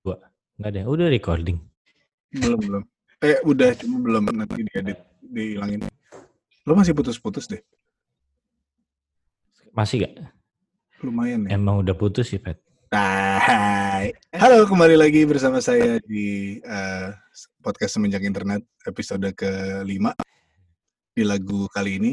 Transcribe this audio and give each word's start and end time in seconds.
Dua. 0.00 0.16
Enggak 0.56 0.70
deh, 0.80 0.84
udah 0.88 1.06
recording. 1.12 1.58
Belum, 2.32 2.56
belum. 2.56 2.82
Eh, 3.20 3.36
udah, 3.44 3.76
cuma 3.76 4.00
belum 4.00 4.32
nanti 4.32 4.64
diedit, 4.64 4.96
dihilangin. 5.20 5.84
Lo 6.64 6.72
masih 6.72 6.96
putus-putus 6.96 7.44
deh. 7.44 7.60
Masih 9.76 10.08
gak? 10.08 10.32
Lumayan 11.04 11.44
ya. 11.44 11.60
Emang 11.60 11.84
udah 11.84 11.92
putus 11.92 12.32
sih, 12.32 12.40
Pet. 12.40 12.56
Hai. 12.96 14.16
Halo, 14.32 14.64
kembali 14.64 14.96
lagi 14.96 15.28
bersama 15.28 15.60
saya 15.60 16.00
di 16.08 16.56
uh, 16.64 17.12
podcast 17.60 18.00
Semenjak 18.00 18.24
Internet 18.24 18.64
episode 18.88 19.28
ke-5. 19.36 20.04
Di 21.12 21.22
lagu 21.28 21.68
kali 21.76 22.00
ini, 22.00 22.12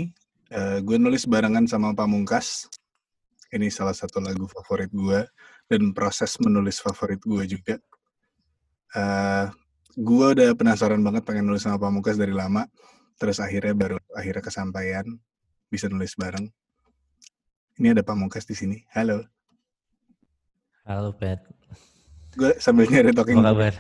uh, 0.52 0.84
gue 0.84 1.00
nulis 1.00 1.24
barengan 1.24 1.64
sama 1.72 1.96
Pamungkas. 1.96 2.68
Ini 3.48 3.72
salah 3.72 3.96
satu 3.96 4.20
lagu 4.20 4.44
favorit 4.52 4.92
gue 4.92 5.24
dan 5.68 5.92
proses 5.92 6.40
menulis 6.40 6.80
favorit 6.80 7.20
gue 7.20 7.44
juga. 7.60 7.76
Uh, 8.96 9.52
gue 10.00 10.28
udah 10.32 10.56
penasaran 10.56 11.04
banget 11.04 11.28
pengen 11.28 11.52
nulis 11.52 11.68
sama 11.68 11.78
Pamungkas 11.78 12.16
dari 12.16 12.32
lama. 12.32 12.64
Terus 13.20 13.44
akhirnya 13.44 13.76
baru 13.76 13.98
akhirnya 14.16 14.44
kesampaian 14.44 15.06
bisa 15.68 15.92
nulis 15.92 16.16
bareng. 16.16 16.48
Ini 17.78 17.94
ada 17.94 18.04
Pamungkas 18.04 18.48
di 18.48 18.56
sini. 18.56 18.78
Halo. 18.96 19.28
Halo, 20.88 21.12
Pet. 21.12 21.44
Gue 22.38 22.56
sambil 22.64 22.88
nyari 22.88 23.12
talking. 23.12 23.44
Apa 23.44 23.52
kabar? 23.52 23.74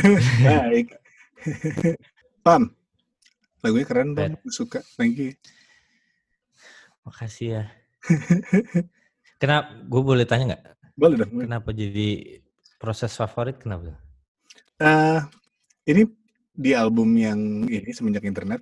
Baik. 0.46 0.86
Pam, 2.46 2.74
lagunya 3.62 3.86
keren 3.86 4.12
Pam. 4.12 4.34
Suka. 4.50 4.82
Thank 4.98 5.16
you. 5.16 5.32
Makasih 7.06 7.48
ya. 7.48 7.64
Kenapa? 9.40 9.74
Gue 9.86 10.02
boleh 10.02 10.26
tanya 10.26 10.54
nggak? 10.54 10.62
Boleh 10.96 11.16
dong. 11.24 11.32
Kenapa 11.40 11.70
jadi 11.72 12.40
proses 12.76 13.12
favorit? 13.16 13.56
Kenapa? 13.56 13.96
Uh, 14.82 15.22
ini 15.88 16.04
di 16.52 16.76
album 16.76 17.16
yang 17.16 17.64
ini 17.66 17.90
semenjak 17.94 18.26
internet. 18.28 18.60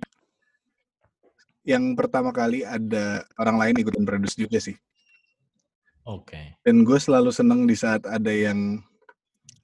Yang 1.61 1.93
pertama 1.93 2.33
kali 2.33 2.65
ada 2.65 3.21
orang 3.37 3.57
lain 3.59 3.81
ikutan 3.83 4.07
produce 4.07 4.39
juga 4.39 4.57
sih. 4.57 4.73
Oke. 6.07 6.33
Okay. 6.33 6.45
Dan 6.65 6.81
gue 6.81 6.97
selalu 6.97 7.29
seneng 7.29 7.69
di 7.69 7.77
saat 7.77 8.01
ada 8.09 8.31
yang 8.33 8.81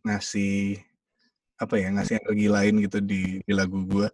ngasih 0.05 0.77
apa 1.57 1.73
ya 1.81 1.89
ngasih 1.89 2.21
energi 2.21 2.47
lain 2.47 2.73
gitu 2.85 3.01
di, 3.01 3.41
di 3.41 3.53
lagu 3.57 3.81
gue 3.89 4.07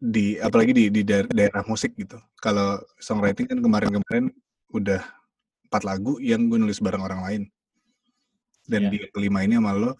di 0.00 0.40
apalagi 0.40 0.72
di 0.72 0.84
di 0.88 1.02
daerah, 1.04 1.28
daerah 1.28 1.62
musik 1.66 1.92
gitu. 1.98 2.16
Kalau 2.40 2.80
songwriting 3.02 3.50
kan 3.50 3.58
kemarin-kemarin 3.60 4.32
udah 4.70 5.02
empat 5.70 5.86
lagu 5.86 6.18
yang 6.18 6.50
gue 6.50 6.58
nulis 6.58 6.82
bareng 6.82 7.06
orang 7.06 7.22
lain. 7.22 7.42
Dan 8.66 8.90
yeah. 8.90 8.90
di 8.90 8.98
kelima 9.14 9.46
ini 9.46 9.54
sama 9.54 9.70
lo, 9.78 9.94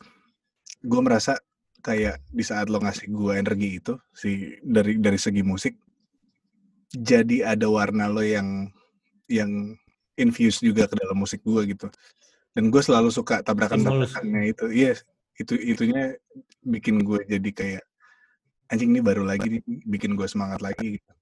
gue 0.82 1.00
merasa 1.00 1.38
kayak 1.80 2.18
di 2.28 2.42
saat 2.42 2.66
lo 2.66 2.82
ngasih 2.82 3.08
gue 3.08 3.32
energi 3.38 3.80
itu 3.80 3.94
si 4.12 4.58
dari 4.60 4.98
dari 4.98 5.16
segi 5.16 5.40
musik, 5.46 5.78
jadi 6.90 7.54
ada 7.54 7.70
warna 7.70 8.10
lo 8.10 8.20
yang 8.20 8.66
yang 9.30 9.78
infuse 10.18 10.60
juga 10.60 10.90
ke 10.90 10.98
dalam 10.98 11.16
musik 11.16 11.40
gue 11.46 11.70
gitu. 11.70 11.86
Dan 12.50 12.68
gue 12.68 12.82
selalu 12.82 13.14
suka 13.14 13.46
tabrakan-tabrakannya 13.46 14.50
itu. 14.50 14.66
Iya, 14.74 14.98
yes, 14.98 15.06
itu 15.38 15.54
itunya 15.54 16.18
bikin 16.66 17.00
gue 17.06 17.22
jadi 17.24 17.50
kayak 17.54 17.84
anjing 18.68 18.90
ini 18.90 19.00
baru 19.00 19.22
lagi 19.22 19.58
nih, 19.58 19.62
bikin 19.86 20.18
gue 20.18 20.26
semangat 20.26 20.58
lagi 20.60 20.98
gitu. 20.98 21.12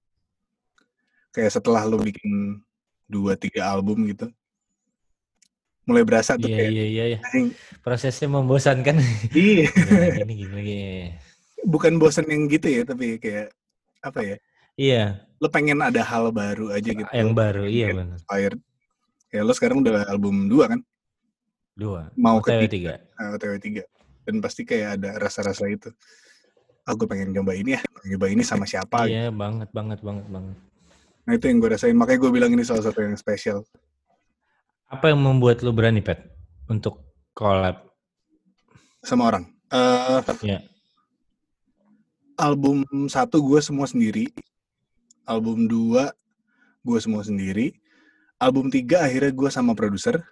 Kayak 1.29 1.53
setelah 1.53 1.85
lo 1.85 2.01
bikin 2.01 2.59
dua 3.05 3.37
tiga 3.37 3.69
album 3.69 4.09
gitu, 4.09 4.29
mulai 5.89 6.05
berasa 6.05 6.37
tuh 6.37 6.45
iya, 6.45 6.57
kayak 6.61 6.71
iya, 6.71 6.85
iya, 6.85 7.03
iya. 7.17 7.19
prosesnya 7.81 8.29
membosankan. 8.29 9.01
Iya. 9.33 9.65
gini, 10.21 10.33
gini, 10.45 10.61
gini. 10.61 10.79
Bukan 11.65 11.97
bosan 11.97 12.29
yang 12.29 12.45
gitu 12.45 12.69
ya, 12.69 12.85
tapi 12.85 13.17
kayak 13.17 13.49
apa 14.05 14.19
ya? 14.21 14.37
Iya. 14.77 15.03
Lo 15.41 15.49
pengen 15.49 15.81
ada 15.81 16.05
hal 16.05 16.29
baru 16.29 16.69
aja 16.69 16.93
gitu. 16.93 17.09
Yang 17.09 17.31
baru, 17.33 17.63
iya 17.65 17.87
benar. 17.91 18.21
Inspired 18.21 18.61
Ya 19.29 19.45
lo 19.45 19.53
sekarang 19.53 19.85
udah 19.85 20.09
album 20.09 20.49
dua 20.49 20.73
kan? 20.73 20.81
Dua. 21.77 22.09
Mau 22.17 22.41
OTW 22.41 22.65
ke 22.65 22.81
tiga. 22.81 22.97
Uh, 23.13 23.37
OTW 23.37 23.61
tiga. 23.61 23.83
Dan 24.25 24.41
pasti 24.41 24.65
kayak 24.65 24.99
ada 24.99 25.21
rasa-rasa 25.21 25.69
itu. 25.69 25.93
Ah 26.83 26.97
gue 26.97 27.05
pengen 27.05 27.29
coba 27.37 27.53
ini 27.53 27.77
ya. 27.77 27.81
Pengen 27.85 28.17
coba 28.17 28.27
ini 28.33 28.41
sama 28.41 28.65
siapa 28.65 29.05
Iya 29.05 29.29
gitu. 29.29 29.37
banget, 29.37 29.69
banget, 29.69 29.99
banget, 30.01 30.25
banget. 30.33 30.57
Nah 31.29 31.33
itu 31.37 31.45
yang 31.45 31.57
gue 31.61 31.69
rasain. 31.69 31.93
Makanya 31.93 32.19
gue 32.25 32.31
bilang 32.33 32.51
ini 32.57 32.65
salah 32.65 32.83
satu 32.89 33.05
yang 33.05 33.13
spesial. 33.13 33.61
Apa 34.89 35.13
yang 35.13 35.21
membuat 35.21 35.61
lo 35.61 35.69
berani, 35.69 36.01
Pet? 36.01 36.17
Untuk 36.65 37.13
collab? 37.37 37.93
Sama 39.05 39.29
orang? 39.29 39.45
Uh, 39.69 40.17
ya. 40.41 40.65
Album 42.41 42.81
satu 43.05 43.37
gue 43.37 43.61
semua 43.61 43.85
sendiri. 43.85 44.33
Album 45.29 45.69
dua 45.69 46.09
gue 46.81 46.97
semua 46.97 47.21
sendiri. 47.21 47.77
Album 48.41 48.73
tiga 48.73 49.05
akhirnya 49.05 49.29
gue 49.29 49.49
sama 49.53 49.77
produser. 49.77 50.25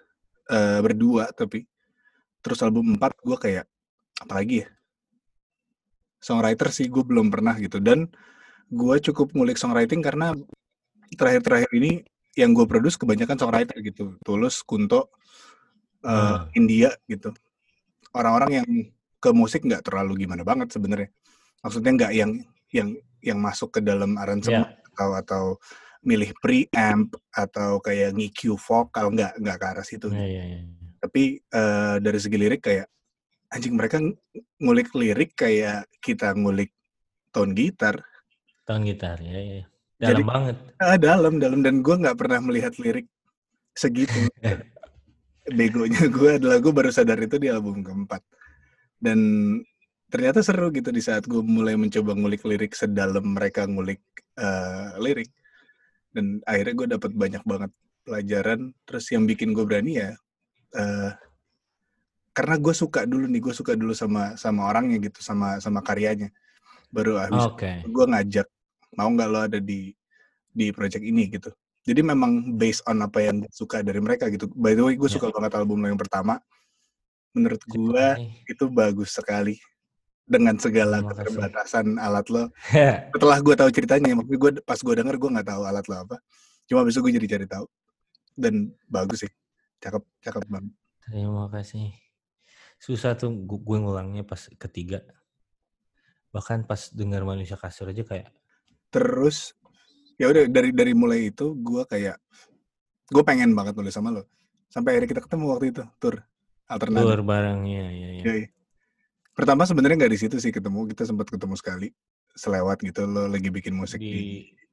Uh, 0.50 0.82
berdua 0.82 1.30
tapi. 1.30 1.62
Terus 2.42 2.58
album 2.66 2.98
empat 2.98 3.14
gue 3.22 3.38
kayak, 3.38 3.66
apalagi 4.18 4.66
ya? 4.66 4.68
Songwriter 6.18 6.74
sih 6.74 6.90
gue 6.90 7.06
belum 7.06 7.30
pernah 7.30 7.54
gitu. 7.62 7.78
Dan 7.78 8.10
gue 8.74 8.96
cukup 9.06 9.38
ngulik 9.38 9.54
songwriting 9.54 10.02
karena 10.02 10.34
terakhir-terakhir 11.14 11.70
ini 11.78 12.02
yang 12.38 12.54
gue 12.54 12.66
produce 12.70 12.94
kebanyakan 12.94 13.34
songwriter 13.34 13.74
gitu. 13.82 14.14
Tulus, 14.22 14.62
Kunto, 14.62 15.10
uh, 16.06 16.46
hmm. 16.46 16.54
India 16.54 16.90
gitu. 17.10 17.34
Orang-orang 18.14 18.62
yang 18.62 18.68
ke 19.18 19.30
musik 19.34 19.66
nggak 19.66 19.82
terlalu 19.82 20.22
gimana 20.22 20.46
banget 20.46 20.70
sebenarnya. 20.70 21.10
Maksudnya 21.66 21.92
nggak 21.98 22.12
yang 22.14 22.30
yang 22.70 22.88
yang 23.18 23.38
masuk 23.42 23.74
ke 23.74 23.80
dalam 23.82 24.14
aransemen 24.14 24.62
yeah. 24.62 24.94
atau 24.94 25.10
atau 25.18 25.44
milih 26.06 26.30
preamp 26.38 27.18
atau 27.34 27.82
kayak 27.82 28.14
ngiq 28.14 28.54
vokal 28.54 29.10
nggak 29.10 29.34
nggak 29.42 29.56
ke 29.58 29.66
arah 29.66 29.84
situ. 29.86 30.08
Yeah, 30.14 30.30
yeah, 30.38 30.46
yeah. 30.54 30.62
Tapi 31.02 31.42
uh, 31.50 31.98
dari 31.98 32.18
segi 32.22 32.38
lirik 32.38 32.62
kayak 32.62 32.86
anjing 33.50 33.74
mereka 33.74 33.98
ngulik 34.62 34.94
lirik 34.94 35.34
kayak 35.34 35.90
kita 35.98 36.30
ngulik 36.38 36.70
tone 37.34 37.50
gitar. 37.58 37.98
Tone 38.62 38.86
gitar 38.86 39.18
ya 39.18 39.42
ya. 39.42 39.64
Dalam 39.98 40.14
Jadi, 40.14 40.22
banget. 40.22 40.56
Ah, 40.78 40.94
dalam 40.94 41.34
dalam 41.42 41.60
dan 41.60 41.82
gue 41.82 41.94
nggak 41.98 42.18
pernah 42.18 42.38
melihat 42.38 42.72
lirik 42.78 43.10
segitu. 43.74 44.30
Begonya 45.58 46.06
gue 46.06 46.30
adalah 46.38 46.58
gue 46.62 46.72
baru 46.72 46.90
sadar 46.94 47.18
itu 47.18 47.36
di 47.42 47.50
album 47.50 47.82
keempat. 47.82 48.22
Dan 48.98 49.18
ternyata 50.08 50.40
seru 50.40 50.72
gitu 50.72 50.88
di 50.88 51.04
saat 51.04 51.28
gue 51.28 51.42
mulai 51.44 51.76
mencoba 51.76 52.16
ngulik 52.16 52.42
lirik 52.48 52.72
sedalam 52.72 53.36
mereka 53.36 53.68
ngulik 53.68 54.00
uh, 54.40 54.96
lirik 54.96 55.28
dan 56.16 56.40
akhirnya 56.48 56.74
gue 56.74 56.88
dapat 56.96 57.12
banyak 57.12 57.44
banget 57.44 57.70
pelajaran 58.08 58.72
terus 58.88 59.04
yang 59.12 59.28
bikin 59.28 59.52
gue 59.52 59.68
berani 59.68 60.00
ya 60.00 60.10
uh, 60.80 61.12
karena 62.32 62.56
gue 62.56 62.72
suka 62.72 63.04
dulu 63.04 63.28
nih 63.28 63.40
gue 63.44 63.52
suka 63.52 63.76
dulu 63.76 63.92
sama 63.92 64.32
sama 64.40 64.72
orangnya 64.72 64.96
gitu 64.96 65.20
sama 65.20 65.60
sama 65.60 65.84
karyanya 65.84 66.32
baru 66.88 67.20
habis 67.20 67.44
okay. 67.52 67.84
gue 67.84 68.06
ngajak 68.08 68.48
mau 68.98 69.06
nggak 69.06 69.28
lo 69.30 69.38
ada 69.46 69.58
di 69.62 69.94
di 70.50 70.74
project 70.74 71.06
ini 71.06 71.30
gitu 71.30 71.54
jadi 71.86 72.02
memang 72.02 72.58
based 72.58 72.82
on 72.90 72.98
apa 73.06 73.22
yang 73.22 73.46
gue 73.46 73.52
suka 73.54 73.86
dari 73.86 74.02
mereka 74.02 74.26
gitu 74.26 74.50
by 74.58 74.74
the 74.74 74.82
way 74.82 74.98
gue 74.98 75.06
yeah. 75.06 75.14
suka 75.14 75.30
banget 75.30 75.54
album 75.54 75.78
lo 75.78 75.86
yang 75.86 76.00
pertama 76.00 76.42
menurut 77.30 77.62
gue 77.62 78.06
itu 78.50 78.64
bagus 78.66 79.14
sekali 79.14 79.54
dengan 80.28 80.60
segala 80.60 81.00
keterbatasan 81.00 81.96
alat 81.96 82.28
lo. 82.28 82.52
Setelah 83.16 83.38
gue 83.40 83.54
tahu 83.56 83.70
ceritanya, 83.72 84.12
makanya 84.12 84.38
gue 84.38 84.50
pas 84.60 84.76
gue 84.76 84.94
denger 85.00 85.16
gue 85.16 85.30
nggak 85.40 85.48
tahu 85.48 85.62
alat 85.64 85.84
lo 85.88 85.96
apa. 86.04 86.16
Cuma 86.68 86.84
besok 86.84 87.08
gue 87.08 87.16
jadi 87.16 87.28
cari 87.38 87.46
tahu 87.48 87.64
dan 88.36 88.70
bagus 88.84 89.24
sih, 89.24 89.32
cakep 89.80 90.04
cakep 90.20 90.44
banget. 90.52 90.72
Terima 91.08 91.48
kasih. 91.48 91.96
Susah 92.76 93.16
tuh 93.16 93.32
gue 93.32 93.78
ngulangnya 93.80 94.22
pas 94.22 94.52
ketiga. 94.60 95.00
Bahkan 96.30 96.68
pas 96.68 96.92
dengar 96.92 97.24
manusia 97.24 97.56
kasur 97.56 97.88
aja 97.88 98.04
kayak. 98.04 98.28
Terus 98.88 99.54
ya 100.18 100.30
udah 100.32 100.48
dari 100.50 100.70
dari 100.74 100.92
mulai 100.92 101.30
itu 101.30 101.54
gue 101.54 101.82
kayak 101.86 102.16
gue 103.08 103.22
pengen 103.24 103.52
banget 103.52 103.74
nulis 103.76 103.94
sama 103.94 104.14
lo. 104.14 104.26
Sampai 104.68 104.96
akhirnya 104.96 105.10
kita 105.16 105.22
ketemu 105.24 105.44
waktu 105.48 105.66
itu 105.72 105.82
tur 105.96 106.20
alternatif. 106.68 107.08
Tur 107.08 107.22
barengnya 107.24 107.84
ya 107.88 108.08
ya. 108.20 108.34
ya 108.34 108.48
pertama 109.32 109.62
sebenarnya 109.62 110.02
nggak 110.02 110.12
di 110.12 110.20
situ 110.20 110.36
sih 110.42 110.50
ketemu 110.50 110.90
kita 110.90 111.06
sempat 111.06 111.30
ketemu 111.30 111.54
sekali 111.54 111.88
selewat 112.34 112.82
gitu 112.82 113.06
lo 113.06 113.30
lagi 113.30 113.54
bikin 113.54 113.70
musik 113.70 114.02
di, 114.02 114.10
di 114.10 114.26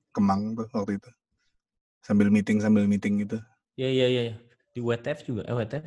Kemang 0.10 0.56
tuh 0.58 0.68
waktu 0.74 0.98
itu. 0.98 1.10
Sambil 2.02 2.30
meeting 2.30 2.62
sambil 2.62 2.86
meeting 2.90 3.22
gitu. 3.24 3.38
Iya 3.76 3.90
iya 3.92 4.08
iya 4.08 4.36
di 4.76 4.84
WTF 4.84 5.20
juga 5.24 5.42
eh 5.48 5.56
WTF 5.56 5.84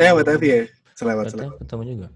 eh 0.00 0.12
WTF 0.16 0.40
ya 0.40 0.60
selewat 0.96 1.24
WTF 1.28 1.32
selewat. 1.36 1.56
ketemu 1.60 1.82
juga 1.84 2.08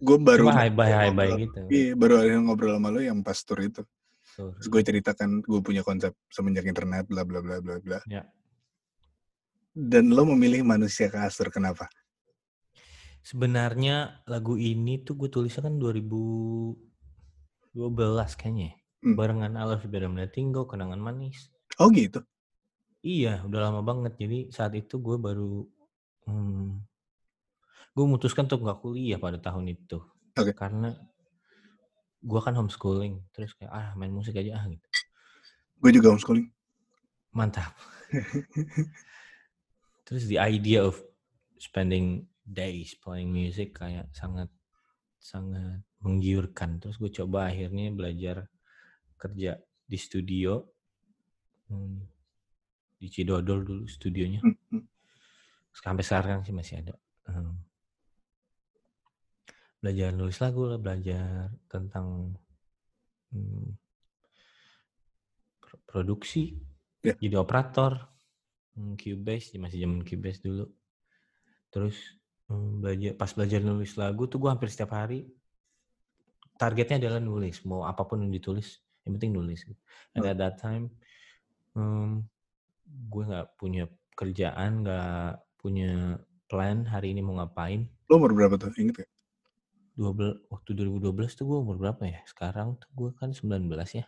gue 0.00 0.18
baru 0.18 0.50
Cuma 0.50 0.58
high 0.58 0.74
bye 0.74 0.92
high 0.92 1.14
bye 1.14 1.32
gitu 1.38 1.60
iya 1.70 1.92
baru 1.94 2.22
ada 2.22 2.38
ngobrol 2.40 2.74
sama 2.76 2.88
lo 2.90 3.00
yang 3.02 3.22
pas 3.22 3.38
tour 3.42 3.60
itu 3.62 3.82
Terus 4.34 4.66
gue 4.66 4.82
ceritakan 4.82 5.46
gue 5.46 5.60
punya 5.62 5.86
konsep 5.86 6.10
semenjak 6.26 6.66
internet 6.66 7.06
bla 7.06 7.22
bla 7.22 7.38
bla 7.38 7.62
bla 7.62 7.78
bla 7.78 8.02
ya. 8.10 8.26
dan 9.70 10.10
lo 10.10 10.26
memilih 10.26 10.66
manusia 10.66 11.06
kasur 11.06 11.54
kenapa 11.54 11.86
Sebenarnya 13.24 14.20
lagu 14.28 14.60
ini 14.60 15.00
tuh 15.00 15.16
gue 15.16 15.32
tulisnya 15.32 15.64
kan 15.64 15.80
2012 15.80 16.76
kayaknya. 18.36 18.68
ya. 18.68 18.74
Hmm. 19.00 19.16
Barengan 19.16 19.56
I 19.56 19.64
Love 19.64 19.88
You 19.88 19.90
Better 19.96 20.12
Kenangan 20.68 21.00
Manis. 21.00 21.48
Oh 21.80 21.88
gitu. 21.88 22.20
Iya, 23.00 23.40
udah 23.48 23.60
lama 23.64 23.80
banget. 23.80 24.20
Jadi 24.20 24.52
saat 24.52 24.76
itu 24.76 25.00
gue 25.00 25.16
baru 25.16 25.64
hmm, 26.28 26.84
gue 27.94 28.02
memutuskan 28.02 28.50
untuk 28.50 28.66
nggak 28.66 28.82
kuliah 28.82 29.18
pada 29.22 29.38
tahun 29.38 29.70
itu. 29.70 30.02
Oke. 30.34 30.50
Karena 30.50 30.90
gue 32.18 32.40
kan 32.42 32.54
homeschooling, 32.58 33.22
terus 33.30 33.54
kayak 33.54 33.70
ah 33.70 33.88
main 33.94 34.10
musik 34.10 34.34
aja 34.34 34.58
ah 34.58 34.64
gitu. 34.66 34.86
Gue 35.78 35.90
juga 35.94 36.10
homeschooling. 36.10 36.50
Mantap. 37.30 37.70
terus 40.06 40.26
the 40.26 40.36
idea 40.36 40.82
of 40.82 40.98
spending 41.56 42.26
days 42.44 42.92
playing 43.00 43.32
music 43.32 43.78
kayak 43.78 44.10
sangat 44.10 44.50
sangat 45.22 45.80
menggiurkan. 46.02 46.82
Terus 46.82 46.98
gue 46.98 47.14
coba 47.14 47.48
akhirnya 47.48 47.94
belajar 47.94 48.50
kerja 49.16 49.56
di 49.86 49.98
studio 50.00 50.60
hmm, 51.70 51.98
di 52.98 53.08
Cidodol 53.08 53.62
dulu 53.62 53.84
studionya. 53.86 54.42
Hmm, 54.42 54.58
hmm. 54.74 54.84
Sampai 55.70 56.02
sekarang 56.02 56.42
sih 56.42 56.52
masih 56.52 56.82
ada. 56.82 56.94
Hmm. 57.30 57.73
Belajar 59.84 60.16
nulis 60.16 60.40
lagu 60.40 60.64
lah, 60.64 60.80
belajar 60.80 61.52
tentang 61.68 62.32
hmm, 63.36 63.68
pro- 65.60 65.82
produksi, 65.84 66.56
Ya. 67.04 67.12
jadi 67.20 67.36
operator, 67.36 68.00
hmm, 68.80 68.96
Cubase, 68.96 69.60
masih 69.60 69.84
zaman 69.84 70.00
Cubase 70.08 70.40
dulu. 70.40 70.72
Terus 71.68 72.16
hmm, 72.48 72.80
belajar 72.80 73.12
pas 73.20 73.28
belajar 73.36 73.60
nulis 73.60 73.92
lagu 74.00 74.24
tuh 74.24 74.40
gue 74.40 74.48
hampir 74.48 74.72
setiap 74.72 74.96
hari 74.96 75.28
targetnya 76.56 76.96
adalah 76.96 77.20
nulis, 77.20 77.60
mau 77.68 77.84
apa 77.84 78.08
pun 78.08 78.24
yang 78.24 78.32
ditulis, 78.32 78.80
yang 79.04 79.20
penting 79.20 79.36
nulis. 79.36 79.68
And 80.16 80.24
Oh. 80.24 80.32
at 80.32 80.38
that 80.40 80.56
time, 80.64 80.96
hmm, 81.76 82.24
gue 82.88 83.22
nggak 83.26 83.60
punya 83.60 83.84
kerjaan, 84.14 84.86
nggak 84.86 85.44
punya 85.60 86.16
plan 86.48 86.86
hari 86.86 87.12
ini 87.12 87.20
mau 87.20 87.36
ngapain. 87.36 87.84
Lo 88.08 88.16
umur 88.16 88.32
berapa 88.32 88.56
tuh? 88.56 88.70
Ingat 88.78 89.04
gak? 89.04 89.10
12 89.94 90.50
waktu 90.50 90.70
2012 90.74 91.38
tuh 91.38 91.46
gue 91.46 91.58
umur 91.62 91.78
berapa 91.78 92.02
ya? 92.02 92.18
Sekarang 92.26 92.74
tuh 92.82 92.90
gue 92.92 93.10
kan 93.14 93.30
19 93.30 93.70
ya. 93.94 94.04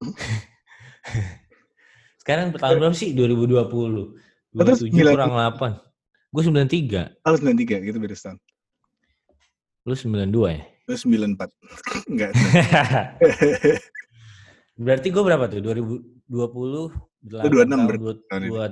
Sekarang 2.24 2.56
tahun 2.56 2.76
berapa 2.80 2.96
sih? 2.96 3.12
2020. 3.12 4.16
Terus 4.56 4.80
27 4.82 4.88
sembilan- 4.88 5.14
kurang 5.14 5.32
8. 5.36 5.84
Gue 6.32 6.42
93. 6.42 7.22
Oh, 7.22 7.36
93 7.36 7.86
gitu 7.86 7.98
beda 8.00 8.16
setahun. 8.16 8.38
Lu 9.86 9.94
92 9.94 10.32
ya? 10.50 10.60
Lo 10.86 10.94
94. 10.96 12.10
Enggak. 12.10 12.30
Berarti 14.76 15.08
gue 15.08 15.22
berapa 15.22 15.44
tuh? 15.46 15.60
2020 15.62 16.90
8 17.26 17.46
26 17.46 17.66
tahun, 17.66 17.86
berarti 17.86 18.02
dua, 18.02 18.12
tahun 18.30 18.42
ini. 18.42 18.50
dua, 18.50 18.64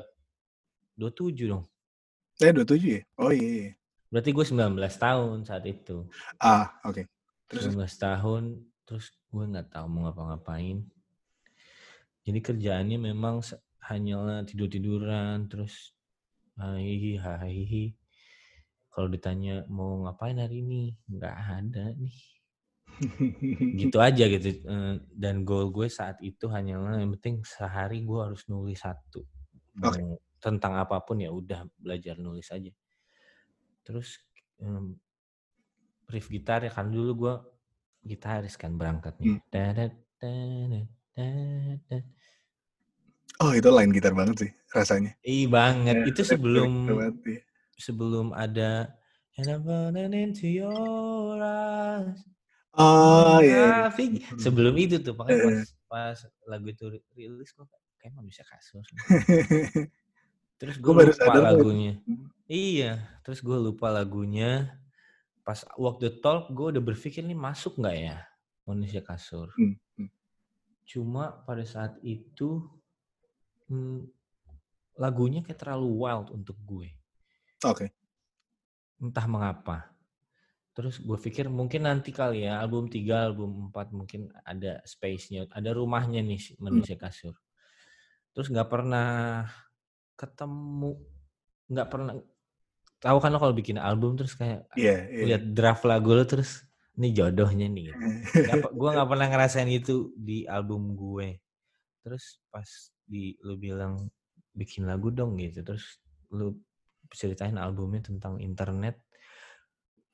27 1.10 1.50
dong. 1.50 1.64
Saya 2.34 2.50
27 2.54 2.98
ya? 2.98 3.02
Oh 3.18 3.30
iya. 3.30 3.70
iya. 3.70 3.72
Berarti 4.14 4.30
gue 4.30 4.46
19 4.46 4.78
tahun 4.78 5.42
saat 5.42 5.66
itu. 5.66 6.06
Ah, 6.38 6.70
oke. 6.86 7.02
Terus 7.50 7.74
19 7.74 7.98
tahun, 7.98 8.62
terus 8.86 9.10
gue 9.10 9.42
nggak 9.42 9.74
tahu 9.74 9.86
mau 9.90 10.06
ngapa-ngapain. 10.06 10.86
Jadi 12.22 12.38
kerjaannya 12.38 13.10
memang 13.10 13.42
hanyalah 13.82 14.46
tidur-tiduran, 14.46 15.50
terus 15.50 15.98
hai 16.54 17.18
hai. 17.18 17.90
Kalau 18.94 19.10
ditanya 19.10 19.66
mau 19.66 20.06
ngapain 20.06 20.38
hari 20.38 20.62
ini, 20.62 20.94
nggak 21.10 21.34
ada 21.34 21.90
nih. 21.98 22.18
Gitu 23.82 23.98
aja 23.98 24.30
gitu. 24.30 24.62
Eh, 24.62 24.94
Dan 25.10 25.42
goal 25.42 25.74
gue 25.74 25.90
saat 25.90 26.22
itu 26.22 26.46
hanyalah 26.46 27.02
yang 27.02 27.10
penting 27.18 27.42
sehari 27.42 28.06
gue 28.06 28.20
harus 28.22 28.46
nulis 28.46 28.78
satu. 28.78 29.26
Oke. 29.82 29.98
Mau 29.98 30.22
tentang 30.38 30.78
apa 30.78 31.02
pun 31.02 31.18
ya 31.18 31.34
udah 31.34 31.66
belajar 31.74 32.14
nulis 32.22 32.46
aja. 32.54 32.70
Terus 33.84 34.18
em, 34.58 34.96
riff 36.08 36.26
gitar 36.32 36.64
ya 36.64 36.72
kan 36.72 36.88
dulu 36.90 37.10
gue 37.14 37.34
gitaris 38.04 38.56
kan 38.56 38.76
berangkatnya. 38.76 39.38
Hmm. 39.38 40.88
Oh, 43.42 43.52
itu 43.52 43.68
lain 43.68 43.92
gitar 43.92 44.16
banget 44.16 44.36
sih 44.48 44.50
rasanya. 44.72 45.12
Ih 45.22 45.46
banget. 45.46 46.08
Itu 46.08 46.24
sebelum 46.24 46.88
iya. 46.88 47.40
sebelum 47.76 48.32
ada 48.32 48.94
And 49.34 49.50
I'm 49.50 49.66
running 49.66 50.14
into 50.14 50.46
your 50.46 51.42
eyes. 51.42 52.22
Oh 52.70 53.42
iya. 53.42 53.90
Traffic. 53.90 54.22
Sebelum 54.38 54.78
itu 54.78 55.02
tuh, 55.02 55.18
makanya 55.18 55.42
pas, 55.42 55.58
Eh. 55.58 55.66
pas 55.90 56.18
lagu 56.46 56.70
itu 56.70 56.86
ri- 56.86 57.06
rilis 57.18 57.50
gue 57.50 57.66
kayak 57.98 58.14
manusia 58.14 58.46
kasur. 58.46 58.86
Terus 60.58 60.76
gue 60.78 60.92
lupa 60.92 61.12
sadar 61.12 61.54
lagunya. 61.54 61.98
Iya, 62.46 63.02
terus 63.26 63.40
gue 63.40 63.56
lupa 63.56 63.90
lagunya. 63.90 64.80
Pas 65.44 65.60
walk 65.76 66.00
the 66.00 66.08
talk, 66.08 66.48
gue 66.52 66.76
udah 66.76 66.82
berpikir 66.82 67.20
nih 67.20 67.36
masuk 67.36 67.76
nggak 67.80 67.96
ya 68.00 68.16
manusia 68.64 69.04
kasur. 69.04 69.52
Hmm, 69.56 69.76
hmm. 70.00 70.10
Cuma 70.88 71.44
pada 71.44 71.64
saat 71.68 72.00
itu 72.00 72.64
hmm, 73.68 74.08
lagunya 74.96 75.44
kayak 75.44 75.60
terlalu 75.60 75.88
wild 76.04 76.32
untuk 76.32 76.56
gue. 76.64 76.92
Oke. 77.64 77.92
Entah 79.00 79.26
mengapa. 79.28 79.92
Terus 80.74 80.98
gue 80.98 81.18
pikir 81.20 81.46
mungkin 81.46 81.86
nanti 81.86 82.10
kali 82.10 82.50
ya 82.50 82.58
album 82.58 82.90
3, 82.90 83.30
album 83.30 83.70
4 83.70 83.94
mungkin 83.94 84.26
ada 84.42 84.82
space-nya, 84.82 85.46
ada 85.54 85.70
rumahnya 85.70 86.18
nih 86.18 86.40
si 86.40 86.52
manusia 86.58 86.98
kasur. 86.98 87.38
Terus 88.34 88.50
nggak 88.50 88.66
pernah 88.66 89.46
ketemu, 90.14 90.98
nggak 91.70 91.88
pernah 91.90 92.14
tahu 93.04 93.18
kan 93.20 93.30
lo 93.34 93.38
kalau 93.38 93.52
bikin 93.52 93.76
album 93.76 94.16
terus 94.16 94.32
kayak 94.32 94.64
Iya, 94.80 95.12
iya. 95.12 95.24
lihat 95.28 95.44
draft 95.52 95.84
lagu 95.84 96.16
lo 96.16 96.24
terus 96.24 96.64
ini 96.96 97.12
jodohnya 97.12 97.66
nih. 97.68 97.92
Gitu. 97.92 98.70
gue 98.80 98.90
nggak 98.94 99.08
pernah 99.10 99.26
ngerasain 99.28 99.68
itu 99.68 100.14
di 100.16 100.46
album 100.46 100.94
gue. 100.94 101.42
Terus 102.00 102.40
pas 102.48 102.66
di 103.04 103.36
lu 103.44 103.58
bilang 103.60 104.08
bikin 104.54 104.86
lagu 104.88 105.10
dong 105.10 105.36
gitu, 105.36 105.60
terus 105.66 106.00
lu 106.32 106.56
ceritain 107.12 107.54
albumnya 107.58 108.06
tentang 108.06 108.38
internet. 108.40 109.02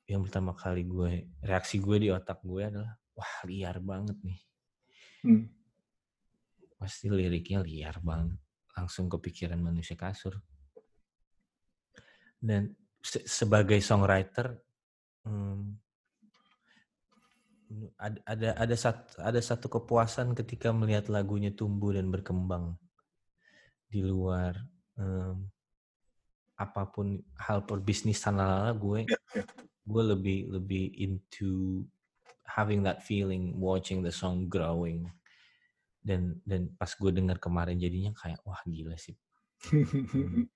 Yang 0.09 0.27
pertama 0.27 0.51
kali 0.57 0.83
gue 0.83 1.31
reaksi 1.45 1.79
gue 1.79 1.97
di 2.01 2.09
otak 2.11 2.43
gue 2.43 2.67
adalah 2.67 2.91
wah 3.15 3.33
liar 3.47 3.77
banget 3.79 4.17
nih. 4.25 4.39
Hmm. 5.21 5.45
Pasti 6.81 7.07
liriknya 7.07 7.61
liar 7.61 8.01
banget. 8.01 8.41
Langsung 8.77 9.11
kepikiran 9.11 9.59
manusia 9.59 9.95
kasur. 9.99 10.39
Dan 12.41 12.73
se- 13.01 13.25
sebagai 13.25 13.77
songwriter 13.81 14.57
hmm, 15.25 15.81
ada 17.95 18.19
ada 18.27 18.49
ada 18.57 18.75
satu 18.75 19.21
ada 19.21 19.41
satu 19.41 19.67
kepuasan 19.71 20.35
ketika 20.35 20.75
melihat 20.75 21.07
lagunya 21.07 21.53
tumbuh 21.55 21.95
dan 21.95 22.11
berkembang 22.11 22.75
di 23.87 24.03
luar 24.03 24.55
em, 24.99 25.47
apa 26.59 26.83
pun 26.91 27.17
hal 27.39 27.65
perbisnis 27.65 28.21
lala 28.27 28.69
gue 28.75 29.07
gue 29.87 30.03
lebih 30.03 30.39
lebih 30.51 30.93
into 30.99 31.83
having 32.45 32.83
that 32.83 33.01
feeling 33.01 33.55
watching 33.57 34.03
the 34.03 34.13
song 34.13 34.45
growing 34.45 35.07
dan 36.01 36.41
dan 36.43 36.73
pas 36.75 36.89
gue 36.89 37.11
dengar 37.13 37.37
kemarin 37.37 37.77
jadinya 37.77 38.11
kayak 38.17 38.41
wah 38.45 38.61
gila 38.65 38.97
sih 38.97 39.17
Hmm. 39.61 40.49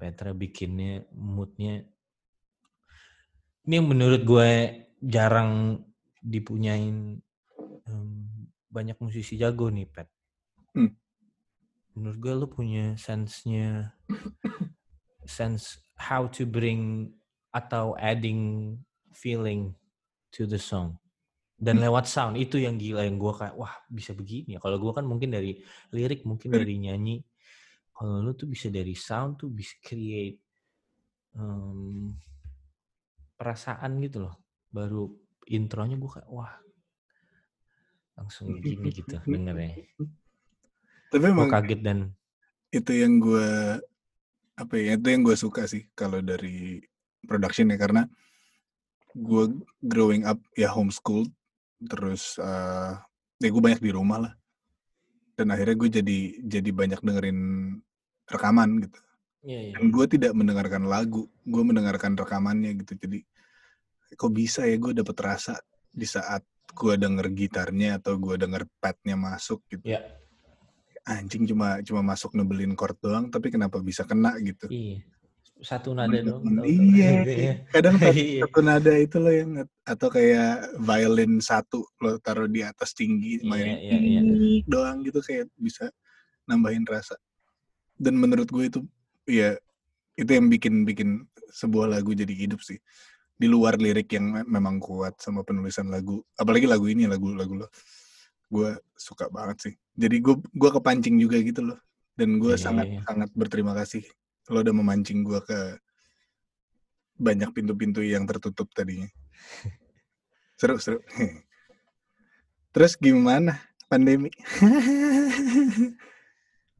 Petra 0.00 0.32
bikinnya 0.32 1.04
moodnya 1.12 1.84
ini 3.62 3.74
yang 3.78 3.86
menurut 3.92 4.24
gue 4.24 4.50
jarang 5.04 5.84
dipunyain 6.18 7.20
em, 7.86 8.08
banyak 8.72 8.96
musisi 8.98 9.38
jago 9.38 9.70
nih 9.70 9.86
Pet. 9.86 10.08
Hmm. 10.74 10.96
Menurut 11.94 12.18
gue 12.18 12.32
lu 12.34 12.46
punya 12.48 12.96
sense-nya 12.96 13.94
sense 15.28 15.78
how 15.94 16.26
to 16.26 16.48
bring 16.48 17.12
atau 17.52 17.94
adding 18.00 18.74
feeling 19.12 19.76
to 20.32 20.48
the 20.48 20.58
song 20.58 21.01
dan 21.62 21.78
Hmm. 21.78 21.84
lewat 21.86 22.10
sound 22.10 22.34
itu 22.34 22.58
yang 22.58 22.74
gila 22.74 23.06
yang 23.06 23.22
gue 23.22 23.32
kayak 23.38 23.54
wah 23.54 23.70
bisa 23.86 24.10
begini 24.18 24.58
ya. 24.58 24.60
Kalau 24.60 24.82
gue 24.82 24.92
kan 24.98 25.06
mungkin 25.06 25.30
dari 25.30 25.62
lirik 25.94 26.26
mungkin 26.26 26.50
Lirik. 26.50 26.66
dari 26.66 26.74
nyanyi. 26.82 27.16
Kalau 27.94 28.18
lu 28.18 28.34
tuh 28.34 28.50
bisa 28.50 28.66
dari 28.66 28.98
sound 28.98 29.38
tuh 29.38 29.46
bisa 29.54 29.78
create 29.78 30.42
em, 31.38 32.10
perasaan 33.38 34.02
gitu 34.02 34.26
loh. 34.26 34.34
Baru 34.74 35.14
intronya 35.46 35.94
gue 35.94 36.10
kayak 36.10 36.26
wah 36.34 36.50
langsung 38.18 38.58
gini 38.58 38.90
gitu 38.90 39.22
dengernya. 39.22 39.86
Tapi 41.14 41.24
emang 41.30 41.46
kaget 41.46 41.80
dan 41.80 41.98
itu 42.74 42.90
yang 42.90 43.20
gue 43.22 43.78
apa 44.58 44.74
ya 44.80 44.98
itu 44.98 45.08
yang 45.14 45.22
gue 45.22 45.36
suka 45.38 45.70
sih 45.70 45.86
kalau 45.94 46.18
dari 46.24 46.80
production 47.22 47.70
ya 47.70 47.78
karena 47.78 48.02
gue 49.14 49.44
growing 49.84 50.24
up 50.24 50.40
ya 50.56 50.72
homeschool 50.72 51.28
terus 51.88 52.36
uh, 52.38 52.94
ya 53.38 53.48
gue 53.50 53.62
banyak 53.62 53.82
di 53.82 53.90
rumah 53.90 54.18
lah 54.28 54.32
dan 55.34 55.50
akhirnya 55.50 55.76
gue 55.78 55.90
jadi 56.02 56.18
jadi 56.46 56.70
banyak 56.70 57.00
dengerin 57.02 57.38
rekaman 58.28 58.86
gitu 58.86 59.00
Iya, 59.42 59.58
iya. 59.58 59.72
dan 59.74 59.90
gue 59.90 60.06
tidak 60.06 60.32
mendengarkan 60.38 60.86
lagu 60.86 61.26
gue 61.42 61.62
mendengarkan 61.66 62.14
rekamannya 62.14 62.78
gitu 62.78 62.94
jadi 62.94 63.18
kok 64.14 64.30
bisa 64.30 64.62
ya 64.70 64.78
gue 64.78 64.94
dapet 64.94 65.18
rasa 65.18 65.58
di 65.90 66.06
saat 66.06 66.46
gue 66.70 66.94
denger 66.94 67.26
gitarnya 67.34 67.98
atau 67.98 68.14
gue 68.22 68.38
denger 68.38 68.70
padnya 68.78 69.18
masuk 69.18 69.66
gitu 69.66 69.82
Iya. 69.82 69.98
anjing 71.02 71.42
cuma 71.50 71.82
cuma 71.82 72.06
masuk 72.06 72.38
nebelin 72.38 72.78
chord 72.78 72.94
doang 73.02 73.34
tapi 73.34 73.50
kenapa 73.50 73.82
bisa 73.82 74.06
kena 74.06 74.38
gitu 74.38 74.70
Iya. 74.70 75.02
Satu 75.62 75.94
nada 75.94 76.18
dong. 76.18 76.42
Temen-temen, 76.42 76.66
iya. 77.24 77.62
kadang 77.70 77.94
satu, 77.96 78.18
Iya. 78.18 78.40
satu 78.44 78.60
nada 78.60 78.92
itu 78.98 79.16
loh 79.16 79.30
yang 79.30 79.50
atau 79.82 80.08
kayak 80.10 80.74
violin 80.76 81.38
satu 81.38 81.86
lo 81.98 82.18
taruh 82.18 82.50
di 82.50 82.60
atas 82.60 82.90
tinggi 82.92 83.38
Iya, 83.38 83.46
main 83.46 83.66
iya, 83.78 83.98
iya. 83.98 84.20
doang 84.66 85.06
gitu 85.06 85.22
kayak 85.22 85.46
bisa 85.54 85.86
nambahin 86.44 86.82
rasa 86.84 87.14
dan 87.94 88.18
menurut 88.18 88.50
gue 88.50 88.66
itu 88.66 88.80
ya 89.24 89.54
itu 90.18 90.26
yang 90.26 90.50
bikin 90.50 90.82
bikin 90.82 91.22
sebuah 91.54 91.86
lagu 91.86 92.10
jadi 92.10 92.34
hidup 92.34 92.58
sih 92.58 92.82
di 93.38 93.46
luar 93.46 93.78
lirik 93.78 94.10
yang 94.10 94.26
me- 94.26 94.48
memang 94.48 94.82
kuat 94.82 95.14
sama 95.22 95.46
penulisan 95.46 95.86
lagu 95.86 96.18
apalagi 96.34 96.66
lagu 96.66 96.90
ini 96.90 97.06
lagu-lagu 97.06 97.62
lo 97.62 97.68
gue 98.50 98.70
suka 98.98 99.30
banget 99.30 99.70
sih 99.70 99.74
jadi 99.94 100.18
gue 100.18 100.34
gue 100.42 100.70
kepancing 100.74 101.14
juga 101.16 101.38
gitu 101.38 101.62
loh 101.62 101.78
dan 102.18 102.42
gue 102.42 102.52
Iya, 102.52 102.60
sangat 102.60 102.86
iya. 102.90 103.00
sangat 103.06 103.30
berterima 103.32 103.72
kasih 103.72 104.02
lo 104.50 104.58
udah 104.64 104.74
memancing 104.74 105.22
gue 105.22 105.38
ke 105.44 105.58
banyak 107.20 107.50
pintu-pintu 107.54 108.02
yang 108.02 108.26
tertutup 108.26 108.66
tadinya 108.74 109.06
seru 110.58 110.78
seru 110.82 110.98
terus 112.72 112.96
gimana 112.96 113.60
pandemi 113.86 114.32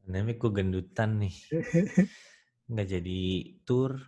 Namanya 0.02 0.34
gue 0.34 0.50
gendutan 0.50 1.10
nih. 1.22 1.34
Nggak 2.66 2.86
jadi 2.90 3.20
tour. 3.62 4.02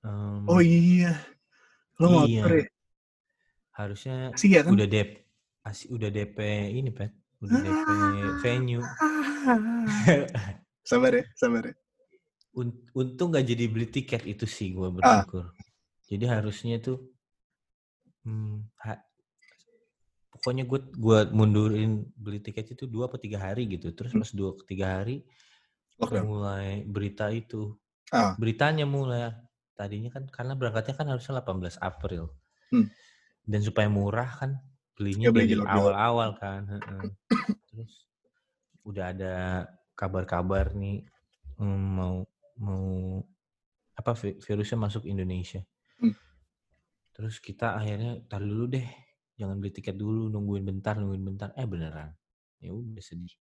Em, 0.00 0.48
oh 0.48 0.64
iya 0.64 1.12
lo 2.00 2.08
mau 2.08 2.24
Iya. 2.24 2.40
tour 2.40 2.54
ya 2.56 2.66
Harusnya 3.76 4.16
ya 4.32 4.64
kan 4.64 4.72
udah 4.72 4.88
DP, 4.88 5.12
asli 5.60 5.86
udah 5.92 6.08
DP 6.08 6.38
ini, 6.72 6.88
Pet. 6.88 7.12
Udah 7.44 7.60
DP 7.60 7.88
venue. 8.40 8.80
sabar 10.80 11.12
ya 11.20 11.24
sabar 11.36 11.68
ya 11.68 11.74
untung 12.52 13.30
nggak 13.30 13.46
jadi 13.46 13.64
beli 13.70 13.86
tiket 13.86 14.26
itu 14.26 14.44
sih 14.46 14.74
gue 14.74 14.86
Ah. 14.86 14.92
bersyukur. 14.92 15.54
Jadi 16.10 16.24
harusnya 16.26 16.82
tuh, 16.82 16.98
hmm, 18.26 18.66
ha- 18.82 19.04
pokoknya 20.30 20.64
gue 20.66 20.80
gua 20.96 21.26
mundurin 21.30 22.06
beli 22.16 22.40
tiket 22.42 22.74
itu 22.74 22.86
dua 22.86 23.06
atau 23.06 23.18
tiga 23.18 23.38
hari 23.38 23.66
gitu. 23.70 23.94
Terus 23.94 24.10
Hmm. 24.10 24.22
pas 24.22 24.30
dua 24.34 24.50
ke 24.58 24.62
tiga 24.66 24.86
hari 25.00 25.22
lockdown 26.00 26.26
mulai 26.26 26.68
berita 26.88 27.28
itu, 27.28 27.76
ah 28.10 28.32
beritanya 28.34 28.88
mulai 28.88 29.30
tadinya 29.76 30.08
kan 30.10 30.24
karena 30.32 30.56
berangkatnya 30.56 30.94
kan 30.96 31.06
harusnya 31.12 31.44
18 31.44 31.76
April. 31.78 32.32
Hmm. 32.72 32.88
Dan 33.44 33.60
supaya 33.60 33.86
murah 33.92 34.30
kan 34.32 34.50
belinya 34.96 35.28
Ya, 35.28 35.32
beli 35.32 35.54
jauh-jauh. 35.54 35.68
awal-awal 35.68 36.30
kan. 36.40 36.62
heeh. 36.66 37.02
Terus 37.70 37.92
udah 38.82 39.12
ada 39.12 39.34
kabar-kabar 39.94 40.72
nih 40.72 41.04
hmm, 41.60 41.84
mau 42.00 42.24
mau 42.60 43.24
apa 43.96 44.12
vi- 44.16 44.36
virusnya 44.38 44.78
masuk 44.78 45.04
Indonesia. 45.04 45.64
Hmm. 45.98 46.14
Terus 47.12 47.40
kita 47.40 47.74
akhirnya 47.74 48.20
tar 48.24 48.40
dulu 48.40 48.68
deh, 48.68 48.86
jangan 49.34 49.56
beli 49.56 49.72
tiket 49.72 49.96
dulu, 49.96 50.28
nungguin 50.28 50.64
bentar, 50.64 50.96
nungguin 50.96 51.24
bentar. 51.24 51.48
Eh 51.56 51.64
beneran. 51.64 52.12
Ya 52.60 52.70
udah 52.70 53.00
sedih. 53.00 53.32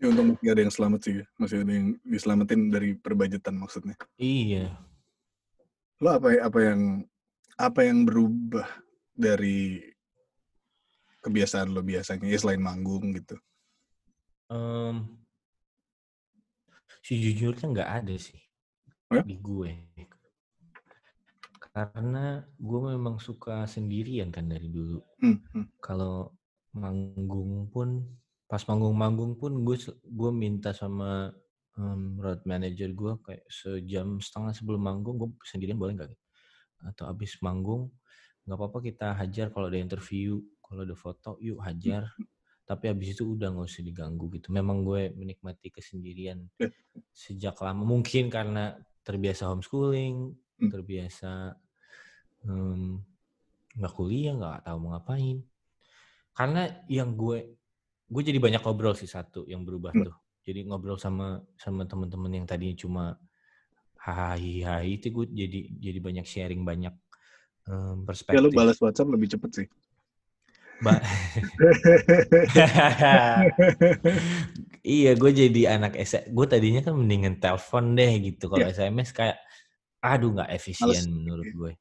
ya 0.00 0.08
untung 0.08 0.32
masih 0.32 0.48
ada 0.48 0.64
yang 0.64 0.72
selamat 0.72 1.00
sih 1.04 1.12
masih 1.36 1.60
ada 1.60 1.72
yang 1.76 1.92
diselamatin 2.00 2.72
dari 2.72 2.96
perbajetan 2.96 3.52
maksudnya 3.52 3.92
Iya. 4.16 4.72
lo 6.00 6.16
apa 6.16 6.40
apa 6.40 6.58
yang 6.64 7.04
apa 7.60 7.80
yang 7.84 8.08
berubah 8.08 8.64
dari 9.12 9.76
kebiasaan 11.20 11.76
lo 11.76 11.84
biasanya 11.84 12.32
ya 12.32 12.38
selain 12.40 12.64
manggung 12.64 13.12
gitu 13.12 13.36
Em, 14.48 15.04
sejujurnya 17.04 17.66
nggak 17.72 17.90
ada 18.04 18.16
sih 18.16 18.40
Ya? 19.10 19.26
di 19.26 19.34
gue. 19.42 19.70
Karena 21.74 22.38
gue 22.46 22.80
memang 22.94 23.18
suka 23.18 23.66
sendirian 23.66 24.30
kan 24.30 24.46
dari 24.46 24.70
dulu. 24.70 25.02
Hmm, 25.18 25.42
hmm. 25.50 25.66
Kalau 25.82 26.38
manggung 26.70 27.66
pun, 27.74 28.06
pas 28.46 28.62
manggung-manggung 28.70 29.34
pun 29.34 29.66
gue 29.66 29.76
gue 30.06 30.30
minta 30.30 30.70
sama 30.70 31.34
em, 31.74 32.22
road 32.22 32.46
manager 32.46 32.94
gue 32.94 33.12
kayak 33.26 33.44
sejam 33.50 34.22
setengah 34.22 34.54
sebelum 34.54 34.78
manggung 34.78 35.18
gue 35.18 35.30
sendirian 35.42 35.78
boleh 35.78 35.98
nggak? 35.98 36.14
Atau 36.94 37.10
abis 37.10 37.42
manggung 37.42 37.90
nggak 38.46 38.56
apa-apa 38.62 38.78
kita 38.78 39.18
hajar 39.18 39.50
kalau 39.50 39.66
ada 39.66 39.78
interview, 39.78 40.38
kalau 40.62 40.86
ada 40.86 40.94
foto 40.94 41.34
yuk 41.42 41.58
hajar. 41.66 42.06
Tapi 42.70 42.84
abis 42.94 43.08
itu 43.18 43.24
udah 43.34 43.48
nggak 43.54 43.66
usah 43.70 43.82
diganggu 43.88 44.26
gitu. 44.38 44.48
Memang 44.54 44.86
gue 44.88 45.02
menikmati 45.20 45.68
kesendirian 45.74 46.46
Ya. 46.60 46.70
sejak 47.14 47.56
lama. 47.66 47.82
Mungkin 47.86 48.30
karena 48.36 48.78
terbiasa 49.06 49.50
homeschooling, 49.50 50.16
Hmm. 50.60 50.70
terbiasa 50.72 51.32
em, 52.46 53.00
nggak 53.78 53.94
kuliah, 53.98 54.34
nggak 54.38 54.58
tahu 54.66 54.76
mau 54.82 54.90
ngapain. 54.96 55.38
Karena 56.38 56.62
yang 56.88 57.10
gue 57.18 57.38
gue 58.10 58.22
jadi 58.28 58.38
banyak 58.42 58.62
ngobrol 58.64 58.94
sih 58.98 59.10
satu 59.10 59.46
yang 59.52 59.62
berubah 59.68 59.94
Hmm. 59.94 60.02
tuh. 60.04 60.16
Jadi 60.46 60.66
ngobrol 60.68 60.98
sama 60.98 61.42
sama 61.60 61.84
teman-teman 61.90 62.32
yang 62.42 62.46
tadinya 62.48 62.76
cuma 62.78 63.04
hai 64.06 64.64
hai 64.68 64.86
itu 64.98 65.08
gue 65.16 65.26
jadi 65.30 65.60
jadi 65.78 65.98
banyak 66.00 66.26
sharing 66.26 66.62
banyak 66.70 66.94
ya 68.30 68.38
lo 68.40 68.50
perspektif. 68.50 68.54
balas 68.54 68.78
WhatsApp 68.82 69.10
lebih 69.14 69.28
cepet 69.36 69.50
sih 69.56 69.66
Ba- 70.80 71.00
iya, 74.84 75.12
gue 75.12 75.30
jadi 75.30 75.76
anak 75.76 75.96
S. 76.00 76.24
Gue 76.32 76.46
tadinya 76.48 76.80
kan 76.80 76.96
mendingan 76.96 77.36
telepon 77.36 77.92
deh 77.92 78.12
gitu. 78.24 78.48
Kalau 78.48 78.64
Iya. 78.64 78.88
SMS 78.90 79.12
kayak, 79.12 79.36
aduh 80.00 80.32
nggak 80.32 80.50
efisien 80.56 80.88
Males. 80.88 81.12
menurut 81.12 81.48
gue. 81.52 81.72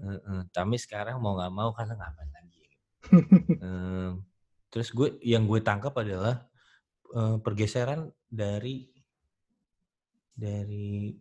Heeh, 0.00 0.40
Tapi 0.54 0.76
sekarang 0.78 1.18
mau 1.18 1.34
nggak 1.36 1.52
mau 1.52 1.70
karena 1.74 1.94
ngapain 1.98 2.30
lagi. 2.30 2.62
Em, 3.66 4.12
terus 4.70 4.88
gue 4.94 5.18
yang 5.26 5.44
gue 5.50 5.60
tangkap 5.60 5.92
adalah 5.98 6.46
eh, 7.10 7.36
pergeseran 7.42 8.08
dari 8.30 8.86
dari 10.30 11.12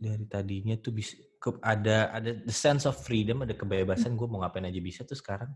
dari 0.00 0.24
tadinya 0.28 0.76
tuh 0.80 0.92
bisa 0.96 1.16
ke, 1.40 1.56
ada 1.64 2.12
ada 2.12 2.36
the 2.36 2.52
sense 2.52 2.84
of 2.84 2.96
freedom, 3.00 3.44
ada 3.44 3.56
kebebasan 3.56 4.16
gue 4.16 4.28
mau 4.28 4.40
ngapain 4.44 4.68
aja 4.68 4.80
bisa 4.80 5.04
tuh 5.08 5.16
sekarang 5.16 5.48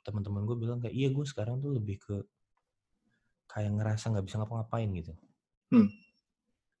teman-teman 0.00 0.48
gue 0.48 0.56
bilang 0.56 0.78
kayak 0.80 0.94
iya 0.96 1.08
gue 1.12 1.24
sekarang 1.28 1.60
tuh 1.60 1.76
lebih 1.76 2.00
ke 2.00 2.16
kayak 3.44 3.70
ngerasa 3.76 4.10
nggak 4.10 4.24
bisa 4.24 4.36
ngapa-ngapain 4.40 4.88
gitu. 4.96 5.12
Hmm. 5.70 5.88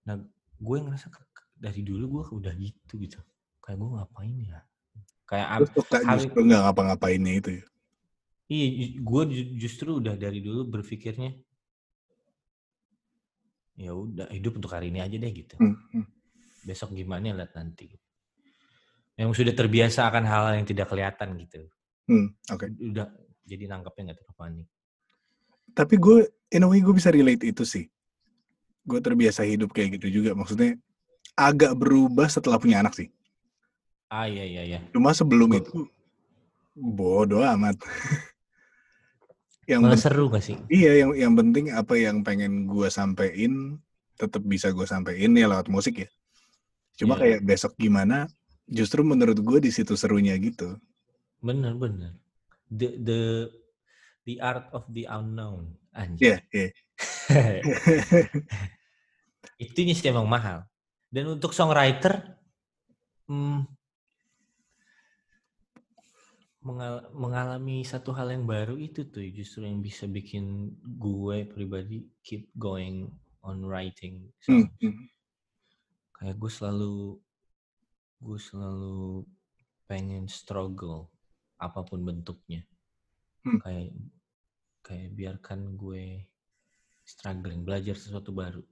Nah 0.08 0.16
gue 0.58 0.76
ngerasa 0.80 1.12
ke- 1.12 1.52
dari 1.54 1.80
dulu 1.84 2.04
gue 2.20 2.22
udah 2.40 2.54
gitu 2.56 2.94
gitu. 2.98 3.20
Kayak 3.60 3.78
gue 3.84 3.90
ngapain 4.00 4.36
ya? 4.40 4.60
Kayak 5.24 5.46
suka 5.72 5.98
hari- 6.04 6.24
justru 6.24 6.40
nggak 6.44 6.62
ngapa-ngapainnya 6.68 7.34
itu 7.40 7.50
ya 7.62 7.66
Iya, 8.44 9.00
gue 9.00 9.22
justru 9.56 10.04
udah 10.04 10.20
dari 10.20 10.44
dulu 10.44 10.68
berpikirnya 10.68 11.32
ya 13.74 13.90
udah 13.96 14.28
hidup 14.30 14.60
untuk 14.60 14.68
hari 14.68 14.92
ini 14.92 15.00
aja 15.00 15.16
deh 15.16 15.32
gitu. 15.32 15.56
Hmm, 15.56 15.80
hmm. 15.96 16.04
Besok 16.68 16.92
gimana 16.92 17.32
lihat 17.34 17.56
nanti. 17.56 17.88
Yang 19.16 19.40
sudah 19.40 19.54
terbiasa 19.56 20.06
akan 20.12 20.24
hal 20.28 20.44
yang 20.60 20.66
tidak 20.68 20.92
kelihatan 20.92 21.40
gitu. 21.40 21.64
Hmm, 22.04 22.36
oke 22.46 22.66
Udah 22.84 23.08
jadi 23.42 23.64
nangkepnya 23.66 24.12
nggak 24.12 24.18
terlalu 24.18 24.34
panik. 24.36 24.66
tapi 25.72 25.94
gue 25.96 26.18
in 26.50 26.62
a 26.62 26.68
way 26.68 26.78
gue 26.78 26.92
bisa 26.92 27.08
relate 27.08 27.42
itu 27.42 27.64
sih 27.64 27.88
gue 28.82 29.00
terbiasa 29.00 29.42
hidup 29.42 29.70
kayak 29.70 29.96
gitu 29.96 30.20
juga 30.20 30.32
maksudnya 30.32 30.76
agak 31.34 31.74
berubah 31.74 32.28
setelah 32.28 32.56
punya 32.56 32.78
anak 32.78 32.94
sih 32.94 33.08
Ah 34.06 34.24
iya 34.24 34.44
iya 34.44 34.62
iya. 34.62 34.78
cuma 34.90 35.10
sebelum 35.10 35.50
Bo- 35.50 35.58
itu 35.58 35.78
bodoh 36.74 37.42
amat 37.42 37.80
yang 39.70 39.80
Malah 39.82 39.96
seru 39.96 40.28
gak 40.28 40.44
sih? 40.44 40.60
iya 40.68 41.00
yang 41.00 41.16
yang 41.16 41.32
penting 41.32 41.72
apa 41.72 41.96
yang 41.96 42.20
pengen 42.20 42.68
gue 42.68 42.88
sampein 42.88 43.80
tetap 44.14 44.44
bisa 44.44 44.68
gue 44.70 44.84
sampein 44.84 45.32
ya 45.32 45.48
lewat 45.48 45.66
musik 45.66 46.04
ya 46.04 46.08
cuma 46.94 47.16
Iya. 47.16 47.40
kayak 47.40 47.40
besok 47.42 47.72
gimana 47.74 48.28
justru 48.68 49.02
menurut 49.02 49.34
gue 49.34 49.58
di 49.58 49.72
situ 49.72 49.96
serunya 49.96 50.36
gitu 50.36 50.76
Bener 51.44 51.76
bener. 51.76 52.12
The 52.72 52.88
the 52.96 53.20
the 54.24 54.34
art 54.40 54.72
of 54.72 54.88
the 54.88 55.04
unknown. 55.04 55.76
Anjir. 55.92 56.40
iya. 56.48 56.72
Itunya 59.64 59.94
sih 59.94 60.08
emang 60.10 60.26
mahal. 60.26 60.64
Dan 61.12 61.38
untuk 61.38 61.54
songwriter 61.54 62.34
hmm, 63.30 63.62
mengal- 66.64 67.06
mengalami 67.14 67.84
satu 67.86 68.10
hal 68.16 68.32
yang 68.34 68.48
baru 68.48 68.74
itu 68.74 69.06
tuh 69.06 69.22
justru 69.30 69.68
yang 69.68 69.78
bisa 69.78 70.08
bikin 70.08 70.74
gue 70.82 71.44
pribadi 71.46 72.08
keep 72.24 72.48
going 72.56 73.06
on 73.44 73.62
writing 73.62 74.26
Hmm, 74.48 74.64
songs. 74.66 74.72
hmm. 74.80 75.04
Kayak 76.18 76.36
gue 76.40 76.50
selalu 76.50 76.94
gue 78.24 78.38
selalu 78.40 79.28
pengen 79.84 80.24
struggle 80.26 81.12
apa 81.58 81.80
pun 81.86 82.02
bentuknya. 82.02 82.64
Hmm. 83.44 83.60
Kayak 83.60 83.92
kayak 84.84 85.08
biarkan 85.16 85.76
gue 85.76 86.28
struggling, 87.04 87.64
belajar 87.64 87.96
sesuatu 87.96 88.32
baru, 88.32 88.64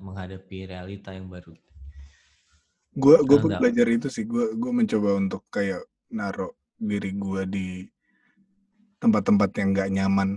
menghadapi 0.00 0.68
realita 0.68 1.12
yang 1.12 1.28
baru. 1.28 1.52
Gue 2.96 3.20
gue 3.22 3.38
belajar 3.38 3.86
itu 3.88 4.08
sih. 4.08 4.24
Gue 4.24 4.56
gue 4.56 4.72
mencoba 4.72 5.16
untuk 5.20 5.44
kayak 5.52 5.84
naruh 6.08 6.50
diri 6.80 7.12
gue 7.14 7.42
di 7.46 7.68
tempat-tempat 8.98 9.50
yang 9.60 9.68
nggak 9.76 9.90
nyaman. 9.94 10.30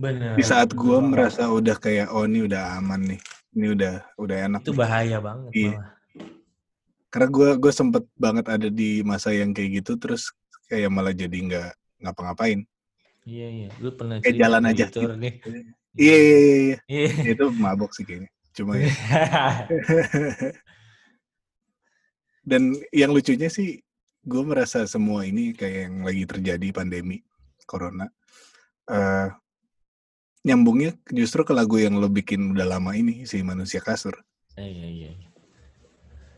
Benar. 0.00 0.32
Di 0.38 0.44
saat 0.46 0.72
gue 0.72 0.96
merasa 1.02 1.50
udah 1.52 1.76
kayak 1.76 2.08
oh 2.08 2.24
ini 2.24 2.48
udah 2.48 2.80
aman 2.80 3.04
nih, 3.04 3.20
ini 3.52 3.66
udah 3.76 3.94
udah 4.16 4.36
enak. 4.48 4.60
itu 4.64 4.72
nih. 4.72 4.80
bahaya 4.80 5.18
banget 5.20 5.50
Iya. 5.52 5.70
malah. 5.76 5.92
Karena 7.10 7.28
gue 7.28 7.48
gue 7.58 7.72
sempet 7.74 8.04
banget 8.16 8.46
ada 8.48 8.68
di 8.70 9.02
masa 9.02 9.34
yang 9.34 9.50
kayak 9.50 9.82
gitu, 9.82 9.98
terus 10.00 10.30
kayak 10.70 10.90
malah 10.94 11.10
jadi 11.10 11.34
nggak 11.34 11.70
ngapa-ngapain. 12.06 12.62
Iya 13.26 13.48
iya, 13.50 13.68
lu 13.82 13.90
pernah 13.98 14.22
Kayak 14.22 14.32
cerita 14.32 14.42
jalan 14.46 14.62
aja 14.64 14.84
Twitter 14.86 15.12
nih. 15.18 15.34
Iya 15.98 16.16
iya 16.16 16.38
iya. 16.38 16.38
iya. 16.38 16.78
Iya. 16.86 17.08
Ya, 17.26 17.32
itu 17.34 17.46
mabok 17.58 17.90
sih 17.92 18.04
kayaknya. 18.06 18.30
Cuma 18.54 18.72
ya. 18.78 18.88
Dan 22.50 22.78
yang 22.90 23.10
lucunya 23.12 23.50
sih, 23.52 23.82
gue 24.24 24.42
merasa 24.46 24.86
semua 24.88 25.26
ini 25.28 25.52
kayak 25.52 25.78
yang 25.90 25.96
lagi 26.06 26.24
terjadi 26.24 26.66
pandemi 26.70 27.20
corona. 27.66 28.06
eh 28.90 29.28
nyambungnya 30.40 30.96
justru 31.12 31.44
ke 31.44 31.52
lagu 31.52 31.76
yang 31.76 32.00
lo 32.00 32.08
bikin 32.08 32.56
udah 32.56 32.64
lama 32.64 32.96
ini 32.96 33.28
si 33.28 33.44
manusia 33.44 33.84
kasur. 33.84 34.16
Iya 34.56 34.88
iya. 34.88 35.10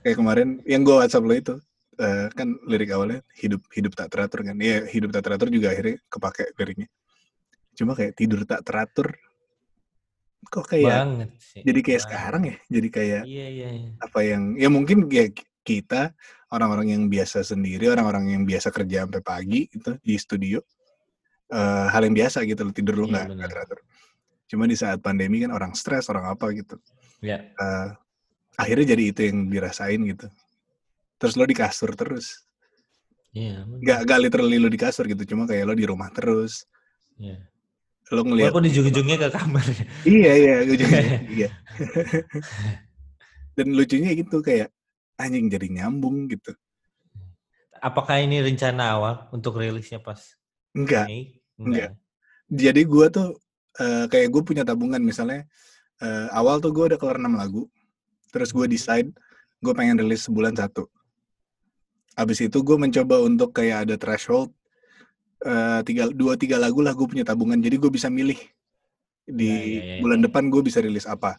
Kayak 0.03 0.17
kemarin 0.19 0.49
yang 0.67 0.83
gue 0.83 0.97
WhatsApp 0.99 1.23
lo 1.23 1.35
itu 1.39 1.55
eh, 1.99 2.27
kan 2.33 2.49
lirik 2.65 2.91
awalnya 2.95 3.21
hidup 3.37 3.61
hidup 3.73 3.93
tak 3.93 4.09
teratur 4.13 4.41
kan. 4.45 4.57
Iya 4.57 4.87
hidup 4.89 5.11
tak 5.13 5.23
teratur 5.29 5.49
juga 5.53 5.73
akhirnya 5.75 5.97
kepake 6.09 6.45
liriknya. 6.57 6.89
Cuma 7.77 7.93
kayak 7.97 8.13
tidur 8.17 8.45
tak 8.45 8.63
teratur. 8.65 9.13
Kok 10.43 10.67
kayak 10.67 10.91
Banget 11.07 11.31
sih. 11.39 11.63
jadi 11.63 11.81
kayak 11.81 12.01
banget. 12.03 12.07
sekarang 12.11 12.43
ya. 12.45 12.57
Jadi 12.69 12.89
kayak 12.91 13.23
Iya 13.25 13.47
iya. 13.49 13.69
iya. 13.73 13.91
apa 14.03 14.19
yang 14.27 14.43
ya 14.59 14.69
mungkin 14.69 15.07
ya 15.09 15.31
kita 15.63 16.11
orang-orang 16.51 16.91
yang 16.99 17.03
biasa 17.07 17.47
sendiri 17.47 17.87
orang-orang 17.89 18.35
yang 18.35 18.43
biasa 18.43 18.75
kerja 18.75 19.07
sampai 19.07 19.23
pagi 19.23 19.71
gitu 19.71 19.95
di 20.03 20.19
studio 20.19 20.59
eh, 21.49 21.87
hal 21.89 22.03
yang 22.03 22.17
biasa 22.19 22.43
gitu 22.45 22.67
loh 22.67 22.75
tidur 22.75 22.99
lu 22.99 23.07
Iya, 23.07 23.31
nggak 23.31 23.39
nggak 23.39 23.51
teratur 23.55 23.79
cuma 24.51 24.67
di 24.67 24.75
saat 24.77 24.99
pandemi 25.01 25.41
kan 25.41 25.55
orang 25.55 25.73
stres 25.73 26.11
orang 26.11 26.29
apa 26.29 26.51
gitu 26.53 26.77
Ya. 27.23 27.39
Eh, 27.55 27.89
akhirnya 28.59 28.99
jadi 28.99 29.03
itu 29.15 29.21
yang 29.23 29.47
dirasain 29.47 30.03
gitu 30.03 30.27
terus 31.23 31.38
lo 31.38 31.47
di 31.47 31.55
kasur 31.55 31.95
terus 31.95 32.43
Iya. 33.33 33.62
benar. 33.64 33.79
nggak 33.81 33.99
nggak 34.05 34.19
literally 34.26 34.59
lo 34.59 34.69
di 34.69 34.76
kasur 34.76 35.07
gitu 35.07 35.23
cuma 35.25 35.47
kayak 35.47 35.64
lo 35.64 35.73
di 35.73 35.87
rumah 35.87 36.11
terus 36.11 36.67
Iya. 37.17 37.38
lo 38.12 38.26
ngelihat 38.26 38.50
Walaupun 38.52 38.67
di 38.67 38.71
ujung-ujungnya 38.75 39.17
ke 39.17 39.29
kamar. 39.31 39.64
iya 40.05 40.33
iya 40.35 40.55
ujungnya 40.67 41.02
iya 41.38 41.49
dan 43.55 43.67
lucunya 43.73 44.11
gitu 44.12 44.41
kayak 44.41 44.69
anjing 45.17 45.49
jadi 45.49 45.69
nyambung 45.71 46.26
gitu 46.29 46.52
Apakah 47.83 48.23
ini 48.23 48.38
rencana 48.38 48.95
awal 48.95 49.14
untuk 49.35 49.59
rilisnya 49.59 49.99
pas 49.99 50.21
enggak 50.71 51.06
Mei? 51.08 51.43
Enggak. 51.58 51.91
jadi 52.47 52.82
gue 52.85 53.06
tuh 53.11 53.28
eh, 53.78 54.06
kayak 54.06 54.28
gue 54.28 54.43
punya 54.45 54.63
tabungan 54.63 55.00
misalnya 55.02 55.43
eh, 55.99 56.26
awal 56.30 56.61
tuh 56.61 56.71
gue 56.71 56.85
udah 56.93 56.99
keluar 57.00 57.17
6 57.19 57.32
lagu 57.32 57.65
terus 58.30 58.52
gue 58.52 58.67
decide 58.69 59.11
gue 59.58 59.73
pengen 59.73 59.99
rilis 59.99 60.25
sebulan 60.26 60.52
satu 60.52 60.87
abis 62.17 62.45
itu 62.45 62.59
gue 62.61 62.77
mencoba 62.77 63.21
untuk 63.25 63.57
kayak 63.57 63.89
ada 63.89 63.95
threshold 63.97 64.53
eh, 65.45 65.81
tiga 65.87 66.09
dua 66.13 66.37
tiga 66.37 66.61
lagu 66.61 66.85
lah 66.85 66.93
gue 66.93 67.07
punya 67.09 67.25
tabungan 67.25 67.59
jadi 67.59 67.77
gue 67.81 67.91
bisa 67.93 68.13
milih 68.13 68.39
di 69.23 69.47
Ya, 69.47 69.55
ya, 69.55 69.63
ya, 69.63 69.83
ya. 69.97 70.01
bulan 70.03 70.19
depan 70.19 70.51
gue 70.51 70.63
bisa 70.67 70.83
rilis 70.83 71.07
apa 71.07 71.39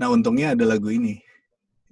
nah 0.00 0.08
untungnya 0.08 0.56
ada 0.56 0.64
lagu 0.64 0.88
ini 0.88 1.20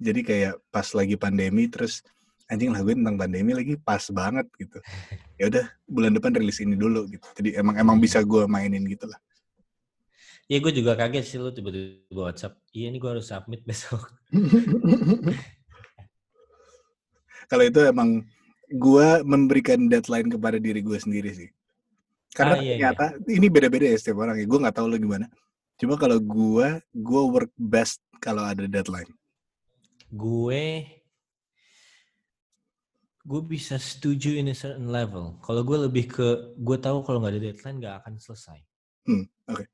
jadi 0.01 0.19
kayak 0.25 0.53
pas 0.73 0.85
lagi 0.91 1.15
pandemi 1.15 1.69
terus 1.69 2.01
anjing 2.49 2.73
lagu 2.73 2.93
tentang 2.93 3.17
pandemi 3.17 3.53
lagi 3.53 3.73
pas 3.77 4.01
banget 4.09 4.45
gitu 4.57 4.77
ya 5.39 5.49
udah 5.49 5.65
bulan 5.85 6.11
depan 6.13 6.33
rilis 6.35 6.61
ini 6.61 6.73
dulu 6.73 7.05
gitu 7.09 7.25
jadi 7.37 7.61
emang 7.61 7.75
emang 7.77 7.97
bisa 8.01 8.21
gue 8.21 8.45
mainin 8.49 8.83
gitu 8.85 9.07
lah 9.09 9.17
Iya 10.45 10.61
gue 10.61 10.73
juga 10.77 10.93
kaget 10.93 11.25
sih 11.25 11.37
lu 11.41 11.49
tiba-tiba 11.49 12.21
WhatsApp. 12.29 12.61
Iya 12.69 12.93
ini 12.93 13.01
gue 13.01 13.09
harus 13.09 13.25
submit 13.25 13.65
besok. 13.65 14.13
kalau 17.49 17.63
itu 17.65 17.79
emang 17.85 18.23
gue 18.69 19.07
memberikan 19.23 19.85
deadline 19.85 20.29
kepada 20.29 20.57
diri 20.57 20.81
gue 20.81 20.97
sendiri 20.97 21.31
sih 21.33 21.49
karena 22.35 22.57
Ah, 22.57 22.61
iya, 22.61 22.73
ternyata 22.75 23.05
ini 23.29 23.47
beda-beda 23.47 23.85
ya 23.87 23.97
setiap 23.97 24.25
orang 24.25 24.41
ya 24.41 24.45
gue 24.49 24.59
nggak 24.59 24.75
tahu 24.75 24.87
lo 24.89 24.97
gimana 24.97 25.25
cuma 25.79 25.95
kalau 25.99 26.17
gue 26.19 26.67
gue 26.93 27.21
work 27.31 27.51
best 27.59 28.01
kalau 28.19 28.43
ada 28.43 28.65
deadline 28.65 29.09
Gue 30.15 30.85
gue 33.25 33.41
bisa 33.41 33.75
setuju 33.81 34.37
in 34.37 34.53
a 34.53 34.55
certain 34.55 34.85
level. 34.85 35.41
Kalau 35.41 35.65
gue 35.65 35.89
lebih 35.89 36.05
ke 36.07 36.27
gue 36.61 36.77
tahu 36.77 37.01
kalau 37.01 37.19
nggak 37.19 37.33
ada 37.35 37.41
deadline 37.41 37.77
nggak 37.81 37.95
akan 38.05 38.13
selesai. 38.21 38.61
Hmm, 39.09 39.25
oke. 39.49 39.65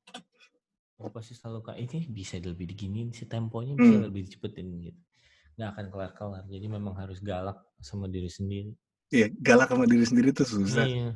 Gue 0.96 1.10
pasti 1.12 1.36
selalu 1.36 1.60
kayak 1.60 1.78
ini 1.84 1.98
bisa 2.08 2.40
lebih 2.40 2.64
diginiin 2.64 3.12
sih 3.12 3.28
temponya 3.28 3.76
bisa 3.76 4.00
Hmm. 4.00 4.08
lebih 4.08 4.24
dicepetin 4.24 4.66
gitu. 4.80 5.00
Nggak 5.54 5.68
akan 5.72 5.86
kelar-kelar. 5.88 6.44
Jadi 6.46 6.66
memang 6.66 6.94
harus 6.94 7.18
galak 7.18 7.58
sama 7.78 8.06
diri 8.06 8.28
sendiri. 8.28 8.72
Iya 9.08 9.28
galak 9.28 9.68
sama 9.68 9.84
diri 9.84 10.04
sendiri 10.04 10.32
tuh 10.32 10.48
susah 10.48 10.88
Iya. 10.88 11.12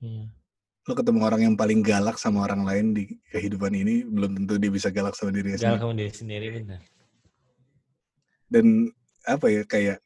Iya. 0.00 0.24
lo 0.84 0.96
ketemu 0.96 1.20
orang 1.22 1.40
yang 1.44 1.56
paling 1.56 1.80
galak 1.80 2.16
sama 2.16 2.44
orang 2.44 2.64
lain 2.64 2.96
di 2.96 3.04
kehidupan 3.30 3.72
ini 3.72 4.00
belum 4.02 4.32
tentu 4.42 4.56
dia 4.56 4.68
bisa 4.68 4.88
galak 4.88 5.12
sama 5.12 5.28
Galak 5.30 5.56
sendiri 5.56 5.78
sama 5.78 5.92
diri 5.94 6.10
sendiri 6.12 6.46
benar. 6.56 6.80
dan 8.48 8.66
apa 9.22 9.46
ya 9.52 9.62
kayak 9.64 9.98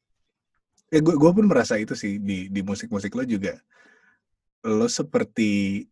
ya 0.90 0.98
gue 1.00 1.14
gue 1.14 1.30
pun 1.30 1.46
merasa 1.46 1.78
itu 1.78 1.94
sih 1.94 2.18
di 2.18 2.50
di 2.50 2.60
musik 2.60 2.90
musik 2.90 3.14
lo 3.14 3.22
juga 3.22 3.54
lo 4.62 4.84
seperti 4.86 5.82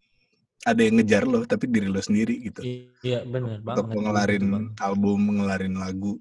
ada 0.63 0.83
yang 0.83 0.99
ngejar 1.01 1.25
lo 1.25 1.47
tapi 1.47 1.67
diri 1.67 1.87
lo 1.87 2.03
sendiri 2.03 2.43
gitu 2.43 2.61
Iya 3.03 3.23
benar 3.25 3.63
banget. 3.63 3.87
untuk 3.87 3.87
ngelarin 3.97 4.47
album 4.79 5.21
ngelarin 5.41 5.75
lagu 5.79 6.19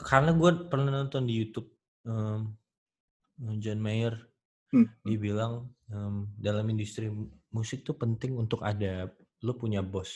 Karena 0.00 0.32
gue 0.32 0.50
pernah 0.68 0.90
nonton 0.90 1.28
di 1.28 1.34
YouTube 1.38 1.68
em, 2.08 2.50
John 3.60 3.80
Mayer 3.80 4.16
Hmm. 4.70 4.86
dia 5.02 5.18
bilang 5.18 5.66
em, 5.90 6.30
dalam 6.38 6.62
industri 6.70 7.10
mu- 7.10 7.26
musik 7.50 7.82
tuh 7.82 7.98
penting 7.98 8.38
untuk 8.38 8.62
ada 8.62 9.10
lo 9.42 9.58
punya 9.58 9.82
bos. 9.82 10.14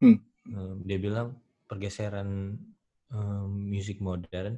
Hmm. 0.00 0.24
Em, 0.48 0.76
dia 0.88 0.96
bilang 0.96 1.36
pergeseran 1.68 2.56
em, 3.12 3.48
musik 3.68 4.00
modern 4.00 4.56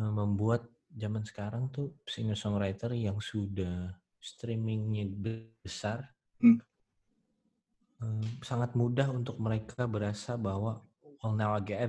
em, 0.00 0.12
membuat 0.16 0.64
zaman 0.96 1.28
sekarang 1.28 1.68
tuh 1.68 1.92
singer 2.08 2.40
songwriter 2.40 2.96
yang 2.96 3.20
sudah 3.20 3.92
streamingnya 4.16 5.06
besar 5.12 6.08
Hmm. 6.40 6.60
sangat 8.44 8.76
mudah 8.76 9.08
untuk 9.08 9.40
mereka 9.40 9.88
berasa 9.88 10.36
bahwa 10.36 10.84
well 11.20 11.32
now 11.32 11.56
I 11.56 11.60
get 11.64 11.80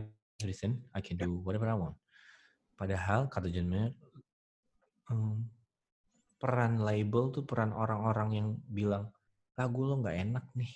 everything 0.41 0.77
I 0.93 1.01
can 1.01 1.17
do 1.17 1.41
whatever 1.41 1.65
I 1.69 1.77
want. 1.77 1.97
Padahal 2.77 3.25
kata 3.29 3.49
John 3.49 3.73
Mayer 3.73 3.91
em, 5.09 5.49
peran 6.37 6.77
label 6.77 7.33
tuh 7.33 7.41
peran 7.41 7.73
orang-orang 7.73 8.29
yang 8.37 8.47
bilang 8.69 9.09
lagu 9.57 9.81
lo 9.81 9.97
nggak 10.01 10.17
enak 10.29 10.45
nih 10.53 10.73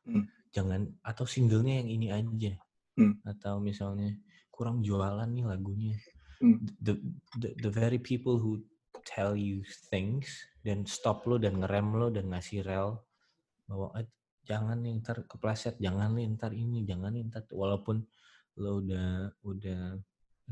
Hmm. 0.00 0.24
jangan 0.50 0.96
atau 1.04 1.28
singlenya 1.28 1.84
yang 1.84 1.90
ini 1.92 2.06
aja 2.08 2.52
Hmm. 2.96 3.20
atau 3.22 3.60
misalnya 3.60 4.16
kurang 4.48 4.80
jualan 4.80 5.28
nih 5.28 5.44
lagunya 5.46 5.94
Hmm. 6.40 6.56
the, 6.80 6.96
the 7.36 7.52
the 7.60 7.70
very 7.70 8.00
people 8.00 8.40
who 8.40 8.64
tell 9.04 9.36
you 9.36 9.60
things 9.92 10.26
dan 10.64 10.88
stop 10.88 11.28
lo 11.28 11.36
dan 11.36 11.60
ngerem 11.60 11.94
lo 11.94 12.08
dan 12.08 12.32
ngasih 12.32 12.64
rel 12.64 12.96
bahwa 13.68 13.92
"Eh, 14.00 14.08
jangan 14.48 14.80
nih 14.80 14.98
ntar 15.04 15.22
kepleset 15.28 15.76
jangan 15.78 16.16
nih 16.16 16.26
ntar 16.34 16.56
ini 16.56 16.82
jangan 16.88 17.12
nih 17.14 17.28
ntar 17.28 17.44
walaupun 17.52 18.02
lo 18.60 18.84
udah 18.84 19.32
udah 19.42 19.96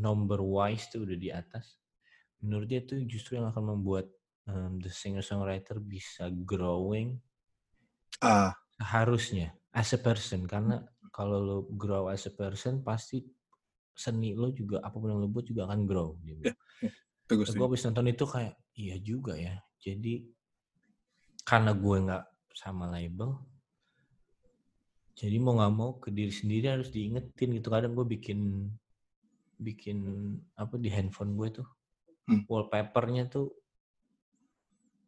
number 0.01 0.41
wise 0.41 0.89
tuh 0.89 1.05
udah 1.05 1.17
di 1.21 1.29
atas 1.29 1.77
menurut 2.41 2.67
dia 2.67 2.81
tuh 2.83 3.05
justru 3.05 3.37
yang 3.37 3.53
akan 3.53 3.77
membuat 3.77 4.09
um, 4.49 4.81
the 4.81 4.89
singer 4.89 5.23
songwriter 5.23 5.77
bisa 5.79 6.33
growing 6.33 7.21
ah 8.25 8.57
harusnya 8.81 9.53
as 9.75 9.93
a 9.93 10.01
person 10.01 10.49
karena 10.49 10.81
kalau 11.13 11.39
lo 11.43 11.59
grow 11.75 12.07
as 12.07 12.31
a 12.31 12.33
person 12.33 12.81
pasti 12.87 13.27
seni 13.99 14.39
lo 14.39 14.55
juga 14.55 14.79
apa 14.79 14.95
pun 14.95 15.11
yang 15.11 15.19
lo 15.19 15.27
buat 15.27 15.43
juga 15.43 15.67
akan 15.67 15.83
grow. 15.83 16.15
Gitu. 16.23 16.47
Ya. 16.47 16.55
Itu 17.27 17.51
gue 17.59 17.67
habis 17.67 17.83
nonton 17.83 18.07
itu 18.07 18.23
kayak 18.23 18.55
iya 18.79 18.97
juga 19.03 19.35
ya. 19.35 19.59
Jadi 19.83 20.23
karena 21.43 21.75
gue 21.75 21.97
nggak 22.07 22.25
sama 22.55 22.87
label, 22.95 23.35
jadi 25.19 25.37
mau 25.43 25.59
nggak 25.59 25.75
mau 25.75 25.91
ke 25.99 26.15
diri 26.15 26.31
sendiri 26.31 26.71
harus 26.71 26.95
diingetin 26.95 27.59
gitu. 27.59 27.69
Kadang 27.75 27.99
gue 27.99 28.07
bikin 28.07 28.71
bikin 29.59 29.99
apa 30.55 30.79
di 30.79 30.87
handphone 30.95 31.35
gue 31.35 31.51
tuh 31.59 31.69
Hmm. 32.29 32.45
wallpapernya 32.45 33.25
tuh 33.33 33.57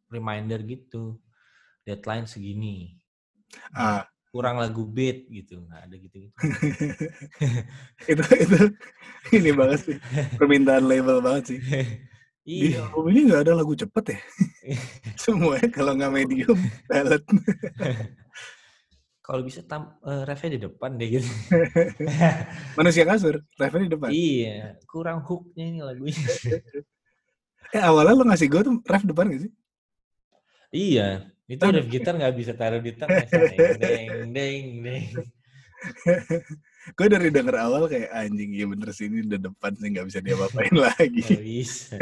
reminder 0.08 0.56
gitu. 0.64 1.20
Deadline 1.84 2.24
segini. 2.24 2.96
Ah, 3.76 4.08
Kurang 4.32 4.56
lagu 4.56 4.88
beat 4.88 5.28
gitu. 5.28 5.60
Nggak 5.68 5.80
ada 5.84 5.96
gitu-gitu. 6.00 6.34
itu 8.10 8.22
itu 8.40 8.58
ini 9.36 9.50
banget 9.52 9.80
sih. 9.84 9.96
Permintaan 10.40 10.88
label 10.88 11.20
banget 11.20 11.44
sih. 11.54 11.60
Di 12.50 12.72
iya. 12.72 12.88
album 12.88 13.12
ini 13.12 13.20
nggak 13.28 13.42
ada 13.46 13.52
lagu 13.52 13.76
cepet 13.76 14.16
ya? 14.16 14.18
Semuanya 15.20 15.68
kalau 15.68 15.92
nggak 15.92 16.10
medium, 16.10 16.56
ballad. 16.88 17.20
Kalau 19.30 19.46
bisa 19.46 19.62
tam, 19.62 19.94
eh, 20.02 20.26
refnya 20.26 20.58
di 20.58 20.60
depan 20.66 20.98
deh 20.98 21.06
gitu. 21.06 21.30
Manusia 22.78 23.06
kasur, 23.06 23.38
refnya 23.54 23.86
di 23.86 23.92
depan. 23.94 24.10
iya, 24.10 24.74
kurang 24.90 25.22
hooknya 25.22 25.64
ini 25.70 25.80
lagunya. 25.80 26.18
Eh 27.70 27.78
awalnya 27.78 28.18
lo 28.18 28.26
ngasih 28.26 28.50
gue 28.50 28.66
tuh 28.66 28.74
ref 28.82 29.06
depan 29.06 29.30
gak 29.30 29.46
sih? 29.46 29.52
iya, 30.74 31.30
itu 31.46 31.62
riff 31.62 31.86
gitar 31.94 32.18
nggak 32.18 32.34
bisa 32.34 32.50
taruh 32.58 32.82
di 32.82 32.90
tengah. 32.90 33.22
Deng, 33.78 34.34
deng, 34.34 34.64
deng, 34.82 35.06
gue 36.98 37.06
dari 37.06 37.30
denger 37.30 37.56
awal 37.62 37.86
kayak 37.86 38.10
anjing 38.10 38.58
iya 38.58 38.66
bener 38.66 38.90
sih 38.90 39.06
ini 39.06 39.22
udah 39.22 39.38
depan 39.38 39.70
sih 39.78 39.86
nggak 39.86 40.06
bisa 40.10 40.18
diapa-apain 40.18 40.66
Nggak 40.74 40.98
lagi. 40.98 41.22
bisa. 41.38 41.94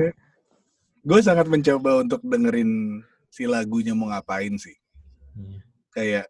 gue 1.05 1.21
sangat 1.21 1.47
mencoba 1.53 2.01
untuk 2.01 2.25
dengerin 2.25 3.05
si 3.29 3.45
lagunya 3.45 3.93
mau 3.93 4.09
ngapain 4.09 4.57
sih. 4.57 4.73
Iya. 5.37 5.61
Kayak 5.93 6.25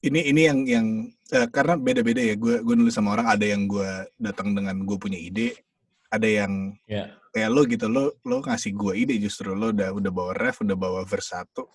ini 0.00 0.20
ini 0.32 0.42
yang 0.48 0.58
yang 0.64 0.86
eh, 1.32 1.48
karena 1.52 1.76
beda-beda 1.76 2.20
ya. 2.24 2.34
Gue 2.36 2.60
gue 2.64 2.74
nulis 2.76 2.94
sama 2.96 3.12
orang 3.16 3.28
ada 3.28 3.44
yang 3.44 3.68
gue 3.68 3.88
datang 4.16 4.56
dengan 4.56 4.76
gue 4.84 4.96
punya 4.96 5.20
ide, 5.20 5.54
ada 6.10 6.26
yang 6.26 6.74
Ya, 6.90 7.14
kayak 7.30 7.50
lo 7.54 7.62
gitu 7.68 7.86
lo 7.86 8.18
lo 8.26 8.42
ngasih 8.42 8.74
gue 8.74 8.92
ide 9.06 9.14
justru 9.22 9.54
lo 9.54 9.70
udah 9.70 9.94
udah 9.94 10.10
bawa 10.10 10.32
ref 10.34 10.58
udah 10.66 10.74
bawa 10.74 11.06
verse 11.06 11.30
satu 11.30 11.70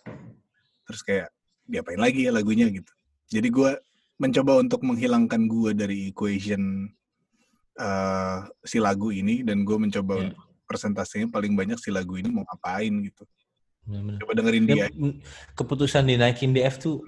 terus 0.83 1.01
kayak 1.01 1.31
diapain 1.63 1.97
lagi 1.97 2.27
ya 2.27 2.31
lagunya 2.35 2.67
gitu 2.67 2.91
jadi 3.31 3.47
gue 3.47 3.71
mencoba 4.19 4.59
untuk 4.59 4.83
menghilangkan 4.83 5.47
gue 5.47 5.71
dari 5.71 6.11
equation 6.11 6.91
eh, 7.79 8.39
si 8.67 8.77
lagu 8.83 9.15
ini 9.15 9.41
dan 9.47 9.63
gue 9.63 9.77
mencoba 9.79 10.13
Ya. 10.19 10.21
untuk 10.29 10.43
presentasinya 10.67 11.31
paling 11.31 11.55
banyak 11.55 11.79
si 11.79 11.88
lagu 11.93 12.19
ini 12.19 12.27
mau 12.27 12.43
ngapain 12.43 12.91
gitu 13.07 13.23
benar-benar. 13.88 14.17
coba 14.19 14.31
dengerin 14.35 14.65
dia 14.67 14.85
keputusan 15.55 16.03
dinaikin 16.09 16.51
DF 16.51 16.75
tuh 16.81 16.99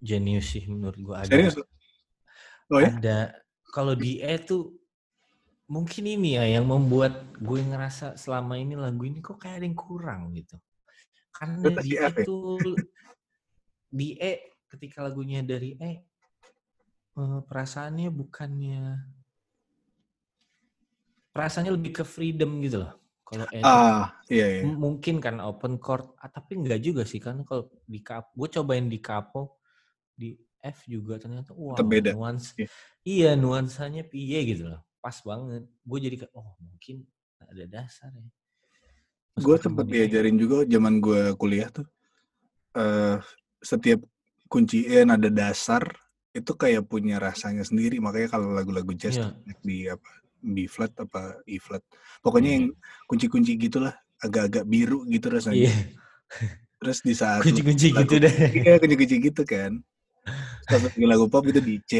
jenius 0.00 0.56
sih 0.56 0.64
menurut 0.66 0.98
gua. 1.00 1.16
Ada, 1.22 1.28
serius 1.28 1.54
oh 2.70 2.80
ya 2.80 2.90
ada 2.96 3.18
kalau 3.70 3.94
di 3.94 4.18
E 4.22 4.34
tuh 4.42 4.74
mungkin 5.70 6.02
ini 6.02 6.34
ya 6.34 6.58
yang 6.58 6.66
membuat 6.66 7.38
gue 7.38 7.60
ngerasa 7.62 8.18
selama 8.18 8.58
ini 8.58 8.74
lagu 8.74 9.06
ini 9.06 9.22
kok 9.22 9.38
kayak 9.38 9.62
ada 9.62 9.66
yang 9.70 9.78
kurang 9.78 10.34
gitu. 10.34 10.58
Karena 11.30 11.70
Berarti 11.70 11.86
di 11.86 11.90
E 11.94 12.10
ya? 12.10 12.10
tuh 12.26 12.62
di 13.90 14.08
E 14.18 14.32
ketika 14.70 15.06
lagunya 15.06 15.46
dari 15.46 15.78
E 15.78 15.92
eh, 17.14 17.40
perasaannya 17.46 18.10
bukannya 18.10 18.82
perasaannya 21.30 21.70
lebih 21.74 22.02
ke 22.02 22.04
freedom 22.06 22.58
gitu 22.66 22.82
loh. 22.82 22.98
Kalau 23.22 23.46
E 23.54 23.62
ah 23.62 24.10
iya 24.26 24.46
iya 24.50 24.62
mungkin 24.66 25.22
karena 25.22 25.46
open 25.46 25.78
chord 25.78 26.18
ah, 26.18 26.26
tapi 26.26 26.58
enggak 26.58 26.82
juga 26.82 27.06
sih 27.06 27.22
karena 27.22 27.46
kalau 27.46 27.70
di 27.86 28.02
kap 28.02 28.34
gue 28.34 28.48
cobain 28.50 28.90
di 28.90 28.98
capo 28.98 29.59
di 30.20 30.36
F 30.60 30.84
juga 30.84 31.16
ternyata 31.16 31.56
wow 31.56 31.72
Tetep 31.72 31.88
beda. 31.88 32.10
nuans 32.12 32.52
Iya. 32.52 32.68
iya 33.08 33.30
nuansanya 33.32 34.04
piye 34.04 34.44
gitu 34.44 34.68
loh 34.68 34.84
pas 35.00 35.16
banget. 35.24 35.64
Gue 35.80 35.98
jadi 36.04 36.16
kayak 36.20 36.32
oh 36.36 36.52
mungkin 36.60 37.08
ada 37.40 37.64
dasar 37.64 38.12
ya. 38.12 38.28
Gue 39.40 39.56
E, 39.56 39.68
diajarin 39.88 40.36
juga 40.36 40.68
zaman 40.68 41.00
gue 41.00 41.32
kuliah 41.40 41.72
tuh 41.72 41.88
eh 42.76 43.16
setiap 43.64 44.04
kunci 44.52 44.84
E 44.84 45.00
nada 45.08 45.32
dasar 45.32 45.80
itu 46.36 46.52
kayak 46.52 46.84
punya 46.84 47.16
rasanya 47.16 47.64
sendiri. 47.64 47.96
Makanya 48.04 48.28
kalau 48.36 48.52
lagu-lagu 48.52 48.92
jazz 48.92 49.16
banyak 49.16 49.58
di 49.64 49.88
apa 49.88 50.10
B 50.44 50.68
flat 50.68 50.92
apa 51.00 51.40
E 51.48 51.56
flat. 51.56 51.80
Pokoknya 52.20 52.50
Iya. 52.52 52.56
yang 52.60 52.66
kunci-kunci 53.08 53.56
gitulah 53.56 53.96
agak-agak 54.20 54.68
biru 54.68 55.08
gitu 55.08 55.32
rasanya. 55.32 55.72
Iya. 55.72 55.96
Terus 56.80 56.98
di 57.00 57.14
saat 57.16 57.40
kunci-kunci 57.40 57.96
gitu 57.96 58.14
deh. 58.20 58.34
Iya 58.52 58.76
kunci-kunci 58.76 59.16
gitu 59.24 59.42
kan 59.48 59.80
Bikin 60.68 61.08
lagu 61.08 61.26
pop 61.30 61.46
itu 61.48 61.60
di 61.62 61.80
C 61.88 61.94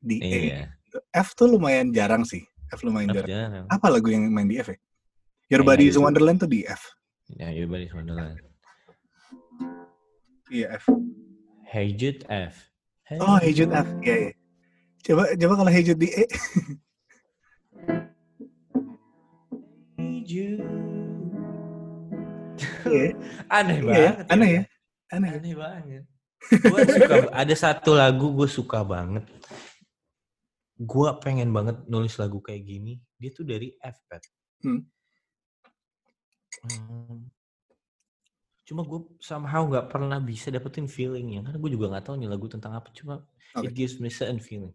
di 0.00 0.16
E 0.20 0.40
iya 0.52 0.68
F 1.10 1.34
tuh 1.34 1.50
lumayan 1.50 1.90
jarang 1.90 2.22
sih 2.22 2.44
F 2.70 2.80
lumayan 2.86 3.10
jarang 3.12 3.28
jarang 3.30 3.66
apa 3.68 3.86
lagu 3.90 4.08
yang 4.12 4.30
main 4.30 4.46
di 4.46 4.56
F 4.62 4.72
ya 4.72 4.78
Your 5.52 5.62
Kayak 5.66 5.76
Body 5.76 5.84
is. 5.90 5.98
Wonderland 5.98 6.38
tuh 6.40 6.50
di 6.50 6.62
F 6.66 6.82
ya 7.34 7.50
everybody's 7.50 7.92
wonderland 7.96 8.38
iya 10.52 10.76
F 10.76 10.86
Hey 11.66 11.90
Jude 11.96 12.22
F 12.30 12.70
Hey 13.04 13.20
Oh, 13.20 13.36
Hey 13.36 13.52
Jude 13.52 13.68
F. 13.68 13.84
Iya, 14.00 14.16
iya. 14.16 14.32
Coba 15.04 15.22
coba 15.36 15.52
kalau 15.60 15.68
Hey 15.68 15.84
Jude 15.84 16.00
di 16.00 16.08
E. 16.08 16.24
Jude. 20.24 20.64
Iya, 22.88 23.12
aneh 23.60 23.76
iya, 23.76 23.84
banget 23.84 24.24
aneh 24.32 24.50
ya. 24.56 24.62
Aneh. 25.12 25.28
ya. 25.28 25.36
Aneh 25.36 25.52
banget. 25.52 26.04
Gue 26.50 26.80
suka, 26.84 27.14
ada 27.32 27.54
satu 27.56 27.96
lagu 27.96 28.32
gue 28.36 28.48
suka 28.48 28.84
banget. 28.84 29.24
Gue 30.74 31.08
pengen 31.22 31.54
banget 31.54 31.80
nulis 31.86 32.18
lagu 32.18 32.42
kayak 32.42 32.66
gini. 32.66 32.98
Dia 33.16 33.30
tuh 33.32 33.46
dari 33.46 33.72
F, 33.78 33.96
Pat. 34.10 34.22
Hmm. 34.64 34.82
Hmm. 36.64 37.28
Cuma 38.64 38.80
gue 38.84 39.00
somehow 39.20 39.68
nggak 39.68 39.92
pernah 39.92 40.18
bisa 40.18 40.48
dapetin 40.48 40.88
feelingnya. 40.88 41.44
Karena 41.44 41.58
gue 41.60 41.70
juga 41.72 41.86
nggak 41.92 42.04
tahu 42.08 42.16
nih 42.20 42.28
lagu 42.28 42.46
tentang 42.48 42.72
apa. 42.76 42.88
Cuma 42.96 43.20
Oke. 43.56 43.68
it 43.68 43.72
gives 43.76 44.00
me 44.00 44.08
certain 44.10 44.40
feeling. 44.40 44.72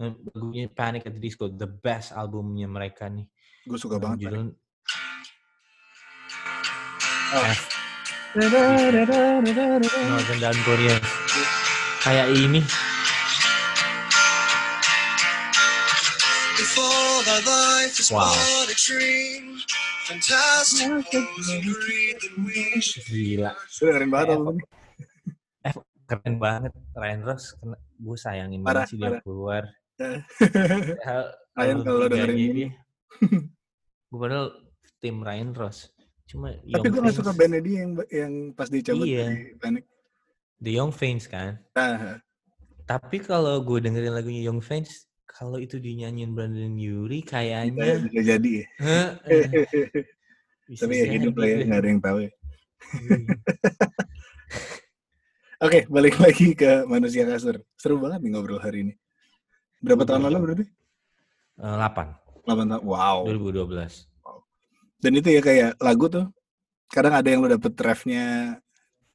Lagunya 0.00 0.66
Panic 0.72 1.04
at 1.04 1.12
the 1.12 1.20
Disco, 1.20 1.46
the 1.52 1.68
best 1.68 2.10
albumnya 2.16 2.64
mereka 2.64 3.06
nih. 3.06 3.28
Gue 3.68 3.78
suka 3.78 4.00
banget. 4.00 4.28
Judul 4.28 4.56
Oh. 7.30 7.46
F. 7.46 7.79
Northern 8.30 9.10
Down 10.38 10.58
Korea. 10.62 10.94
Kayak 11.98 12.30
ini. 12.30 12.62
Wow. 18.14 18.30
Gila. 23.10 23.50
Dengerin 23.66 24.10
banget 24.14 24.38
ini. 24.38 24.62
Keren 26.06 26.34
banget. 26.38 26.70
Ryan 26.94 27.20
Ross, 27.26 27.58
gue 27.98 28.16
sayangin 28.18 28.62
Parah, 28.62 28.86
banget 28.86 28.94
sih 28.94 28.98
dia 29.02 29.18
keluar. 29.26 29.66
Ryan 31.58 31.78
kalau 31.82 32.06
dengerin 32.06 32.38
ini. 32.38 32.64
Gue 34.10 34.18
padahal 34.18 34.50
tim 34.98 35.22
Ryan 35.22 35.54
Ross. 35.54 35.90
Cuma 36.30 36.54
Tapi 36.54 36.86
Young 36.86 36.94
gue 36.94 37.00
gak 37.10 37.16
suka 37.18 37.32
bandnya 37.34 37.58
dia 37.58 37.76
yang 37.82 37.90
yang 38.06 38.32
pas 38.54 38.70
dicabut 38.70 39.02
Iya. 39.02 39.26
dari 39.26 39.40
Panic. 39.58 39.84
The 40.62 40.70
Young 40.70 40.92
Fains 40.94 41.26
kan. 41.26 41.58
Nah, 41.74 42.22
Tapi 42.86 43.18
kalau 43.18 43.58
gue 43.62 43.78
dengerin 43.82 44.14
lagunya 44.14 44.42
Young 44.46 44.62
Fains, 44.62 45.10
kalau 45.26 45.58
itu 45.58 45.78
dinyanyiin 45.78 46.34
Brandon 46.34 46.74
Yuri 46.74 47.22
kayaknya 47.22 48.02
bisa 48.06 48.22
jadi 48.36 48.50
ya. 48.62 48.66
Bisa 50.70 50.86
Tapi 50.86 51.02
ya 51.02 51.06
hidup 51.10 51.34
lah 51.34 51.46
ya, 51.50 51.56
deh. 51.58 51.66
ada 51.66 51.88
yang 51.90 51.98
tahu 51.98 52.18
ya. 52.22 52.30
Iya. 52.94 53.18
Oke, 55.66 55.78
balik 55.90 56.14
lagi 56.22 56.54
ke 56.54 56.86
manusia 56.86 57.26
kasur. 57.26 57.58
Seru 57.74 57.98
banget 57.98 58.22
nih 58.22 58.30
ngobrol 58.32 58.62
hari 58.62 58.86
ini. 58.86 58.94
Berapa 59.82 60.06
tahun 60.06 60.30
lalu 60.30 60.38
berarti? 60.46 60.64
Eh, 61.58 61.74
8 61.74 62.46
8 62.46 62.70
tahun. 62.70 62.82
Wow. 62.86 63.26
2012. 63.26 64.09
Dan 65.00 65.12
itu 65.16 65.28
ya 65.32 65.40
kayak 65.40 65.70
lagu 65.80 66.06
tuh 66.06 66.28
kadang 66.92 67.16
ada 67.16 67.28
yang 67.28 67.40
lo 67.40 67.48
dapet 67.48 67.72
refnya 67.80 68.56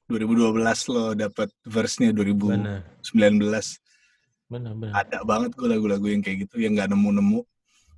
2012 0.05 0.93
lo 0.93 1.13
dapet 1.13 1.49
verse-nya 1.61 2.09
2019 2.13 2.45
Benar. 2.45 2.81
Benar, 4.45 4.73
benar. 4.77 4.93
ada 4.93 5.17
banget 5.25 5.57
gue 5.57 5.65
lagu-lagu 5.65 6.05
yang 6.05 6.21
kayak 6.21 6.45
gitu 6.45 6.61
yang 6.61 6.77
nggak 6.77 6.93
nemu-nemu 6.93 7.41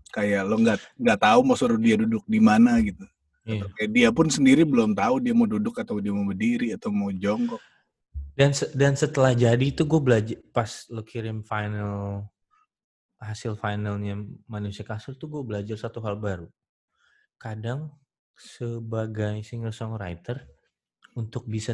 kayak 0.10 0.48
lo 0.48 0.56
nggak 0.64 0.80
nggak 0.96 1.20
tahu 1.20 1.40
mau 1.44 1.60
suruh 1.60 1.76
dia 1.76 2.00
duduk 2.00 2.24
di 2.28 2.40
mana 2.40 2.80
gitu 2.80 3.04
Iya. 3.48 3.64
Atau 3.64 3.72
kayak 3.80 3.92
dia 3.96 4.10
pun 4.12 4.28
sendiri 4.28 4.68
belum 4.68 4.92
tahu 4.92 5.24
dia 5.24 5.32
mau 5.32 5.48
duduk 5.48 5.80
atau 5.80 6.04
dia 6.04 6.12
mau 6.12 6.28
berdiri 6.28 6.76
atau 6.76 6.92
mau 6.92 7.08
jongkok 7.16 7.64
Dan 8.36 8.52
se- 8.52 8.76
dan 8.76 8.92
setelah 9.00 9.32
jadi 9.32 9.64
itu 9.64 9.88
gue 9.88 10.02
belajar 10.04 10.36
pas 10.52 10.84
lo 10.92 11.00
kirim 11.00 11.48
final 11.48 12.28
hasil 13.24 13.56
finalnya 13.56 14.20
manusia 14.52 14.84
kasur 14.84 15.16
tuh 15.16 15.32
gue 15.32 15.44
belajar 15.48 15.80
satu 15.80 16.04
hal 16.04 16.20
baru. 16.20 16.52
Kadang 17.38 17.94
sebagai 18.38 19.42
singer 19.42 19.74
songwriter 19.74 20.46
untuk 21.18 21.50
bisa 21.50 21.74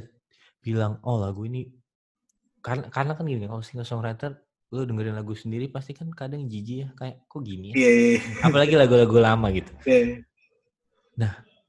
bilang 0.63 1.04
oh 1.04 1.19
lagu 1.19 1.43
ini 1.43 1.67
karena 2.63 2.88
karena 2.88 3.12
kan 3.19 3.28
gini 3.28 3.43
kalau 3.43 3.60
singer 3.60 3.84
songwriter 3.84 4.39
lu 4.71 4.88
dengerin 4.88 5.19
lagu 5.19 5.36
sendiri 5.36 5.67
pasti 5.67 5.91
kan 5.91 6.08
kadang 6.15 6.47
jijik 6.47 6.78
ya 6.80 6.89
kayak 6.95 7.15
kok 7.28 7.43
gini 7.43 7.76
ya 7.76 7.84
Iya, 7.84 7.89
iya, 7.91 8.19
apalagi 8.47 8.73
lagu-lagu 8.80 9.17
lama 9.19 9.47
gitu 9.52 9.71
iya. 9.91 10.23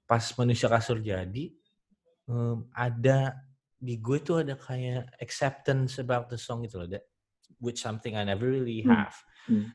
pas 0.06 0.24
manusia 0.38 0.70
kasur 0.70 1.02
jadi 1.02 1.50
em, 2.30 2.58
ada 2.70 3.34
di 3.76 3.98
gue 3.98 4.22
tuh 4.22 4.46
ada 4.46 4.54
kayak 4.54 5.10
acceptance 5.18 5.98
about 5.98 6.30
the 6.30 6.38
song 6.38 6.62
gitu 6.62 6.80
loh 6.80 6.88
that 6.88 7.04
which 7.58 7.82
something 7.82 8.14
I 8.14 8.22
never 8.24 8.46
really 8.46 8.86
Hmm. 8.86 8.94
have 8.94 9.18
Hmm. 9.44 9.74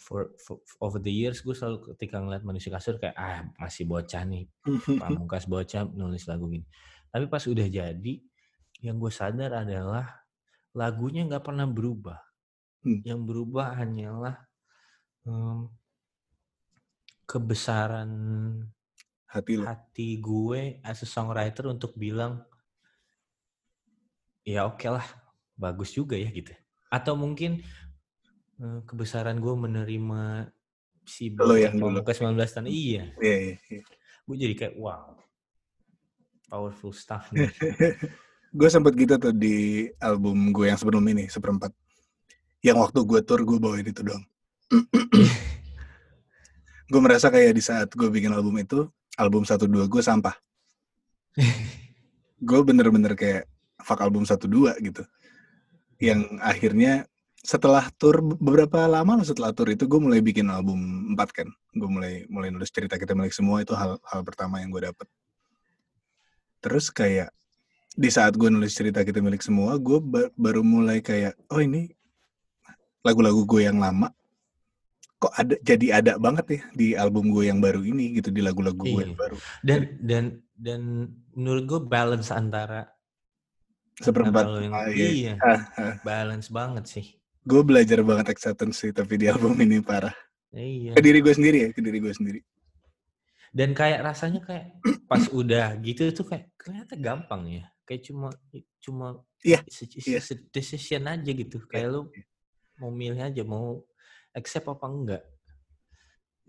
For, 0.00 0.32
for 0.40 0.58
over 0.80 0.96
the 0.96 1.12
years 1.12 1.44
gue 1.44 1.52
selalu 1.52 1.92
ketika 1.94 2.16
ngeliat 2.18 2.40
manusia 2.42 2.72
kasur 2.72 2.96
kayak 2.96 3.14
ah 3.14 3.44
masih 3.60 3.84
bocah 3.84 4.24
nih 4.24 4.48
pamungkas 5.00 5.44
bocah 5.44 5.84
nulis 5.92 6.24
lagu 6.24 6.48
gini 6.48 6.64
tapi 7.12 7.28
pas 7.28 7.44
udah 7.44 7.68
jadi 7.68 8.14
yang 8.80 8.96
gue 8.96 9.12
sadar 9.12 9.52
adalah 9.60 10.24
lagunya 10.72 11.22
nggak 11.28 11.44
pernah 11.44 11.68
berubah 11.68 12.18
Hmm. 12.80 13.04
yang 13.04 13.28
berubah 13.28 13.76
hanyalah 13.76 14.40
em, 15.28 15.68
kebesaran 17.28 18.08
Hati 19.28 19.60
lo. 19.60 19.68
hati 19.68 20.16
gue 20.16 20.80
as 20.80 21.04
a 21.04 21.08
songwriter 21.08 21.68
untuk 21.68 21.92
bilang 21.94 22.40
ya 24.42 24.64
oke 24.64 24.88
lah 24.88 25.04
bagus 25.54 25.92
juga 25.92 26.16
ya 26.16 26.32
gitu 26.32 26.56
atau 26.88 27.14
mungkin 27.20 27.60
kebesaran 28.60 29.40
gue 29.40 29.54
menerima 29.56 30.52
si 31.08 31.32
Lo 31.32 31.56
yang 31.56 31.80
dulu. 31.80 32.04
pamungkas 32.04 32.20
19 32.20 32.36
tahun 32.36 32.68
iya. 32.68 33.04
Iya, 33.18 33.36
iya, 33.40 33.56
iya. 33.72 33.82
gue 34.28 34.36
jadi 34.36 34.54
kayak 34.54 34.74
wow 34.78 35.20
powerful 36.50 36.90
stuff 36.90 37.30
nih. 37.30 37.46
Gue 38.58 38.66
sempet 38.66 38.98
gitu 38.98 39.14
tuh 39.14 39.30
di 39.30 39.86
album 40.02 40.50
gue 40.50 40.66
yang 40.66 40.74
sebelum 40.74 41.06
ini 41.06 41.30
seperempat. 41.30 41.70
Yang 42.66 42.82
waktu 42.82 42.98
gue 43.06 43.20
tour 43.22 43.46
gue 43.46 43.62
bawain 43.62 43.86
itu 43.86 44.02
doang. 44.02 44.26
Gue 46.90 46.98
merasa 46.98 47.30
kayak 47.30 47.54
di 47.54 47.62
saat 47.62 47.86
gue 47.94 48.10
bikin 48.10 48.34
album 48.34 48.58
itu 48.58 48.90
album 49.14 49.46
satu 49.46 49.70
dua 49.70 49.86
gue 49.86 50.02
sampah. 50.02 50.34
Gue 52.42 52.60
bener-bener 52.66 53.14
kayak 53.14 53.46
fuck 53.78 54.02
album 54.02 54.26
satu 54.26 54.50
dua 54.50 54.74
gitu. 54.82 55.06
Yang 56.02 56.26
akhirnya 56.42 57.06
setelah 57.40 57.88
tour 57.96 58.20
beberapa 58.20 58.84
lama 58.84 59.16
lah 59.16 59.24
setelah 59.24 59.50
tour 59.50 59.68
itu 59.68 59.84
gue 59.84 59.96
mulai 59.96 60.20
bikin 60.20 60.46
album 60.46 60.76
empat 61.10 61.32
kan 61.32 61.48
gue 61.72 61.88
mulai 61.88 62.28
mulai 62.28 62.52
nulis 62.52 62.68
cerita 62.68 62.94
kita 62.94 63.12
milik 63.12 63.32
semua 63.32 63.60
itu 63.60 63.72
hal 63.72 63.96
hal 64.02 64.20
pertama 64.20 64.60
yang 64.60 64.68
gue 64.68 64.84
dapet 64.84 65.08
terus 66.60 66.92
kayak 66.92 67.32
di 67.90 68.08
saat 68.08 68.36
gue 68.36 68.46
nulis 68.46 68.70
cerita 68.70 69.00
kita 69.00 69.18
milik 69.18 69.40
semua 69.40 69.80
gue 69.80 69.98
ba- 69.98 70.28
baru 70.34 70.60
mulai 70.60 71.00
kayak 71.00 71.32
oh 71.48 71.58
ini 71.58 71.88
lagu-lagu 73.00 73.40
gue 73.42 73.64
yang 73.64 73.80
lama 73.80 74.12
kok 75.16 75.32
ada 75.32 75.56
jadi 75.60 75.86
ada 75.96 76.12
banget 76.16 76.46
ya 76.50 76.62
di 76.72 76.86
album 76.92 77.28
gue 77.28 77.44
yang 77.44 77.58
baru 77.58 77.80
ini 77.80 78.20
gitu 78.20 78.28
di 78.28 78.40
lagu-lagu 78.40 78.76
gue 78.78 79.00
yang 79.02 79.12
Iya. 79.12 79.20
baru 79.20 79.36
dan 79.60 79.80
dan 79.98 80.24
dan 80.54 80.80
menurut 81.32 81.64
gue 81.66 81.80
balance 81.82 82.28
antara 82.30 82.88
Seperempat. 83.96 84.44
yang 84.60 84.72
Ah, 84.72 84.88
iya. 84.88 85.08
iya 85.08 85.34
Ah, 85.36 85.60
ah. 85.76 85.94
balance 86.00 86.48
banget 86.48 86.84
sih 86.84 87.19
gue 87.40 87.62
belajar 87.64 88.04
banget 88.04 88.32
acceptance 88.32 88.84
sih 88.84 88.92
tapi 88.92 89.16
di 89.16 89.26
album 89.28 89.56
ini 89.60 89.80
parah. 89.80 90.12
Iya. 90.50 90.98
Ke 90.98 91.00
diri 91.00 91.18
gue 91.22 91.34
sendiri 91.34 91.58
ya 91.64 91.68
ke 91.72 91.80
diri 91.80 91.98
gue 92.02 92.12
sendiri. 92.12 92.40
Dan 93.50 93.74
kayak 93.74 94.02
rasanya 94.06 94.40
kayak 94.44 94.78
pas 95.10 95.26
udah 95.30 95.74
gitu 95.82 96.10
tuh 96.14 96.26
kayak 96.26 96.52
ternyata 96.54 96.94
gampang 96.94 97.50
ya. 97.50 97.64
Kayak 97.82 98.02
cuma 98.06 98.28
cuma 98.78 99.06
Iya, 99.40 99.64
se- 99.66 99.88
iya. 100.04 100.20
se- 100.20 100.46
decision 100.52 101.08
aja 101.08 101.30
gitu. 101.32 101.64
Kayak 101.66 101.88
lu 101.96 102.02
mau 102.78 102.92
milih 102.92 103.20
aja 103.24 103.42
mau 103.42 103.82
accept 104.36 104.68
apa 104.68 104.86
enggak. 104.86 105.22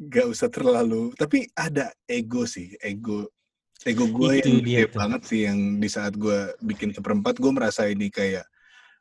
Gak 0.01 0.27
usah 0.27 0.49
terlalu 0.49 1.13
tapi 1.13 1.45
ada 1.53 1.93
ego 2.09 2.45
sih 2.49 2.73
ego 2.81 3.29
ego 3.85 4.05
gue 4.09 4.41
Itu 4.41 4.49
yang 4.49 4.61
dia 4.65 4.79
gede 4.85 4.93
banget 4.97 5.21
sih 5.29 5.41
yang 5.45 5.77
di 5.77 5.89
saat 5.89 6.17
gue 6.17 6.53
bikin 6.61 6.89
seperempat 6.93 7.37
gue 7.37 7.51
merasa 7.53 7.85
ini 7.85 8.09
kayak 8.09 8.45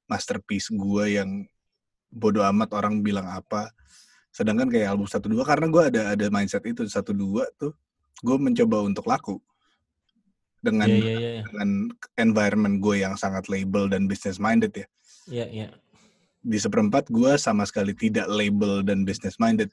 masterpiece 0.05 0.69
gue 0.73 1.05
yang 1.17 1.45
bodoh 2.11 2.43
amat 2.51 2.75
orang 2.75 3.01
bilang 3.01 3.27
apa. 3.31 3.71
Sedangkan 4.31 4.71
kayak 4.71 4.95
album 4.95 5.07
satu 5.07 5.31
dua 5.31 5.43
karena 5.47 5.67
gue 5.71 5.83
ada 5.95 6.01
ada 6.15 6.27
mindset 6.31 6.63
itu 6.67 6.87
satu 6.87 7.15
dua 7.15 7.47
tuh 7.59 7.75
gue 8.21 8.37
mencoba 8.37 8.83
untuk 8.85 9.07
laku. 9.07 9.39
Dengan 10.61 10.93
Iya 10.93 11.01
iya 11.01 11.17
iya 11.17 11.43
dengan 11.47 11.89
environment 12.21 12.77
gue 12.85 13.01
yang 13.01 13.17
sangat 13.17 13.49
label 13.49 13.89
dan 13.89 14.05
business 14.05 14.37
minded 14.37 14.75
ya. 14.77 14.87
Iya 15.31 15.47
iya. 15.49 15.69
Di 16.41 16.59
seperempat 16.61 17.09
gue 17.09 17.33
sama 17.41 17.65
sekali 17.65 17.97
tidak 17.97 18.29
label 18.29 18.85
dan 18.85 19.09
business 19.09 19.41
minded 19.41 19.73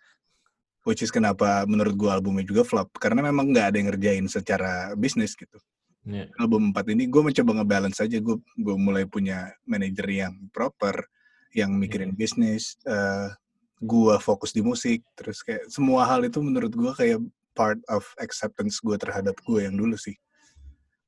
which 0.87 1.03
is 1.03 1.11
kenapa 1.11 1.67
menurut 1.67 1.99
gue 1.99 2.07
albumnya 2.07 2.47
juga 2.47 2.63
flop. 2.63 2.95
Karena 2.95 3.19
memang 3.19 3.51
nggak 3.51 3.65
ada 3.73 3.75
yang 3.75 3.87
ngerjain 3.91 4.25
secara 4.31 4.95
bisnis 4.95 5.35
gitu. 5.35 5.59
Iya. 6.07 6.31
Album 6.39 6.71
4 6.71 6.95
ini 6.95 7.11
gue 7.11 7.19
mencoba 7.19 7.51
ngebalance 7.59 7.99
aja. 7.99 8.17
Gue 8.23 8.39
gue 8.55 8.75
mulai 8.79 9.03
punya 9.03 9.51
manajer 9.67 10.07
yang 10.07 10.33
proper 10.55 11.03
yang 11.53 11.71
mikirin 11.73 12.11
bisnis 12.11 12.75
eh 12.83 13.29
gue 13.77 14.15
fokus 14.17 14.49
di 14.49 14.65
musik 14.65 15.05
terus 15.13 15.45
kayak 15.45 15.69
semua 15.69 16.01
hal 16.03 16.25
itu 16.25 16.41
menurut 16.41 16.73
gue 16.73 16.91
kayak 16.97 17.21
part 17.53 17.77
of 17.87 18.01
acceptance 18.17 18.81
gue 18.81 18.97
terhadap 18.97 19.37
gue 19.41 19.59
yang 19.65 19.73
dulu 19.73 19.93
sih. 19.97 20.17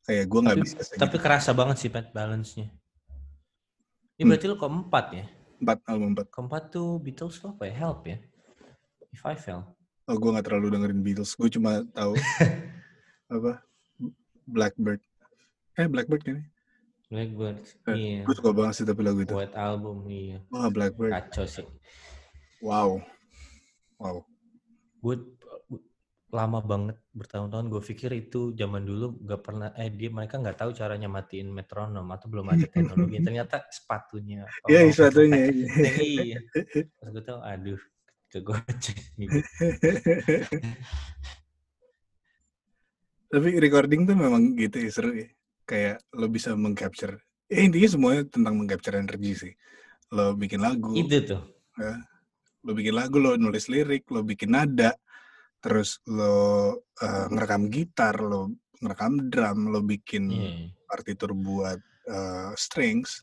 Kayak 0.05 0.25
gue 0.25 0.39
nggak 0.41 0.57
tapi, 0.57 0.65
bisa 0.65 0.77
segitu. 0.81 1.01
tapi 1.01 1.17
kerasa 1.17 1.51
banget 1.53 1.77
sih 1.81 1.89
Pat 1.89 2.09
balance-nya. 2.09 2.69
Ini 4.17 4.21
Hmm. 4.21 4.29
berarti 4.29 4.45
lu 4.49 4.57
keempat 4.57 5.05
ya? 5.13 5.25
Empat 5.59 5.77
album 5.85 6.07
empat. 6.13 6.27
Keempat 6.29 6.63
tuh 6.69 6.97
Beatles 6.97 7.37
tuh 7.37 7.53
apa 7.53 7.69
ya? 7.69 7.73
Help 7.77 8.05
ya? 8.05 8.17
If 9.09 9.21
I 9.25 9.33
Fell. 9.37 9.65
Oh 10.05 10.17
gue 10.17 10.29
nggak 10.29 10.45
terlalu 10.45 10.73
dengerin 10.73 11.01
Beatles 11.01 11.33
gue 11.33 11.49
cuma 11.49 11.81
tahu 11.93 12.13
apa? 13.33 13.61
Blackbird. 14.45 15.01
Eh 15.73 15.85
Blackbird 15.85 16.23
ini 16.25 16.41
Blackbird 17.09 17.57
Eh, 17.89 17.95
iya. 17.97 18.21
gue 18.21 18.35
suka 18.37 18.53
banget 18.53 18.73
sih 18.77 18.85
tapi 18.85 19.01
lagu 19.01 19.25
itu. 19.25 19.33
Buat 19.33 19.57
album 19.57 20.05
iya. 20.05 20.37
Wah 20.53 20.69
Blackbird. 20.69 21.09
Kacau 21.09 21.45
sih. 21.49 21.65
Wow. 22.61 23.01
Wow. 23.97 24.21
Gue 25.01 25.15
lama 26.29 26.61
banget 26.61 27.01
bertahun-tahun 27.09 27.73
gue 27.73 27.81
pikir 27.81 28.13
itu 28.13 28.53
zaman 28.53 28.85
dulu 28.85 29.17
gak 29.25 29.41
pernah 29.41 29.73
eh 29.73 29.89
dia 29.89 30.13
mereka 30.13 30.37
nggak 30.37 30.61
tahu 30.61 30.77
caranya 30.77 31.09
matiin 31.09 31.49
metronom 31.49 32.05
atau 32.13 32.29
belum 32.29 32.53
ada 32.53 32.69
teknologi. 32.69 33.17
Ternyata 33.25 33.65
sepatunya. 33.73 34.45
Iya, 34.69 34.85
oh, 34.85 34.93
sepatunya. 34.93 35.49
iya. 36.05 36.37
Pas 37.01 37.09
gue 37.09 37.23
tahu 37.25 37.41
aduh 37.41 37.81
kegocek 38.29 38.97
gitu 39.17 39.41
Tapi 43.33 43.49
recording 43.61 44.05
tuh 44.05 44.13
memang 44.13 44.53
gitu 44.57 44.77
ya 44.77 44.89
seru 44.93 45.13
ya. 45.17 45.29
Kayak 45.69 46.01
lo 46.17 46.25
bisa 46.33 46.57
mengcapture. 46.57 47.21
Ya 47.45 47.61
intinya 47.61 47.89
semuanya 47.89 48.23
tentang 48.25 48.57
mengcapture 48.57 48.97
energi 48.97 49.31
sih. 49.37 49.53
Lo 50.09 50.33
bikin 50.33 50.65
lagu, 50.65 50.97
itu 50.97 51.21
tuh 51.21 51.41
lo 52.65 52.71
bikin 52.75 52.97
lagu, 52.97 53.21
lo 53.21 53.37
nulis 53.37 53.71
lirik, 53.71 54.09
lo 54.11 54.25
bikin 54.25 54.51
nada, 54.57 54.91
terus 55.63 56.01
lo 56.09 56.73
eh, 56.97 57.25
ngerekam 57.29 57.71
gitar, 57.71 58.17
lo 58.19 58.51
ngerekam 58.81 59.29
drum, 59.31 59.59
lo 59.71 59.79
bikin 59.85 60.23
iya 60.33 60.51
partitur 60.89 61.37
buat 61.37 61.77
eh, 62.09 62.51
strings. 62.57 63.21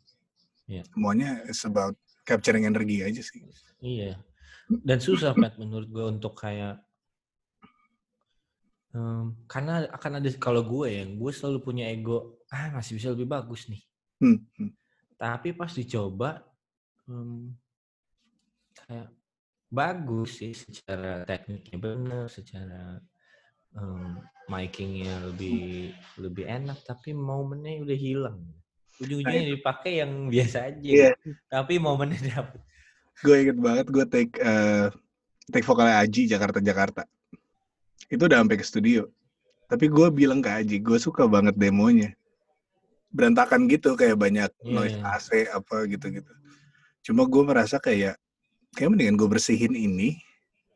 Iya. 0.70 0.86
Semuanya 0.94 1.42
is 1.50 1.58
about 1.66 1.98
capturing 2.22 2.70
energi 2.70 3.02
aja 3.02 3.18
sih. 3.18 3.42
Iya. 3.82 4.22
Dan 4.70 4.98
susah, 5.02 5.34
Pat, 5.34 5.58
menurut 5.58 5.90
gue 5.90 6.06
untuk 6.06 6.38
kayak 6.38 6.85
em, 8.96 9.36
karena 9.44 9.84
akan 9.92 10.12
ada 10.16 10.28
kalau 10.40 10.64
gue 10.64 10.88
yang 10.88 11.20
gue 11.20 11.32
selalu 11.36 11.58
punya 11.60 11.84
ego, 11.92 12.40
ah 12.48 12.72
masih 12.72 12.96
bisa 12.96 13.12
lebih 13.12 13.28
bagus 13.28 13.68
nih. 13.68 13.82
Hmm, 14.24 14.40
hmm. 14.56 14.72
Tapi 15.20 15.52
pas 15.52 15.68
dicoba 15.68 16.40
em, 17.04 17.52
kayak 18.72 19.12
bagus 19.68 20.40
sih 20.40 20.56
secara 20.56 21.28
tekniknya 21.28 21.76
benar, 21.76 22.24
secara 22.32 22.96
em, 23.76 24.16
micingnya 24.48 25.28
lebih 25.28 25.92
lebih 26.16 26.44
enak, 26.48 26.80
tapi 26.88 27.12
momennya 27.12 27.84
udah 27.84 27.98
hilang. 27.98 28.38
Ujung-ujungnya 28.96 29.40
yang 29.44 29.52
dipakai 29.60 29.92
yang 30.00 30.12
biasa 30.32 30.72
aja. 30.72 30.80
Iya. 30.80 31.12
Tapi 31.52 31.76
momennya 31.76 32.20
dapet. 32.32 32.60
Gue 33.20 33.36
inget 33.44 33.58
banget 33.60 33.86
gue 33.92 34.04
take 34.08 34.34
eh, 34.40 34.88
take 35.52 35.66
vokalnya 35.66 36.00
Aji 36.00 36.28
Jakarta 36.28 36.58
Jakarta. 36.64 37.02
Itu 38.06 38.22
udah 38.24 38.38
sampai 38.42 38.56
ke 38.56 38.64
studio. 38.64 39.08
Tapi 39.66 39.90
gue 39.90 40.06
bilang 40.10 40.38
ke 40.38 40.48
Aji, 40.48 40.78
gue 40.78 40.96
suka 40.96 41.26
banget 41.26 41.58
demonya. 41.58 42.14
Berantakan 43.10 43.66
gitu 43.66 43.94
kayak 43.94 44.14
banyak 44.14 44.50
Iya, 44.62 44.70
noise. 44.70 44.98
AC 45.02 45.28
apa 45.48 45.86
gitu-gitu. 45.86 46.30
Cuma 47.02 47.24
gue 47.24 47.42
merasa 47.42 47.78
kayak 47.78 48.14
kayak 48.74 48.90
mendingan 48.92 49.16
gue 49.16 49.28
bersihin 49.28 49.72
ini 49.72 50.20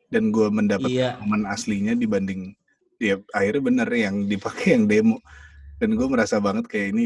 dan 0.09 0.33
gue 0.33 0.47
mendapat 0.49 0.89
Iya. 0.89 1.21
momen 1.21 1.45
aslinya 1.45 1.93
dibanding 1.93 2.51
ya 2.97 3.17
akhirnya 3.31 3.61
bener 3.61 3.89
yang 3.89 4.15
dipakai 4.25 4.73
yang 4.75 4.85
demo 4.85 5.17
dan 5.77 5.93
gue 5.93 6.05
merasa 6.05 6.37
banget 6.37 6.65
kayak 6.65 6.93
ini 6.93 7.05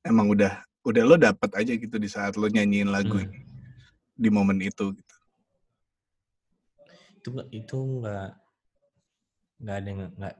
emang 0.00 0.28
udah 0.28 0.60
udah 0.80 1.02
lo 1.04 1.16
dapat 1.16 1.50
aja 1.52 1.72
gitu 1.72 1.96
di 1.96 2.08
saat 2.08 2.36
lo 2.36 2.46
nyanyiin 2.46 2.88
lagu 2.88 3.16
Hmm. 3.16 3.26
ini 3.28 3.40
di 4.14 4.28
momen 4.28 4.60
itu 4.60 4.92
gitu. 4.92 5.14
itu 7.16 7.28
itu 7.50 7.76
nggak 7.76 8.32
nggak 9.60 9.76
ada 9.76 9.88
yang 9.88 10.00
nggak 10.16 10.36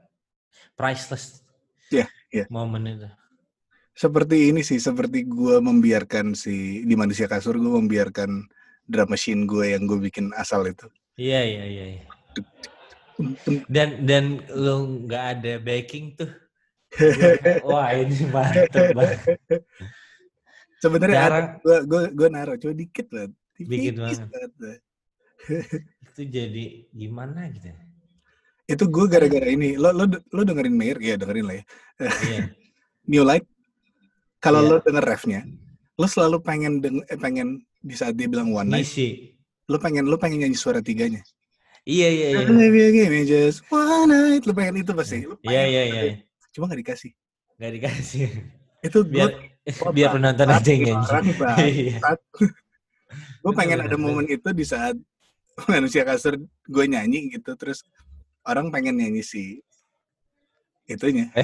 priceless 0.75 1.45
Iya, 1.91 2.07
iya. 2.31 2.45
momen 2.47 2.87
itu 2.87 3.09
Seperti 3.91 4.49
ini 4.49 4.63
sih, 4.63 4.79
seperti 4.79 5.27
gue 5.27 5.59
membiarkan 5.59 6.31
si 6.31 6.79
di 6.87 6.95
manusia 6.95 7.27
kasur 7.27 7.59
gue 7.59 7.67
membiarkan 7.75 8.47
drum 8.87 9.07
machine 9.11 9.43
gue 9.43 9.75
yang 9.75 9.83
gue 9.83 9.99
bikin 9.99 10.31
asal 10.39 10.63
itu. 10.65 10.87
iya 11.19 11.43
iya 11.43 11.63
iya 11.67 11.85
iya. 11.99 12.03
dan 13.67 14.07
dan 14.07 14.41
lo 14.55 15.05
nggak 15.05 15.25
ada 15.37 15.53
backing 15.59 16.15
tuh 16.15 16.31
wah 17.67 17.91
ini 17.93 18.15
mantep 18.31 18.95
banget 18.95 19.19
Sebenarnya 20.81 21.59
gue 21.61 21.77
gue 21.85 22.01
gue 22.15 22.27
naruh 22.31 22.57
cuma 22.57 22.73
dikit 22.73 23.07
lah. 23.13 23.29
Dikit 23.59 24.01
banget. 24.01 24.25
banget 24.31 24.81
itu 26.11 26.21
jadi 26.27 26.65
gimana 26.91 27.49
gitu 27.53 27.69
Itu 28.65 28.87
gue 28.87 29.05
gara-gara 29.05 29.45
ini. 29.45 29.75
Lo 29.75 29.91
lo 29.91 30.05
lo 30.07 30.41
dengerin 30.41 30.73
Mayer? 30.73 30.97
Ya 30.97 31.15
dengerin 31.15 31.45
lah 31.45 31.55
ya. 31.57 31.63
iya 32.25 32.39
New 33.11 33.23
Light. 33.23 33.45
Kalau 34.37 34.61
Iya. 34.61 34.69
lo 34.69 34.75
denger 34.79 35.05
refnya, 35.05 35.41
lo 35.95 36.05
selalu 36.05 36.41
pengen 36.41 36.81
deng 36.81 36.97
eh, 37.05 37.15
pengen 37.15 37.61
di 37.77 37.93
saat 37.93 38.13
dia 38.13 38.25
bilang 38.25 38.49
one 38.49 38.69
night, 38.69 38.85
ngisi 38.85 39.37
lo 39.65 39.77
pengen 39.77 40.05
lo 40.05 40.17
pengen 40.17 40.41
nyanyi 40.41 40.57
suara 40.57 40.81
tiganya. 40.81 41.21
iya 41.81 42.09
iya 42.09 42.27
iya 42.37 42.45
Maybe 42.45 42.89
give 42.91 43.09
me 43.09 43.21
just 43.23 43.61
one 43.67 44.05
night. 44.07 44.41
Lo 44.43 44.53
pengen 44.53 44.81
itu 44.81 44.91
pasti. 44.91 45.25
Iya 45.41 45.61
iya 45.63 45.81
iya 45.83 46.01
Cuma 46.51 46.65
gak 46.65 46.77
dikasih. 46.77 47.11
nggak 47.55 47.71
dikasih 47.77 48.27
Itu 48.81 49.05
gue 49.05 49.13
biar 49.13 49.29
biar 49.93 50.09
penonton 50.11 50.49
aja 50.49 50.69
yang 50.73 50.81
nyanyi 50.97 51.31
Iya. 51.61 51.97
gue 53.37 53.53
pengen 53.53 53.79
ada 53.79 53.93
momen 53.95 54.25
itu 54.25 54.49
di 54.49 54.65
saat 54.65 54.97
manusia 55.65 56.01
kasur 56.01 56.37
gue 56.41 56.85
nyanyi 56.87 57.29
gitu 57.31 57.53
terus 57.53 57.85
orang 58.47 58.69
pengen 58.73 58.97
nyanyi 58.99 59.23
si 59.23 59.43
itunya. 60.89 61.29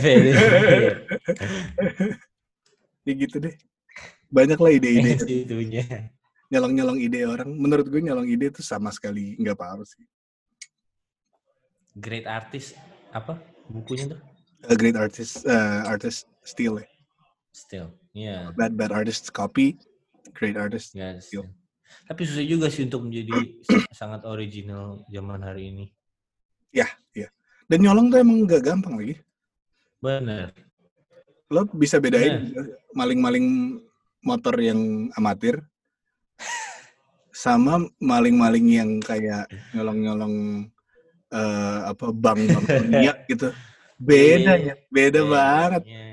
Iya. 3.08 3.14
ya 3.14 3.14
gitu 3.16 3.40
deh. 3.40 3.56
Banyak 4.28 4.60
lah 4.60 4.72
ide-ide. 4.76 5.16
Itunya. 5.48 6.12
Nyolong-nyolong 6.52 7.00
ide 7.00 7.24
orang. 7.24 7.48
Menurut 7.56 7.88
gue 7.88 8.04
nyolong 8.04 8.28
ide 8.28 8.52
itu 8.52 8.60
sama 8.60 8.92
sekali 8.92 9.40
nggak 9.40 9.56
apa-apa 9.56 9.88
sih. 9.88 10.04
Great 11.96 12.28
artist 12.28 12.76
apa? 13.16 13.40
Bukunya 13.72 14.12
tuh? 14.12 14.20
A 14.68 14.76
great 14.76 15.00
artist 15.00 15.48
uh, 15.48 15.88
artist 15.88 16.28
steal 16.44 16.84
ya. 16.84 16.88
Still 17.56 17.88
iya. 18.18 18.50
Bad 18.58 18.74
bad 18.74 18.90
artist 18.90 19.30
copy 19.30 19.78
great 20.34 20.58
artist 20.58 20.94
Still. 20.94 21.22
still. 21.22 21.46
tapi 22.04 22.28
susah 22.28 22.44
juga 22.44 22.68
sih 22.68 22.84
untuk 22.84 23.08
menjadi 23.08 23.32
sangat 24.00 24.28
original 24.28 25.08
zaman 25.08 25.40
hari 25.40 25.72
ini 25.72 25.86
dan 27.68 27.84
nyolong 27.84 28.08
tuh 28.08 28.20
emang 28.24 28.48
nggak 28.48 28.64
gampang 28.64 28.96
lagi. 28.96 29.16
Benar 30.00 30.52
lo 31.48 31.64
bisa 31.64 31.96
bedain 31.96 32.52
maling-maling 32.92 33.80
motor 34.20 34.52
yang 34.60 35.08
amatir 35.16 35.64
sama 37.32 37.80
maling-maling 38.02 38.68
yang 38.68 38.92
kayak 39.00 39.48
nyolong-nyolong 39.72 40.68
eh, 41.32 41.80
apa 41.88 42.12
bank-bank 42.12 42.68
dunia 42.84 43.14
gitu. 43.30 43.48
Beda 43.98 44.60
ya 44.60 44.76
beda 44.92 45.22
Iya, 45.24 45.32
banget. 45.32 45.84
iya. 45.88 46.04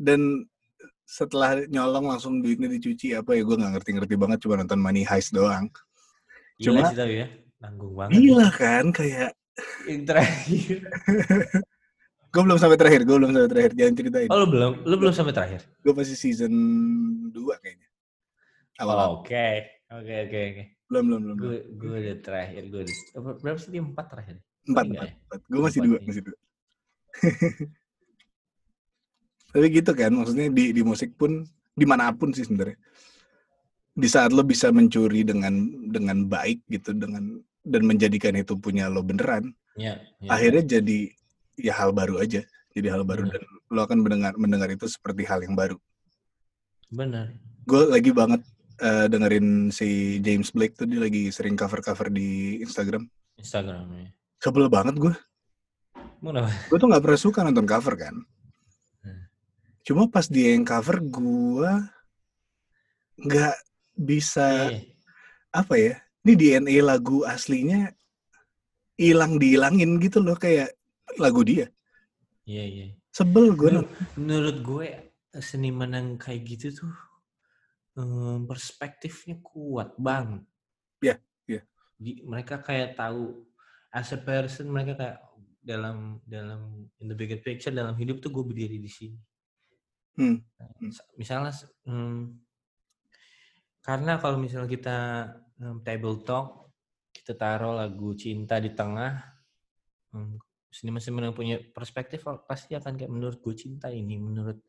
dan 0.00 0.48
setelah 1.04 1.60
nyolong 1.68 2.08
langsung 2.08 2.40
duitnya 2.40 2.70
dicuci 2.70 3.12
apa 3.12 3.36
ya 3.36 3.44
gue 3.44 3.56
nggak 3.60 3.72
ngerti-ngerti 3.76 4.14
banget 4.16 4.38
cuma 4.40 4.56
nonton 4.56 4.80
Money 4.80 5.04
Heist 5.04 5.36
doang. 5.36 5.68
Gila 6.56 6.80
Cuma- 6.80 6.88
sih 6.88 6.96
tapi 6.96 7.14
ya. 7.20 7.26
Nanggung 7.60 7.92
banget. 7.92 8.12
Gila 8.16 8.48
kan 8.48 8.84
kayak 8.90 9.36
yang 9.88 10.02
terakhir. 10.06 10.78
Gue 12.30 12.42
belum 12.46 12.58
sampai 12.62 12.78
terakhir 12.78 13.02
gue 13.02 13.16
belum 13.16 13.30
sampai 13.34 13.50
terakhir. 13.50 13.72
Jangan 13.74 13.94
ceritain. 13.98 14.28
Oh 14.30 14.38
lu 14.38 14.46
belum? 14.46 14.72
Lu 14.86 14.94
belum 14.96 15.14
sampai 15.14 15.34
terakhir? 15.34 15.60
Gue 15.82 15.92
masih 15.96 16.14
season 16.14 16.52
2 17.34 17.62
kayaknya. 17.62 17.88
Awal 18.78 19.18
oke. 19.18 19.48
Oke 19.90 20.14
oke 20.30 20.38
oke. 20.38 20.64
Belum 20.86 21.04
belum 21.10 21.20
belum 21.26 21.36
gue 21.38 21.56
gue 21.74 21.96
udah 22.06 22.16
terakhir 22.22 22.62
gue 22.70 22.80
udah 22.86 22.96
apa- 23.18 23.38
berapa 23.42 23.58
sih 23.58 23.70
dia? 23.74 23.82
Empat 23.82 24.06
terakhir 24.10 24.36
empat 24.68 24.84
empat, 24.86 25.08
ya? 25.08 25.12
empat. 25.16 25.40
gue 25.48 25.60
masih 25.60 25.80
Empat, 25.80 25.88
dua 25.90 25.98
masih 26.06 26.22
dua. 26.22 26.38
Tapi 29.50 29.66
gitu 29.74 29.90
kan 29.98 30.12
maksudnya 30.14 30.46
di 30.54 30.64
di 30.70 30.82
musik 30.86 31.10
pun 31.18 31.42
di 31.74 31.86
mana 31.88 32.14
pun 32.14 32.30
sih 32.30 32.46
sebenarnya. 32.46 32.78
Di 33.90 34.06
saat 34.06 34.30
lo 34.30 34.46
bisa 34.46 34.70
mencuri 34.70 35.26
dengan 35.26 35.52
dengan 35.90 36.22
baik 36.30 36.62
gitu 36.70 36.94
dengan 36.94 37.42
dan 37.64 37.82
menjadikan 37.84 38.34
itu 38.36 38.56
punya 38.56 38.88
lo 38.88 39.04
beneran 39.04 39.52
ya, 39.76 40.00
ya. 40.20 40.30
akhirnya 40.32 40.80
jadi 40.80 40.98
ya 41.60 41.72
hal 41.76 41.92
baru 41.92 42.20
aja 42.20 42.40
jadi 42.72 42.88
hal 42.94 43.02
baru 43.04 43.28
Benar. 43.28 43.34
dan 43.36 43.42
lo 43.70 43.80
akan 43.84 43.98
mendengar 44.00 44.32
mendengar 44.40 44.68
itu 44.72 44.88
seperti 44.88 45.28
hal 45.28 45.44
yang 45.44 45.52
baru 45.54 45.76
benar 46.90 47.30
gue 47.68 47.82
lagi 47.86 48.10
banget 48.10 48.40
eh, 48.80 49.06
dengerin 49.06 49.68
si 49.70 50.18
James 50.24 50.50
Blake 50.50 50.74
tuh 50.74 50.88
dia 50.88 50.98
lagi 50.98 51.28
sering 51.30 51.54
cover 51.54 51.84
cover 51.84 52.08
di 52.08 52.58
Instagram 52.64 53.04
Instagramnya 53.36 54.10
sebel 54.40 54.66
banget 54.72 54.96
gue 54.96 55.14
gue 56.68 56.76
tuh 56.76 56.88
nggak 56.88 57.04
pernah 57.04 57.20
suka 57.20 57.44
nonton 57.44 57.68
cover 57.68 57.96
kan 57.96 58.16
Hmm. 59.00 59.24
cuma 59.80 60.04
pas 60.12 60.28
dia 60.28 60.52
yang 60.52 60.64
cover 60.64 61.00
gue 61.00 61.72
nggak 63.16 63.56
bisa 63.96 64.72
Iya. 64.72 64.80
apa 65.52 65.74
ya 65.76 65.94
ini 66.20 66.32
DNA 66.36 66.76
lagu 66.84 67.24
aslinya 67.24 67.88
hilang 68.94 69.40
dihilangin 69.40 69.96
gitu 69.98 70.20
loh 70.20 70.36
kayak 70.36 70.76
lagu 71.16 71.40
dia 71.40 71.66
iya 72.44 72.64
iya 72.64 72.86
sebel 73.08 73.56
gue 73.56 73.72
Menur- 73.72 73.90
menurut 74.14 74.56
gue 74.60 74.86
seniman 75.40 75.90
yang 75.94 76.08
kayak 76.18 76.42
gitu 76.44 76.84
tuh 76.84 76.92
em, 77.98 78.46
perspektifnya 78.46 79.38
kuat 79.42 79.94
banget. 79.98 80.42
Iya, 81.02 81.16
iya. 81.46 81.62
Di- 81.94 82.22
mereka 82.26 82.58
kayak 82.62 82.94
tahu 82.98 83.46
as 83.90 84.10
a 84.10 84.18
person 84.18 84.70
mereka 84.70 84.94
kayak 84.98 85.18
dalam 85.62 86.18
dalam 86.26 86.86
in 86.98 87.06
the 87.10 87.14
bigger 87.14 87.38
picture 87.38 87.70
dalam 87.70 87.94
hidup 87.94 88.18
tuh 88.18 88.30
gue 88.30 88.42
berdiri 88.46 88.78
di 88.78 88.90
sini. 88.90 89.18
Hmm, 90.18 90.38
Nah, 90.58 90.70
hmm. 90.82 90.90
sa- 90.90 91.06
Misalnya 91.14 91.52
em, 91.86 92.34
karena 93.80 94.18
kalau 94.18 94.38
misalnya 94.38 94.70
kita 94.70 94.98
em, 95.60 95.78
table 95.84 96.24
talk. 96.24 96.72
Kita 97.12 97.36
taruh 97.36 97.76
lagu 97.76 98.16
cinta 98.16 98.56
di 98.58 98.72
tengah. 98.72 99.20
Em, 100.16 100.40
seniman-seniman 100.70 101.30
yang 101.30 101.36
punya 101.36 101.56
perspektif 101.74 102.22
pasti 102.46 102.78
akan 102.78 102.94
kayak 102.94 103.10
menurut 103.10 103.38
gue 103.42 103.54
cinta 103.58 103.90
ini 103.90 104.14
menurut 104.22 104.62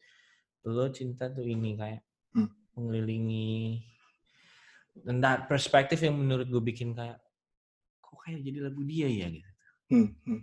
lo 0.66 0.90
cinta 0.90 1.30
tuh 1.30 1.46
ini 1.46 1.78
kayak 1.78 2.02
Hmm. 2.32 2.48
mengelilingi 2.80 3.84
dan 5.04 5.20
that 5.20 5.52
perspektif 5.52 6.00
yang 6.00 6.16
menurut 6.16 6.48
gue 6.48 6.64
bikin 6.64 6.96
kayak 6.96 7.20
kok 8.00 8.18
kayak 8.24 8.40
jadi 8.40 8.60
lagu 8.72 8.82
dia 8.88 9.08
ya? 9.12 9.28
Gitu. 9.28 9.52
Hmm, 9.92 10.08
hmm. 10.24 10.42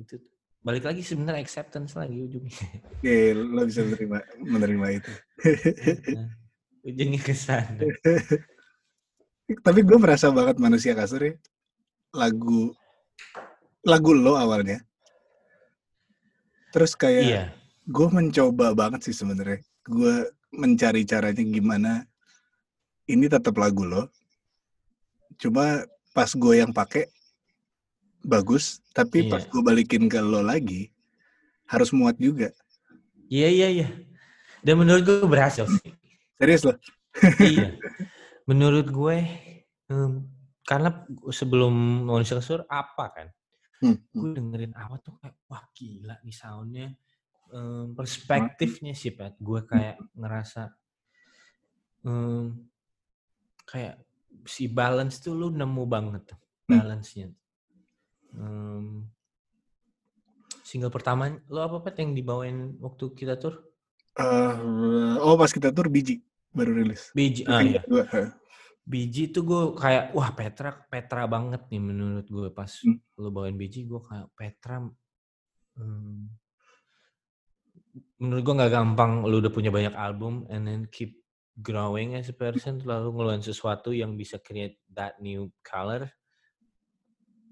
itu 0.00 0.16
balik 0.64 0.88
lagi 0.88 1.04
sebenarnya 1.04 1.44
acceptance 1.44 1.92
lagi 1.92 2.24
ujungnya. 2.24 2.56
Ya, 3.04 3.36
lo 3.36 3.68
bisa 3.68 3.84
menerima 3.84 4.18
menerima 4.40 4.86
itu. 4.96 5.12
Nah, 6.16 6.28
ujungnya 6.88 7.20
ke 7.20 7.34
sana 7.36 7.84
tapi 9.60 9.84
gue 9.84 9.98
merasa 10.00 10.32
banget 10.32 10.56
manusia 10.56 10.96
kasur 10.96 11.20
ya. 11.20 11.34
Lagu 12.16 12.72
lagu 13.84 14.10
lo 14.16 14.40
awalnya. 14.40 14.80
Terus 16.72 16.96
kayak 16.96 17.22
iya. 17.22 17.44
gue 17.84 18.08
mencoba 18.08 18.72
banget 18.72 19.04
sih 19.04 19.14
sebenarnya. 19.14 19.60
Gue 19.84 20.32
mencari 20.54 21.04
caranya 21.04 21.44
gimana 21.44 21.92
ini 23.04 23.28
tetap 23.28 23.54
lagu 23.60 23.84
lo. 23.84 24.08
Cuma 25.36 25.84
pas 26.16 26.30
gue 26.32 26.54
yang 26.56 26.72
pakai 26.72 27.12
bagus. 28.24 28.80
Tapi 28.96 29.28
Iya. 29.28 29.30
pas 29.36 29.42
gue 29.44 29.60
balikin 29.60 30.08
ke 30.08 30.18
lo 30.24 30.40
lagi 30.40 30.88
harus 31.68 31.92
muat 31.92 32.16
juga. 32.16 32.48
Iya 33.28 33.48
iya 33.52 33.68
iya. 33.68 33.88
Dan 34.64 34.80
menurut 34.80 35.04
gue 35.04 35.28
berhasil 35.28 35.68
sih. 35.68 35.92
Serius 36.40 36.64
lo? 36.64 36.72
Iya. 37.44 37.76
Menurut 38.44 38.86
gue, 38.92 39.16
em, 39.88 40.12
karena 40.64 41.04
sebelum 41.32 41.72
manusia 42.08 42.36
kasur 42.40 42.64
apa 42.68 43.06
kan, 43.12 43.28
Hmm, 43.82 44.00
hmm. 44.00 44.16
gue 44.16 44.28
dengerin 44.38 44.74
awal 44.80 44.96
tuh 45.04 45.16
kayak 45.20 45.36
wah 45.48 45.64
gila 45.76 46.16
nih 46.24 46.32
soundnya, 46.36 46.88
em, 47.52 47.92
perspektifnya 47.92 48.92
sih 48.96 49.12
Pat. 49.12 49.36
Gue 49.40 49.64
kayak 49.64 50.00
ngerasa 50.16 50.62
em, 52.04 52.68
kayak 53.64 53.96
si 54.44 54.68
balance 54.68 55.20
tuh 55.24 55.32
lu 55.32 55.48
nemu 55.52 55.84
banget 55.88 56.22
tuh 56.32 56.38
Hmm. 56.68 56.80
balance-nya. 56.80 57.28
Hmm, 58.32 59.04
single 60.64 60.88
pertama 60.90 61.28
lo 61.52 61.60
apa 61.60 61.84
pet 61.84 62.00
yang 62.00 62.16
dibawain 62.16 62.76
waktu 62.80 63.12
kita 63.12 63.36
tur? 63.36 63.68
Eh, 64.16 65.14
oh 65.20 65.36
pas 65.36 65.52
kita 65.52 65.70
tur 65.76 65.86
biji 65.92 66.24
baru 66.54 66.70
rilis. 66.78 67.10
Biji, 67.10 67.42
Itu 67.42 67.50
ah 67.50 67.60
ya. 67.60 67.82
eh. 67.82 68.30
Biji 68.84 69.32
tuh 69.32 69.42
gue 69.42 69.62
kayak 69.74 70.12
wah 70.12 70.30
Petra 70.30 70.70
Petra 70.86 71.24
banget 71.24 71.66
nih 71.68 71.80
menurut 71.80 72.26
gue 72.26 72.48
pas 72.50 72.68
Hmm. 72.84 73.00
lo 73.16 73.28
bawain 73.28 73.56
biji 73.56 73.84
gue 73.84 73.96
kayak 73.98 74.28
Petra. 74.32 74.76
hmm, 75.74 76.20
menurut 78.20 78.42
gue 78.42 78.54
nggak 78.54 78.72
gampang 78.72 79.12
lo 79.22 79.38
udah 79.38 79.50
punya 79.50 79.70
banyak 79.70 79.94
album 79.94 80.44
and 80.46 80.66
then 80.66 80.82
keep 80.90 81.16
growing 81.56 82.14
as 82.14 82.28
a 82.28 82.36
person 82.36 82.78
lalu 82.82 83.10
ngeluarin 83.10 83.40
sesuatu 83.40 83.90
yang 83.90 84.14
bisa 84.14 84.38
create 84.38 84.82
that 84.90 85.14
new 85.18 85.46
color 85.62 86.06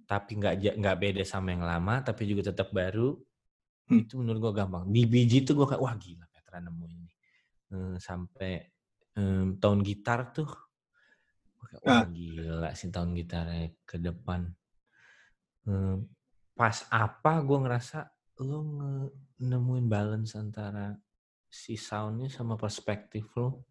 tapi 0.05 0.37
nggak 0.37 0.77
nggak 0.77 0.99
beda 0.99 1.23
sama 1.23 1.55
yang 1.55 1.63
lama 1.63 2.03
tapi 2.03 2.27
juga 2.27 2.51
tetap 2.51 2.71
baru 2.71 3.19
Hmm. 3.83 4.07
itu 4.07 4.15
menurut 4.15 4.39
gue 4.39 4.53
gampang 4.55 4.85
di 4.87 5.03
biji 5.05 5.43
tuh 5.43 5.59
gue 5.59 5.67
kayak 5.67 5.83
wah 5.83 5.97
gila 5.97 6.23
Petra 6.29 6.61
nemu 6.61 6.87
ini 6.87 7.11
Eh, 7.73 7.97
sampai 7.99 8.63
em, 9.17 9.57
tahun 9.59 9.81
gitar 9.85 10.33
tuh 10.33 10.49
wah 11.83 12.03
Ah. 12.03 12.07
gila 12.07 12.71
sih 12.77 12.89
tahun 12.89 13.17
gitarnya 13.17 13.73
ke 13.85 13.97
depan 13.99 14.53
Em, 15.63 16.11
pas 16.53 16.83
apa 16.91 17.39
gue 17.39 17.55
ngerasa 17.55 18.11
lo 18.43 18.59
nge- 18.67 19.15
nemuin 19.47 19.87
balance 19.87 20.35
antara 20.35 20.99
si 21.47 21.79
soundnya 21.79 22.27
sama 22.27 22.59
perspektif 22.59 23.31
lo 23.39 23.63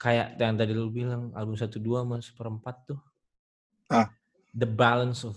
kayak 0.00 0.40
yang 0.40 0.56
tadi 0.56 0.72
lo 0.72 0.88
bilang 0.88 1.28
album 1.36 1.52
1 1.54 1.76
2 1.76 2.00
sama 2.00 2.16
seperempat 2.24 2.76
tuh 2.88 3.00
Ah. 3.92 4.08
the 4.56 4.64
balance 4.64 5.22
of 5.22 5.36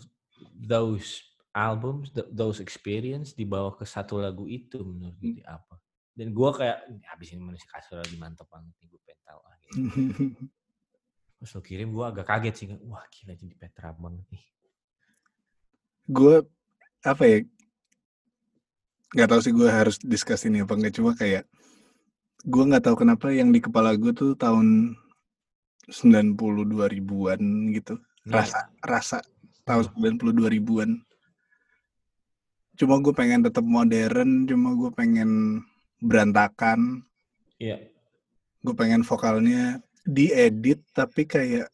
those 0.56 1.28
albums 1.52 2.10
th- 2.16 2.32
those 2.32 2.64
experience 2.64 3.36
dibawa 3.36 3.76
ke 3.76 3.84
satu 3.84 4.24
lagu 4.24 4.48
itu 4.48 4.80
menurut 4.80 5.14
Hmm. 5.20 5.24
gue 5.36 5.44
apa 5.44 5.69
dan 6.20 6.36
gue 6.36 6.50
kayak 6.52 6.78
"Ini 6.92 7.00
habis 7.08 7.32
ini 7.32 7.40
manusia 7.40 7.72
kasur 7.72 8.04
lagi 8.04 8.20
mantep 8.20 8.44
banget 8.52 8.76
nih 8.84 8.88
gue 8.92 9.00
pengen 9.08 9.22
tahu 9.24 9.40
ah, 9.40 9.56
gitu. 9.64 9.72
terus 11.40 11.52
lo 11.56 11.62
kirim 11.64 11.96
gue 11.96 12.04
agak 12.04 12.28
kaget 12.28 12.56
sih 12.60 12.68
wah 12.84 13.08
gila 13.08 13.40
jadi 13.40 13.56
Petra 13.56 13.96
banget 13.96 14.28
nih. 14.28 14.44
Gue 16.12 16.36
apa 17.08 17.24
ya 17.24 17.40
nggak 19.16 19.30
tahu 19.32 19.40
sih 19.40 19.54
gue 19.56 19.70
harus 19.72 19.96
discuss 20.04 20.44
ini 20.44 20.60
apa 20.60 20.76
enggak 20.76 21.00
cuma 21.00 21.16
kayak 21.16 21.48
gue 22.44 22.64
nggak 22.68 22.84
tahu 22.84 22.96
kenapa 23.00 23.32
yang 23.32 23.56
di 23.56 23.64
kepala 23.64 23.96
gue 23.96 24.12
tuh 24.12 24.36
tahun 24.36 25.00
92 25.88 26.36
ribuan 26.92 27.72
gitu. 27.72 27.96
Nah, 28.28 28.44
rasa 28.44 28.60
rasa 28.84 29.18
tahun 29.64 29.88
92 29.96 30.52
ribuan. 30.52 31.00
Cuma 32.76 33.00
gue 33.00 33.16
pengen 33.16 33.48
tetap 33.48 33.64
modern 33.64 34.44
cuma 34.44 34.76
gue 34.76 34.92
pengen 34.92 35.64
berantakan. 36.00 37.04
Iya. 37.60 37.92
Gue 38.64 38.76
pengen 38.76 39.04
vokalnya 39.04 39.80
diedit 40.04 40.84
tapi 40.92 41.28
kayak 41.28 41.72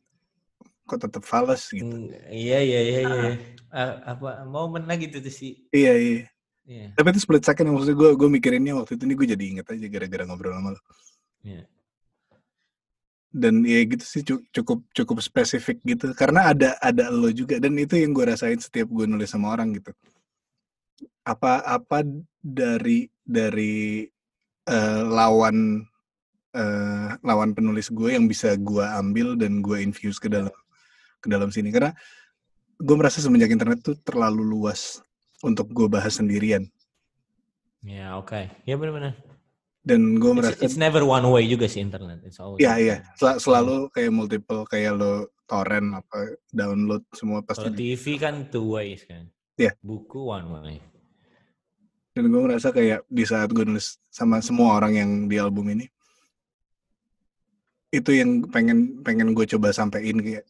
kok 0.85 1.01
tetap 1.01 1.25
fals 1.25 1.73
gitu. 1.73 1.89
Mm, 1.89 2.13
iya 2.29 2.59
iya 2.61 2.79
iya 2.81 3.01
iya. 3.01 3.31
Ah, 3.73 4.15
apa 4.15 4.45
momen 4.45 4.85
gitu 5.01 5.17
tuh 5.17 5.33
sih. 5.33 5.65
Iya 5.73 5.93
iya. 5.97 6.21
Iya. 6.65 6.87
Tapi 6.97 7.13
itu 7.13 7.21
split 7.21 7.45
second 7.45 7.69
maksudnya 7.73 7.97
gue 7.97 8.09
gue 8.17 8.29
mikirinnya 8.29 8.73
waktu 8.73 8.97
itu 8.97 9.05
nih 9.05 9.15
gue 9.17 9.27
jadi 9.37 9.43
inget 9.45 9.67
aja 9.69 9.85
gara-gara 9.85 10.23
ngobrol 10.25 10.57
sama 10.57 10.73
lo 10.73 10.81
iya. 11.45 11.61
Dan 13.35 13.61
ya 13.67 13.83
gitu 13.85 14.05
sih 14.05 14.23
cu- 14.23 14.45
cukup 14.49 14.79
cukup 14.95 15.17
spesifik 15.21 15.77
gitu. 15.83 16.15
Karena 16.15 16.55
ada 16.55 16.79
ada 16.79 17.11
lo 17.11 17.27
juga. 17.29 17.59
Dan 17.59 17.75
itu 17.75 17.99
yang 17.99 18.15
gue 18.15 18.25
rasain 18.25 18.57
setiap 18.57 18.87
gue 18.87 19.05
nulis 19.05 19.27
sama 19.27 19.51
orang 19.51 19.75
gitu. 19.75 19.91
Apa 21.27 21.59
apa 21.67 22.01
dari 22.39 23.11
dari 23.25 24.07
eh, 24.69 25.01
lawan 25.05 25.85
eh, 26.55 27.09
lawan 27.21 27.51
penulis 27.53 27.89
gue 27.89 28.15
yang 28.17 28.25
bisa 28.25 28.53
gue 28.57 28.83
ambil 28.83 29.37
dan 29.37 29.61
gue 29.61 29.81
infuse 29.81 30.19
ke 30.19 30.29
dalam 30.29 30.53
ke 31.21 31.27
dalam 31.29 31.49
sini. 31.49 31.69
Karena 31.73 31.93
gue 32.77 32.95
merasa 32.97 33.23
semenjak 33.23 33.49
internet 33.53 33.81
tuh 33.81 33.95
terlalu 34.01 34.43
luas 34.43 35.01
untuk 35.41 35.69
gue 35.71 35.87
bahas 35.89 36.17
sendirian. 36.17 36.67
Ya 37.85 38.17
oke. 38.17 38.49
Ya 38.65 38.75
benar-benar 38.75 39.13
dan 39.85 40.17
gue 40.17 40.31
it's, 40.33 40.37
merasa 40.41 40.61
it's 40.65 40.77
never 40.81 41.05
one 41.05 41.23
way 41.29 41.45
juga 41.45 41.69
sih 41.69 41.85
internet. 41.85 42.25
It's 42.25 42.41
always 42.41 42.57
Iya 42.57 42.73
iya, 42.81 42.97
Sel- 43.13 43.37
selalu 43.37 43.93
kayak 43.93 44.09
multiple 44.09 44.65
kayak 44.65 44.97
lo 44.97 45.29
torrent 45.45 45.93
apa 45.93 46.41
download 46.49 47.05
semua 47.13 47.45
pasti. 47.45 47.69
kalau 47.69 47.77
TV 47.77 48.17
kan 48.17 48.49
two 48.49 48.73
ways 48.73 49.05
kan. 49.05 49.29
Iya. 49.55 49.71
buku 49.79 50.19
one 50.19 50.51
way 50.51 50.75
Dan 52.15 52.31
gue 52.31 52.41
merasa 52.47 52.71
kayak 52.71 53.03
di 53.11 53.27
saat 53.27 53.51
gue 53.51 53.67
nulis 53.67 53.99
sama 54.07 54.39
semua 54.39 54.79
orang 54.79 54.95
yang 54.95 55.11
di 55.27 55.35
album 55.35 55.67
ini, 55.67 55.85
itu 57.91 58.15
yang 58.15 58.47
pengen 58.47 59.03
pengen 59.03 59.35
gue 59.35 59.43
coba 59.43 59.75
sampein 59.75 60.23
kayak 60.23 60.47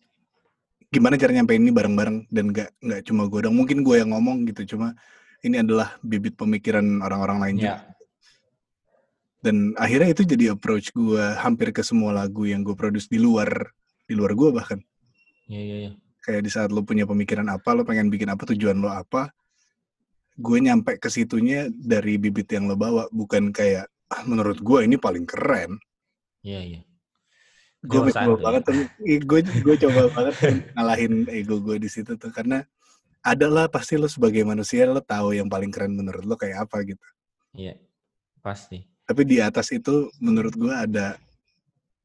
gimana 0.94 1.18
cara 1.18 1.34
nyampein 1.34 1.66
ini 1.66 1.74
bareng-bareng 1.74 2.30
dan 2.30 2.54
gak 2.54 2.70
nggak 2.86 3.02
cuma 3.10 3.26
gue 3.26 3.50
dong. 3.50 3.58
Mungkin 3.58 3.82
gue 3.82 3.98
yang 3.98 4.14
ngomong 4.14 4.46
gitu, 4.46 4.78
cuma 4.78 4.94
ini 5.42 5.66
adalah 5.66 5.98
bibit 6.06 6.38
pemikiran 6.38 7.02
orang-orang 7.02 7.38
lain 7.42 7.56
juga. 7.58 7.82
ya 7.82 7.94
Dan 9.42 9.74
akhirnya 9.78 10.14
itu 10.14 10.22
jadi 10.26 10.54
approach 10.54 10.94
gue 10.94 11.22
hampir 11.42 11.74
ke 11.74 11.82
semua 11.82 12.14
lagu 12.14 12.46
yang 12.46 12.62
gue 12.62 12.78
produce 12.78 13.10
di 13.10 13.18
luar 13.18 13.74
di 14.06 14.14
luar 14.14 14.38
gue 14.38 14.50
bahkan. 14.54 14.80
ya 15.50 15.62
ya 15.62 15.78
ya 15.90 15.92
kayak 16.26 16.42
di 16.42 16.50
saat 16.50 16.74
lo 16.74 16.82
punya 16.82 17.06
pemikiran 17.06 17.46
apa, 17.54 17.78
lo 17.78 17.86
pengen 17.86 18.10
bikin 18.10 18.34
apa, 18.34 18.50
tujuan 18.50 18.82
lo 18.82 18.90
apa, 18.90 19.30
gue 20.36 20.58
nyampe 20.60 21.00
ke 21.00 21.08
situnya 21.08 21.72
dari 21.72 22.20
bibit 22.20 22.52
yang 22.52 22.68
lo 22.68 22.76
bawa, 22.76 23.08
bukan 23.12 23.56
kayak 23.56 23.88
ah, 24.12 24.24
menurut 24.28 24.60
gue 24.60 24.80
ini 24.84 24.96
paling 25.00 25.24
keren. 25.24 25.80
ya 26.46 26.62
ya 26.62 26.82
Gue 27.86 28.10
santai. 28.10 28.42
banget, 28.42 28.64
gue 29.30 29.40
gue 29.46 29.76
coba 29.86 30.02
banget 30.10 30.36
ngalahin 30.74 31.30
ego 31.30 31.62
gue 31.62 31.78
di 31.78 31.86
situ 31.86 32.18
tuh 32.18 32.34
karena 32.34 32.66
adalah 33.22 33.70
pasti 33.70 33.94
lo 33.98 34.10
sebagai 34.10 34.42
manusia 34.42 34.90
lo 34.90 35.02
tahu 35.02 35.34
yang 35.38 35.50
paling 35.50 35.70
keren 35.70 35.94
menurut 35.94 36.26
lo 36.26 36.34
kayak 36.38 36.66
apa 36.66 36.82
gitu. 36.86 37.06
ya 37.54 37.74
pasti 38.42 38.86
Tapi 39.06 39.22
di 39.22 39.38
atas 39.38 39.70
itu 39.70 40.10
menurut 40.18 40.54
gue 40.58 40.74
ada 40.74 41.14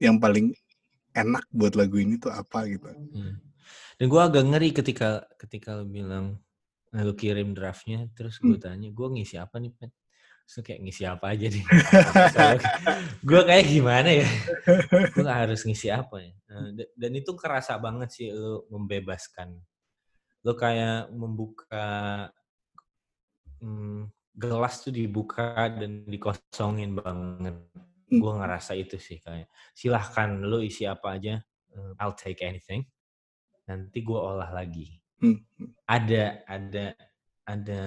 yang 0.01 0.21
paling 0.21 0.53
enak 1.17 1.45
buat 1.49 1.73
lagu 1.77 1.97
ini 1.97 2.21
tuh 2.21 2.29
apa 2.33 2.69
gitu. 2.69 2.89
Hmm. 2.93 3.41
Dan 3.97 4.07
gue 4.09 4.21
agak 4.21 4.45
ngeri 4.49 4.71
ketika 4.77 5.25
ketika 5.41 5.81
lo 5.81 5.85
bilang 5.89 6.41
nah, 6.93 7.03
lo 7.07 7.13
kirim 7.15 7.55
draftnya, 7.55 8.07
terus 8.15 8.39
gue 8.43 8.57
Hmm. 8.59 8.63
tanya, 8.63 8.89
gue 8.91 9.07
ngisi 9.15 9.37
apa 9.39 9.57
nih, 9.63 9.73
Pet? 9.75 9.93
Terus 10.47 10.55
kayak 10.67 10.81
ngisi 10.83 11.05
apa 11.07 11.27
aja 11.35 11.47
nih? 11.47 11.65
gue 13.23 13.41
kayak 13.49 13.67
gimana 13.71 14.11
ya? 14.11 14.29
gue 15.15 15.23
gak 15.23 15.41
harus 15.49 15.61
ngisi 15.67 15.89
apa 15.91 16.17
ya? 16.23 16.33
Nah, 16.51 16.69
da- 16.75 16.93
dan 16.99 17.13
itu 17.15 17.31
kerasa 17.39 17.79
banget 17.79 18.09
sih 18.15 18.29
lo 18.35 18.67
membebaskan. 18.71 19.55
Lo 20.43 20.53
kayak 20.59 21.13
membuka 21.15 21.87
hmm, 23.61 24.09
gelas 24.37 24.81
tuh 24.85 24.93
dibuka 24.95 25.69
dan 25.69 26.05
dikosongin 26.09 26.97
banget. 26.97 27.55
Hmm. 28.11 28.19
Gue 28.21 28.33
ngerasa 28.35 28.75
itu 28.75 28.97
sih 28.99 29.23
kayak 29.23 29.47
silahkan 29.77 30.43
lo 30.43 30.59
isi 30.65 30.85
apa 30.89 31.17
aja, 31.19 31.39
eh, 31.77 31.93
I'll 32.03 32.17
take 32.17 32.43
anything. 32.43 32.83
Nanti 33.69 34.03
gue 34.03 34.19
olah 34.19 34.51
lagi. 34.51 35.00
Hmm. 35.21 35.37
Ada 35.85 36.43
ada 36.49 36.85
ada 37.45 37.81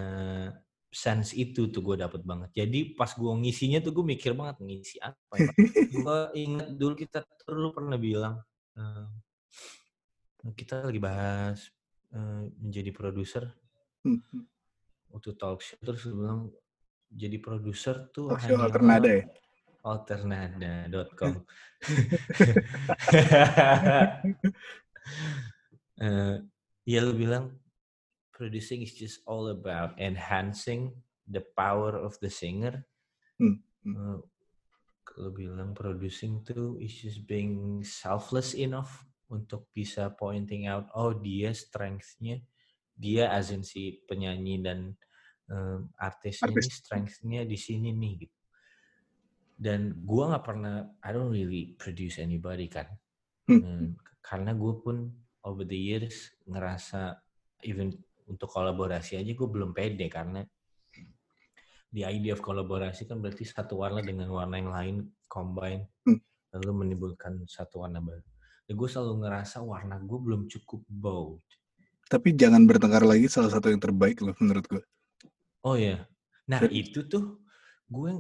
sense 0.94 1.34
itu 1.34 1.74
tuh 1.74 1.82
gue 1.82 1.98
dapet 1.98 2.22
banget. 2.22 2.54
Jadi 2.54 2.94
pas 2.94 3.10
gue 3.10 3.34
ngisinya 3.42 3.82
tuh 3.82 3.90
gue 3.98 4.06
mikir 4.06 4.38
banget 4.38 4.62
ngisi 4.62 5.02
apa 5.02 5.34
ya. 5.42 5.50
gue 5.98 6.18
inget 6.38 6.70
dulu 6.78 6.94
kita 6.94 7.26
tuh 7.26 7.58
lu 7.58 7.74
pernah 7.74 7.98
bilang 7.98 8.38
eh, 8.78 9.06
kita 10.54 10.86
lagi 10.86 11.02
bahas 11.02 11.74
eh, 12.14 12.44
menjadi 12.62 12.92
produser 12.94 13.46
Hmm. 14.04 14.20
waktu 15.16 15.32
talk 15.40 15.64
show 15.64 15.80
terus 15.80 16.04
bilang 16.12 16.52
jadi 17.08 17.40
produser 17.40 18.12
tuh 18.12 18.36
Talk 18.36 18.44
show 18.44 18.60
hanya 18.60 18.68
alternada 18.68 19.08
ya. 19.08 19.24
alternada.com 19.80 21.34
Eh, 26.04 26.36
ya 26.84 27.00
lu 27.04 27.16
bilang 27.16 27.56
producing 28.34 28.84
is 28.84 28.94
just 28.96 29.22
all 29.30 29.48
about 29.48 29.96
enhancing 30.02 30.92
the 31.30 31.44
power 31.56 31.96
of 31.96 32.20
the 32.20 32.30
singer. 32.30 32.84
Hmm, 33.40 33.64
Eh, 33.84 34.20
lu 35.20 35.30
bilang 35.36 35.76
producing 35.76 36.42
tuh 36.42 36.80
is 36.82 36.96
just 36.98 37.28
being 37.28 37.84
selfless 37.86 38.56
enough 38.58 39.06
untuk 39.30 39.70
bisa 39.76 40.10
pointing 40.16 40.66
out 40.66 40.90
oh 40.98 41.14
dia 41.14 41.52
strength-nya 41.52 42.42
dia 42.94 43.30
as 43.30 43.50
in 43.50 43.66
si 43.66 44.02
penyanyi 44.06 44.62
dan 44.62 44.94
um, 45.50 45.90
artisnya 45.98 46.50
Artis. 46.54 46.66
ini 46.66 46.74
strength-nya 46.74 47.42
di 47.46 47.58
sini 47.58 47.90
nih 47.94 48.14
gitu. 48.26 48.40
Dan 49.54 50.02
gua 50.02 50.34
nggak 50.34 50.46
pernah 50.46 50.76
I 51.02 51.10
don't 51.14 51.34
really 51.34 51.78
produce 51.78 52.22
anybody 52.22 52.70
kan. 52.70 52.90
Hmm. 53.50 53.62
Hmm, 53.62 53.88
karena 54.24 54.56
gue 54.56 54.74
pun 54.80 55.12
over 55.44 55.64
the 55.68 55.76
years 55.78 56.32
ngerasa 56.48 57.20
even 57.64 57.92
untuk 58.28 58.48
kolaborasi 58.48 59.20
aja 59.20 59.32
gue 59.32 59.50
belum 59.50 59.76
pede 59.76 60.08
karena 60.08 60.42
the 61.94 62.04
idea 62.08 62.34
of 62.34 62.42
kolaborasi 62.42 63.06
kan 63.06 63.22
berarti 63.22 63.46
satu 63.46 63.78
warna 63.84 64.02
dengan 64.02 64.32
warna 64.32 64.58
yang 64.58 64.72
lain 64.74 64.96
combine 65.30 65.86
Hmm. 66.04 66.20
lalu 66.52 66.72
menimbulkan 66.86 67.48
satu 67.48 67.82
warna 67.88 68.04
baru. 68.04 68.22
Dan 68.68 68.76
gue 68.76 68.90
selalu 68.92 69.24
ngerasa 69.24 69.64
warna 69.64 69.96
gue 70.04 70.20
belum 70.20 70.52
cukup 70.52 70.84
bold. 70.86 71.42
Tapi 72.12 72.36
jangan 72.36 72.68
bertengkar 72.68 73.08
lagi 73.08 73.26
salah 73.32 73.50
satu 73.50 73.72
yang 73.72 73.80
terbaik 73.80 74.20
loh 74.20 74.36
menurut 74.44 74.66
gue. 74.68 74.84
Oh 75.64 75.80
ya, 75.80 76.04
nah 76.46 76.60
Serius? 76.60 76.92
itu 76.92 77.00
tuh 77.08 77.42
gue 77.88 78.12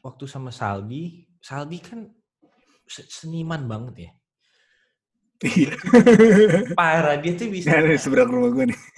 waktu 0.00 0.24
sama 0.30 0.54
Saldi, 0.54 1.26
Saldi 1.42 1.82
kan 1.82 2.06
se- 2.86 3.10
seniman 3.10 3.66
banget 3.66 3.94
ya. 4.06 4.10
Iya. 5.44 5.74
Parah 6.72 7.16
dia 7.20 7.32
tuh 7.36 7.48
bisa. 7.52 7.68
Nah, 7.68 7.96
seberang 8.00 8.30
rumah 8.32 8.50
gue 8.52 8.64
nih. 8.72 8.80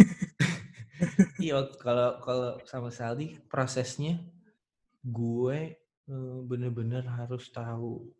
Iya, 1.39 1.63
kalau 1.79 2.19
kalau 2.19 2.59
sama 2.67 2.91
Saldi 2.91 3.39
prosesnya 3.47 4.19
gue 5.07 5.79
eh, 6.11 6.39
bener-bener 6.43 7.07
harus 7.07 7.47
tahu 7.55 8.11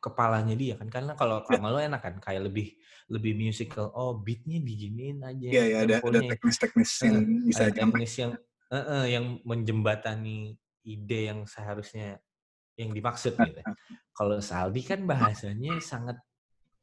kepalanya 0.00 0.56
dia 0.56 0.76
kan 0.80 0.88
karena 0.88 1.12
kalau 1.16 1.44
Ya. 1.44 1.56
sama 1.56 1.68
lo 1.68 1.80
enak 1.80 2.00
kan 2.00 2.16
kayak 2.24 2.48
lebih 2.48 2.76
lebih 3.12 3.36
musical 3.36 3.92
oh 3.92 4.16
beatnya 4.16 4.60
diginiin 4.60 5.20
aja 5.20 5.48
Iya, 5.52 5.64
ya 5.68 5.76
ada 5.84 5.94
ada 6.00 6.20
teknis-teknis 6.32 6.90
yang 7.04 7.16
bisa 7.44 7.62
ada 7.68 7.72
teknis 7.76 8.12
yang 8.16 8.32
eh, 8.72 8.76
eh, 8.80 9.04
yang 9.20 9.24
menjembatani 9.44 10.56
ide 10.84 11.20
yang 11.28 11.44
seharusnya 11.44 12.20
yang 12.80 12.92
dimaksud 12.92 13.36
gitu. 13.36 13.60
Kalau 14.16 14.40
Saldi 14.40 14.80
kan 14.80 15.04
bahasanya 15.04 15.76
sangat 15.84 16.16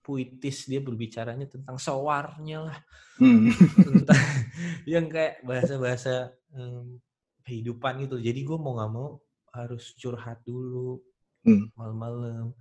puitis 0.02 0.66
dia 0.66 0.82
berbicaranya 0.82 1.46
tentang 1.46 1.78
sewarnya 1.78 2.58
lah 2.68 2.80
Hmm. 3.22 3.54
tentang 3.86 4.18
yang 4.90 5.06
kayak 5.06 5.46
bahasa-bahasa 5.46 6.34
em, 6.58 6.98
kehidupan 7.46 8.02
gitu. 8.02 8.18
Jadi 8.18 8.42
gue 8.42 8.58
mau 8.58 8.74
nggak 8.74 8.92
mau 8.92 9.22
harus 9.54 9.94
curhat 9.96 10.42
dulu 10.42 10.98
Hmm. 11.46 11.70
malam-malam. 11.74 12.54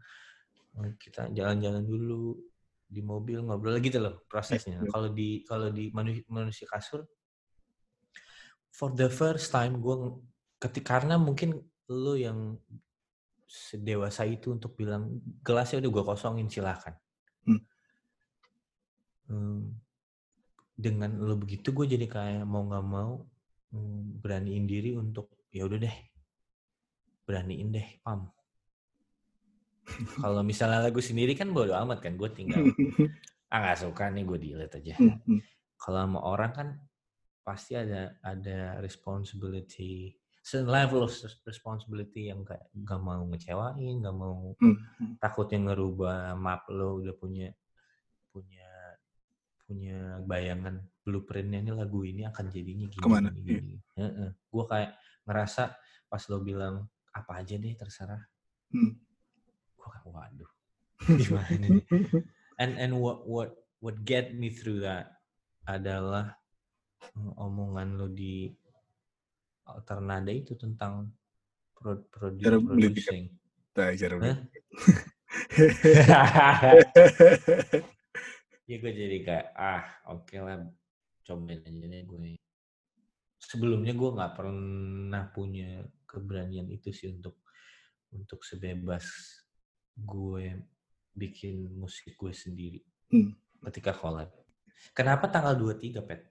Eh, 0.85 0.93
Kita 0.97 1.29
jalan-jalan 1.29 1.85
dulu 1.85 2.37
di 2.85 3.01
mobil 3.01 3.41
ngobrol 3.41 3.77
gitu 3.81 4.01
loh 4.01 4.21
prosesnya. 4.27 4.81
Iya. 4.85 4.89
Kalau 4.89 5.09
di 5.13 5.45
kalau 5.45 5.69
di 5.69 5.89
manu- 5.93 6.27
manusia 6.29 6.65
kasur, 6.69 7.05
for 8.71 8.93
the 8.93 9.09
first 9.09 9.49
time 9.49 9.79
gue 9.79 9.97
ketika 10.59 11.01
karena 11.01 11.17
mungkin 11.17 11.57
lo 11.89 12.15
yang 12.17 12.57
sedewasa 13.45 14.25
itu 14.25 14.55
untuk 14.55 14.77
bilang 14.77 15.19
gelasnya 15.43 15.83
udah 15.83 15.91
gue 15.91 16.05
kosongin 16.07 16.49
silahkan. 16.49 16.95
Hmm. 17.47 17.61
Hmm, 19.31 19.79
dengan 20.81 21.21
lo 21.21 21.37
begitu 21.37 21.71
gue 21.77 21.87
jadi 21.87 22.07
kayak 22.09 22.45
mau 22.49 22.65
nggak 22.67 22.87
mau 22.89 23.23
hmm, 23.71 24.25
beraniin 24.25 24.65
diri 24.65 24.97
untuk 24.97 25.29
ya 25.53 25.69
udah 25.69 25.79
deh 25.79 25.97
beraniin 27.29 27.71
deh 27.71 27.89
pam 28.03 28.27
kalau 30.19 30.43
misalnya 30.43 30.87
lagu 30.87 30.99
sendiri 31.03 31.35
kan 31.39 31.51
bodo 31.53 31.75
amat 31.75 32.03
kan 32.03 32.15
gue 32.17 32.31
tinggal 32.33 32.65
ah 33.53 33.59
nggak 33.61 33.79
suka 33.87 34.11
nih 34.11 34.25
gue 34.27 34.39
delete 34.39 34.77
aja 34.83 34.95
Hmm, 34.99 35.19
hmm. 35.27 35.41
kalau 35.79 35.99
sama 36.03 36.21
orang 36.23 36.53
kan 36.55 36.69
pasti 37.47 37.75
ada 37.75 38.15
ada 38.23 38.79
responsibility 38.79 40.15
level 40.65 41.05
of 41.05 41.13
responsibility 41.45 42.33
yang 42.33 42.43
kayak 42.43 42.65
nggak 42.73 43.01
mau 43.01 43.23
ngecewain 43.29 44.01
nggak 44.01 44.17
mau 44.17 44.57
Hmm, 44.59 44.77
hmm. 44.99 45.13
takutnya 45.21 45.71
ngerubah 45.71 46.35
map 46.35 46.65
lo 46.73 46.99
udah 46.99 47.15
punya 47.15 47.53
punya 48.33 48.69
punya 49.69 50.19
bayangan 50.25 50.81
blueprintnya 51.05 51.63
ini 51.63 51.73
lagu 51.73 52.03
ini 52.03 52.27
akan 52.27 52.51
jadinya 52.51 52.87
gini 52.91 53.05
Ke 53.05 53.09
mana? 53.09 53.29
gini, 53.31 53.47
gini. 53.47 53.75
gue 54.27 54.65
kayak 54.67 54.91
ngerasa 55.29 55.77
pas 56.11 56.23
lo 56.27 56.43
bilang 56.43 56.89
apa 57.13 57.33
aja 57.39 57.55
deh 57.55 57.75
terserah 57.75 58.21
Hmm. 58.71 58.95
gue 59.77 59.89
kayak 59.91 60.07
waduh 60.09 60.51
gimana 61.21 61.55
nih 61.59 61.83
and 62.59 62.79
and 62.79 62.93
what 62.95 63.27
what 63.27 63.51
what 63.83 63.97
get 64.03 64.31
me 64.33 64.47
through 64.47 64.79
that 64.79 65.11
adalah 65.67 66.39
mm, 67.15 67.35
omongan 67.35 67.99
lo 67.99 68.07
di 68.07 68.51
alternada 69.67 70.31
itu 70.31 70.57
tentang 70.57 71.11
pro, 71.75 72.01
produ- 72.09 72.41
Cara 72.41 72.59
producing. 72.59 73.23
Nah, 73.77 73.91
cara 73.95 74.15
beli. 74.17 74.35
ya 78.67 78.77
gue 78.79 78.93
jadi 78.95 79.19
kayak 79.23 79.47
ah 79.55 79.83
oke 80.11 80.35
lah 80.39 80.63
cobain 81.23 81.59
aja 81.63 81.87
deh 81.87 82.03
gue 82.07 82.39
sebelumnya 83.39 83.95
gue 83.95 84.11
nggak 84.15 84.35
pernah 84.35 85.25
punya 85.31 85.83
keberanian 86.07 86.71
itu 86.71 86.91
sih 86.91 87.11
untuk 87.11 87.43
untuk 88.11 88.43
sebebas 88.43 89.07
gue 89.95 90.67
bikin 91.13 91.67
musik 91.75 92.15
gue 92.15 92.31
sendiri 92.31 92.81
Hmm. 93.11 93.35
ketika 93.67 93.91
collab. 93.91 94.31
Kenapa 94.95 95.27
tanggal 95.27 95.59
23 95.59 95.99
pet 96.07 96.30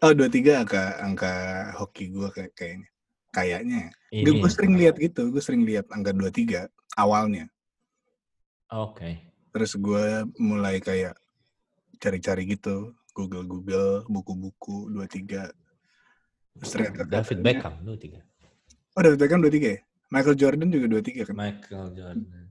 Oh, 0.00 0.16
23 0.16 0.64
angka 0.64 0.96
angka 1.04 1.32
hoki 1.76 2.08
gue 2.08 2.28
kayak 2.32 2.52
kayaknya. 2.56 2.88
Kayaknya. 3.36 3.82
Gue 4.10 4.50
sering 4.50 4.74
lihat 4.80 4.96
gitu, 4.96 5.28
gue 5.28 5.42
sering 5.44 5.68
lihat 5.68 5.92
angka 5.92 6.16
23 6.16 6.66
awalnya. 6.96 7.46
oke 8.72 9.10
Terus 9.50 9.72
gue 9.76 10.24
mulai 10.40 10.80
kayak 10.80 11.18
cari-cari 12.00 12.48
gitu, 12.48 12.96
Google-Google, 13.12 14.08
buku-buku 14.08 14.88
23. 14.88 15.52
Terus 16.56 16.70
ternyata 16.72 17.04
David 17.04 17.38
Beckham 17.44 17.74
23 17.84 18.96
Oh, 18.96 19.00
David 19.04 19.18
Beckham 19.20 19.40
23 19.44 19.76
ya? 19.76 19.80
Michael 20.10 20.36
Jordan 20.40 20.68
juga 20.72 20.86
23 20.96 21.28
kan? 21.28 21.34
Michael 21.36 21.86
Jordan 21.94 22.48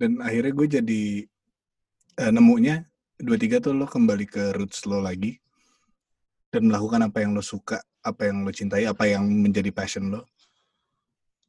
Dan 0.00 0.10
akhirnya 0.22 0.52
gue 0.54 0.66
jadi 0.80 1.02
eh, 2.14 2.30
nemunya 2.32 2.86
23 3.20 3.64
tuh 3.64 3.72
lo 3.76 3.84
kembali 3.84 4.24
ke 4.24 4.56
roots 4.56 4.88
lo 4.88 5.02
lagi 5.02 5.36
dan 6.50 6.66
melakukan 6.66 7.00
apa 7.06 7.22
yang 7.22 7.32
lo 7.32 7.40
suka, 7.40 7.78
apa 8.02 8.26
yang 8.26 8.42
lo 8.42 8.50
cintai, 8.50 8.84
apa 8.84 9.06
yang 9.06 9.22
menjadi 9.24 9.70
passion 9.70 10.10
lo. 10.10 10.26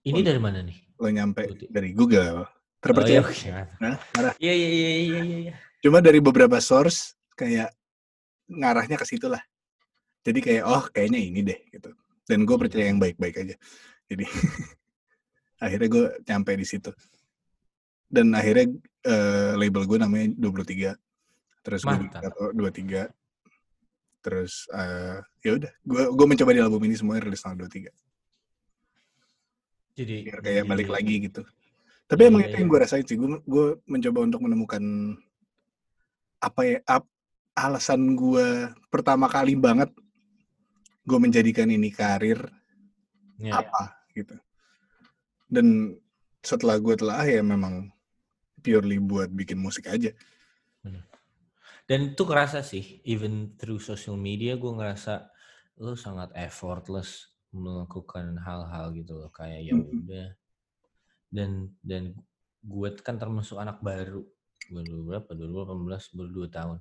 ini 0.02 0.22
dari 0.22 0.42
mana 0.42 0.66
nih 0.66 0.78
Lo 0.98 1.10
nyampe 1.10 1.46
23. 1.46 1.70
dari 1.70 1.90
Google. 1.94 2.46
Oh, 2.46 2.50
Terpercaya. 2.82 3.14
iya, 3.14 3.22
oke, 3.22 3.34
mantap. 3.54 3.78
Hah? 3.82 3.98
Marah. 4.18 4.34
Iya 4.38 4.54
iya 4.54 4.70
iya 4.70 4.90
iya 4.90 5.20
iya 5.22 5.38
iya. 5.50 5.54
Cuma 5.82 5.98
dari 6.02 6.18
beberapa 6.18 6.58
source 6.58 7.14
kayak 7.34 7.70
ngarahnya 8.50 8.98
ke 8.98 9.06
situ 9.06 9.26
lah. 9.26 9.42
Jadi 10.22 10.40
kayak 10.42 10.64
oh 10.66 10.86
kayaknya 10.90 11.20
ini 11.22 11.42
deh 11.42 11.60
gitu. 11.70 11.90
Dan 12.26 12.46
gue 12.46 12.54
Iya. 12.54 12.62
percaya 12.62 12.86
yang 12.90 12.98
baik-baik 12.98 13.36
aja. 13.38 13.56
Jadi 14.10 14.26
akhirnya 15.66 15.90
gue 15.90 16.06
nyampe 16.26 16.52
di 16.54 16.66
situ. 16.66 16.90
Dan 18.10 18.34
akhirnya 18.34 18.66
eh, 19.06 19.54
label 19.58 19.86
gue 19.86 19.98
namanya 20.02 20.28
23. 20.38 20.98
Terus 21.62 21.82
gue 21.82 21.98
tato 22.10 22.54
23. 22.54 23.06
Terus 24.22 24.70
eh, 24.70 25.18
ya 25.42 25.52
udah, 25.58 25.72
gue 25.82 26.04
gue 26.14 26.26
mencoba 26.30 26.52
di 26.54 26.62
album 26.62 26.82
ini 26.86 26.96
semuanya 26.96 27.26
rilis 27.26 27.42
tanggal 27.42 27.66
23. 27.66 27.90
Jadi 29.92 30.16
Biar 30.24 30.40
kayak 30.40 30.64
balik 30.66 30.88
jadi- 30.88 30.96
lagi 30.96 31.16
gitu. 31.28 31.42
Tapi 32.08 32.22
emang 32.28 32.42
Iya, 32.44 32.48
itu 32.48 32.56
yang 32.58 32.68
iya. 32.68 32.72
gue 32.72 32.80
rasain 32.80 33.06
sih. 33.08 33.18
Gue 33.18 33.40
gue 33.44 33.66
mencoba 33.88 34.20
untuk 34.22 34.40
menemukan 34.44 34.84
apa 36.38 36.62
ya 36.64 36.78
ap- 36.86 37.12
alasan 37.54 38.16
gue 38.16 38.48
pertama 38.88 39.28
kali 39.28 39.54
banget 39.54 39.92
gue 41.02 41.20
menjadikan 41.20 41.68
ini 41.68 41.90
karir 41.92 42.40
Ya. 43.38 43.58
apa 43.60 43.98
gitu. 44.14 44.36
Dan 45.48 45.98
setelah 46.42 46.78
gue 46.78 46.96
telah 46.96 47.22
ya 47.24 47.42
memang 47.42 47.90
purely 48.62 48.98
buat 48.98 49.28
bikin 49.30 49.58
musik 49.58 49.88
aja. 49.88 50.14
Dan 51.92 52.16
itu 52.16 52.24
kerasa 52.24 52.64
sih, 52.64 53.04
even 53.04 53.60
through 53.60 53.84
social 53.84 54.16
media 54.16 54.56
gue 54.56 54.72
ngerasa 54.72 55.28
lo 55.84 55.92
sangat 56.00 56.32
effortless 56.40 57.36
melakukan 57.52 58.40
hal-hal 58.40 58.96
gitu 58.96 59.20
loh 59.20 59.28
kayak 59.28 59.68
ya 59.68 59.76
udah. 59.76 60.32
Dan 61.28 61.76
dan 61.84 62.16
gue 62.64 62.90
kan 63.04 63.20
termasuk 63.20 63.60
anak 63.60 63.84
baru. 63.84 64.24
Gue 64.72 64.88
dulu 64.88 65.12
berapa? 65.12 65.36
2018 65.36 66.16
baru 66.16 66.30
2 66.48 66.48
tahun. 66.48 66.78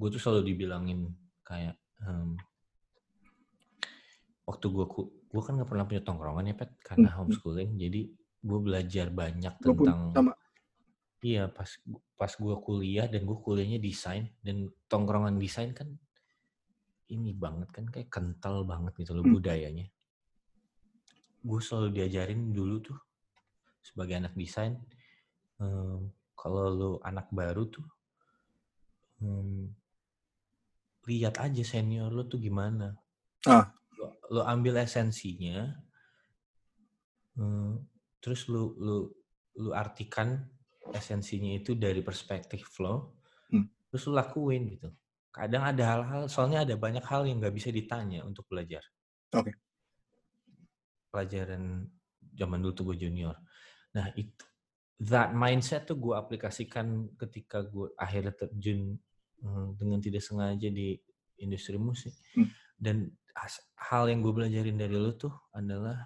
gue 0.00 0.08
tuh 0.08 0.16
selalu 0.16 0.56
dibilangin 0.56 1.12
kayak 1.44 1.76
em, 2.00 2.40
waktu 4.48 4.66
gue 4.72 4.86
gue 5.28 5.42
kan 5.44 5.60
nggak 5.60 5.68
pernah 5.68 5.84
punya 5.84 6.00
tongkrongan 6.00 6.48
ya 6.48 6.56
pet 6.56 6.72
karena 6.80 7.12
homeschooling 7.20 7.76
jadi 7.76 8.08
gue 8.40 8.58
belajar 8.64 9.12
banyak 9.12 9.54
tentang 9.60 10.16
sama 10.16 10.32
Iya, 11.20 11.52
pas 11.52 11.68
pas 12.16 12.32
gue 12.32 12.56
kuliah 12.64 13.04
dan 13.04 13.28
gue 13.28 13.38
kuliahnya 13.44 13.76
desain 13.76 14.32
dan 14.40 14.72
tongkrongan 14.88 15.36
desain 15.36 15.76
kan 15.76 15.88
ini 17.12 17.36
banget 17.36 17.68
kan 17.76 17.84
kayak 17.92 18.08
kental 18.08 18.64
banget 18.64 18.96
gitu 18.96 19.12
loh 19.12 19.24
Hmm. 19.26 19.36
budayanya. 19.36 19.86
Gue 21.44 21.60
selalu 21.60 22.00
diajarin 22.00 22.56
dulu 22.56 22.80
tuh 22.80 22.98
sebagai 23.84 24.16
anak 24.16 24.32
desain 24.36 24.80
em, 25.60 26.08
kalau 26.36 26.64
lu 26.72 26.90
anak 27.04 27.28
baru 27.32 27.68
tuh 27.68 27.84
hmm, 29.20 29.72
lihat 31.04 31.36
aja 31.36 31.64
senior 31.64 32.08
lu 32.08 32.24
tuh 32.24 32.40
gimana. 32.40 32.96
Ah. 33.44 33.72
Lu, 33.96 34.08
lu 34.32 34.40
ambil 34.40 34.80
esensinya, 34.80 35.68
hmm, 37.36 37.76
terus 38.24 38.48
lu 38.48 38.72
lu 38.80 38.96
lu 39.60 39.70
artikan 39.76 40.48
esensinya 40.94 41.52
itu 41.56 41.74
dari 41.78 42.00
perspektif 42.04 42.66
lo, 42.82 43.18
Hmm. 43.50 43.66
terus 43.90 44.06
lu 44.06 44.14
lakuin 44.14 44.70
gitu. 44.70 44.88
Kadang 45.30 45.62
ada 45.62 45.82
hal-hal, 45.86 46.22
soalnya 46.26 46.66
ada 46.66 46.74
banyak 46.74 47.02
hal 47.06 47.26
yang 47.26 47.38
nggak 47.38 47.54
bisa 47.54 47.70
ditanya 47.70 48.22
untuk 48.26 48.46
belajar. 48.50 48.82
Oke. 49.34 49.54
Pelajaran 51.10 51.86
zaman 52.34 52.58
dulu 52.62 52.72
tuh 52.74 52.84
gue 52.94 53.06
junior. 53.06 53.34
Nah 53.94 54.10
itu, 54.14 54.46
that 55.02 55.34
mindset 55.34 55.86
tuh 55.86 55.98
gue 55.98 56.14
aplikasikan 56.14 57.10
ketika 57.18 57.62
gue 57.66 57.90
akhirnya 57.98 58.34
terjun 58.34 58.98
eh, 59.42 59.66
dengan 59.78 59.98
tidak 59.98 60.22
sengaja 60.22 60.68
di 60.70 60.94
industri 61.42 61.78
musik. 61.78 62.14
Hmm. 62.34 62.50
Dan 62.78 62.96
hal 63.90 64.10
yang 64.10 64.20
gue 64.22 64.32
belajarin 64.34 64.76
dari 64.78 64.94
lu 64.94 65.14
tuh 65.14 65.32
adalah 65.54 65.96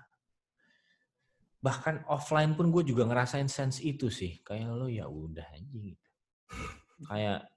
bahkan 1.65 2.05
offline 2.13 2.53
pun 2.53 2.69
gue 2.69 2.85
juga 2.85 3.09
ngerasain 3.09 3.49
sense 3.49 3.81
itu 3.81 4.13
sih. 4.13 4.45
Kayak 4.45 4.77
lo 4.77 4.85
ya 4.93 5.09
udah 5.09 5.49
aja 5.49 5.65
gitu. 5.73 6.09
Kayak 7.09 7.49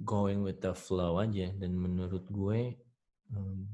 going 0.00 0.40
with 0.40 0.64
the 0.64 0.72
flow 0.72 1.20
aja. 1.20 1.52
Dan 1.52 1.76
menurut 1.76 2.24
gue 2.32 2.80
hmm, 3.28 3.68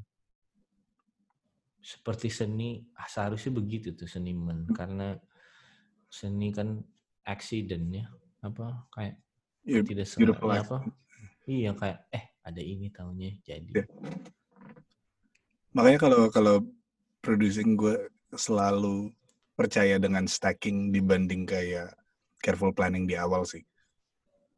seperti 1.79 2.27
seni 2.31 2.83
ah, 2.99 3.07
seharusnya 3.07 3.55
begitu 3.55 3.95
tuh 3.95 4.07
seniman 4.07 4.67
karena 4.71 5.19
seni 6.07 6.55
kan 6.55 6.79
accident 7.27 7.87
ya 7.91 8.07
apa 8.43 8.87
kayak 8.95 9.19
Ya, 9.63 9.79
tidak 9.87 10.11
beautiful 10.19 10.51
sengaja 10.51 10.59
life. 10.59 10.67
apa 10.75 10.79
iya 11.47 11.71
kayak 11.71 11.99
eh 12.11 12.35
ada 12.43 12.59
ini 12.59 12.91
tahunya 12.91 13.31
jadi 13.47 13.71
Iya. 13.79 13.87
Makanya 15.71 15.99
kalau 16.03 16.23
kalau 16.35 16.57
producing 17.23 17.79
gue 17.79 18.11
selalu 18.35 19.15
percaya 19.53 20.01
dengan 20.01 20.25
stacking 20.25 20.91
dibanding 20.91 21.45
kayak 21.45 21.93
careful 22.43 22.73
planning 22.75 23.05
di 23.07 23.15
awal 23.15 23.45
sih. 23.47 23.63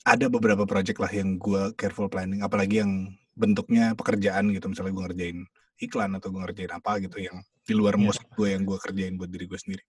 Ada 0.04 0.28
beberapa 0.28 0.68
project 0.68 1.00
lah 1.00 1.12
yang 1.12 1.40
gue 1.40 1.72
careful 1.76 2.08
planning, 2.12 2.44
apalagi 2.44 2.84
yang 2.84 3.08
bentuknya 3.34 3.96
pekerjaan 3.96 4.52
gitu, 4.52 4.70
misalnya 4.70 4.92
gue 4.94 5.04
ngerjain 5.10 5.38
iklan 5.82 6.12
atau 6.14 6.30
gue 6.30 6.40
ngerjain 6.44 6.70
apa 6.70 7.02
gitu 7.02 7.18
yang 7.18 7.36
di 7.64 7.72
luar 7.74 7.98
Iya. 7.98 8.04
musik 8.06 8.26
gue 8.36 8.48
yang 8.52 8.62
gue 8.62 8.78
kerjain 8.78 9.14
buat 9.18 9.30
diri 9.32 9.46
gue 9.48 9.58
sendiri. 9.58 9.84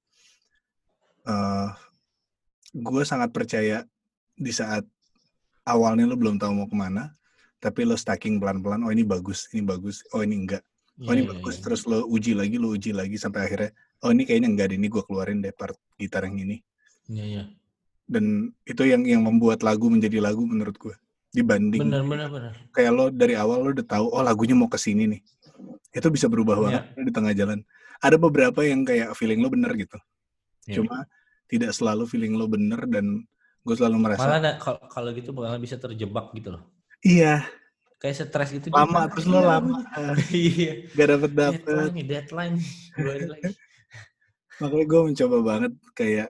Eh 1.30 1.70
gue 2.76 3.04
sangat 3.08 3.32
percaya 3.32 3.88
di 4.36 4.52
saat 4.52 4.84
awalnya 5.64 6.04
lo 6.04 6.20
belum 6.20 6.36
tahu 6.36 6.52
mau 6.52 6.68
ke 6.68 6.76
mana, 6.76 7.16
tapi 7.64 7.88
lo 7.88 7.96
stacking 7.96 8.38
pelan-pelan, 8.38 8.84
oh 8.84 8.92
ini 8.92 9.08
bagus, 9.08 9.48
ini 9.56 9.64
bagus, 9.64 10.04
oh 10.12 10.22
ini 10.22 10.44
enggak. 10.44 10.64
Oh 11.08 11.12
ini 11.12 11.24
Iya, 11.24 11.28
iya, 11.28 11.32
bagus, 11.40 11.56
iya. 11.60 11.64
terus 11.64 11.82
lo 11.88 12.04
uji 12.08 12.36
lagi, 12.36 12.56
lo 12.60 12.72
uji 12.72 12.92
lagi 12.96 13.16
sampai 13.20 13.48
akhirnya, 13.48 13.72
oh 14.02 14.10
ini 14.10 14.24
kayaknya 14.24 14.50
enggak 14.52 14.68
deh, 14.72 14.78
ini 14.78 14.88
gue 14.88 15.04
keluarin 15.04 15.40
deh 15.40 15.52
part 15.52 15.76
gitar 15.96 16.26
yang 16.26 16.38
ini. 16.42 16.58
Iya, 17.08 17.24
iya. 17.24 17.44
Dan 18.06 18.26
itu 18.64 18.84
yang 18.84 19.02
yang 19.04 19.22
membuat 19.22 19.62
lagu 19.62 19.88
menjadi 19.88 20.20
lagu 20.20 20.44
menurut 20.44 20.76
gue. 20.76 20.96
Dibanding 21.32 21.84
bener 21.84 22.00
bener 22.02 22.28
bener 22.32 22.52
kayak 22.72 22.92
lo 22.92 23.12
dari 23.12 23.36
awal 23.36 23.60
lo 23.60 23.70
udah 23.72 23.84
tahu, 23.84 24.08
oh 24.08 24.24
lagunya 24.24 24.56
mau 24.56 24.68
ke 24.68 24.78
sini 24.78 25.04
nih. 25.06 25.22
Itu 25.92 26.08
bisa 26.08 26.28
berubah 26.28 26.56
Iya. 26.56 26.64
banget 26.64 26.84
di 27.02 27.12
tengah 27.12 27.34
jalan. 27.34 27.60
Ada 28.00 28.16
beberapa 28.16 28.60
yang 28.62 28.84
kayak 28.84 29.12
feeling 29.14 29.40
lo 29.40 29.48
bener 29.48 29.72
gitu. 29.76 30.00
Iya. 30.66 30.80
Cuma 30.80 31.04
tidak 31.46 31.72
selalu 31.72 32.04
feeling 32.06 32.34
lo 32.34 32.48
bener 32.48 32.84
dan 32.88 33.24
gue 33.62 33.76
selalu 33.76 33.98
merasa, 33.98 34.22
malah 34.24 34.40
ada- 34.40 34.58
kalau 34.58 34.82
kalau 34.86 35.10
gitu 35.12 35.34
malah 35.34 35.58
bisa 35.58 35.74
terjebak 35.76 36.30
gitu 36.38 36.54
loh 36.54 36.62
iya, 37.02 37.50
kayak 37.98 38.30
stres 38.30 38.54
gitu 38.54 38.70
di 38.70 38.74
lama 38.74 39.10
terus 39.10 39.26
lo 39.26 39.42
Iya, 39.42 39.50
lama. 39.58 39.78
iya 40.30 40.72
Gak 40.94 41.08
dapet 41.10 41.32
dapet. 41.34 41.62
deadline 41.66 41.94
nih, 41.94 42.06
deadline 42.06 42.56
lagi 43.26 43.52
makanya 44.58 44.86
gue 44.88 45.02
mencoba 45.04 45.38
banget 45.42 45.74
kayak 45.94 46.30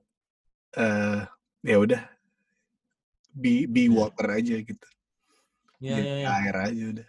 eh 0.73 1.21
ya 1.63 1.75
udah 1.77 2.01
be 3.31 3.67
be 3.67 3.85
Ya. 3.85 3.91
water 3.93 4.27
aja 4.31 4.55
gitu 4.59 4.87
ya 5.79 5.95
Jadi 5.99 6.07
ya 6.07 6.15
ya 6.23 6.27
air 6.41 6.55
aja 6.57 6.83
udah 6.93 7.07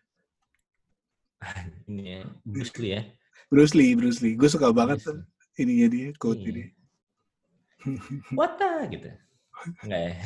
ini 1.89 2.03
ya 2.19 2.21
Bruce 2.43 2.75
Lee 2.77 2.93
ya 2.95 3.03
Bruce 3.47 3.75
Lee 3.75 3.95
Bruce 3.95 4.21
Lee 4.21 4.35
gue 4.35 4.47
suka 4.47 4.71
banget 4.71 5.01
Bruce 5.01 5.09
tuh 5.09 5.19
ininya 5.57 5.87
dia 5.89 6.11
quote 6.19 6.43
Iya. 6.43 6.51
ini 6.53 6.64
what 8.39 8.59
the 8.59 8.71
gitu 8.91 9.11
enggak 9.87 10.01
ya. 10.03 10.12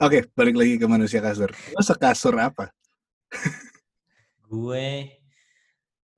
Oke, 0.00 0.24
balik 0.32 0.56
lagi 0.56 0.80
ke 0.80 0.86
manusia 0.88 1.20
kasur. 1.20 1.52
Lo 1.76 1.84
sekasur 1.84 2.32
apa? 2.40 2.72
gue 4.48 5.19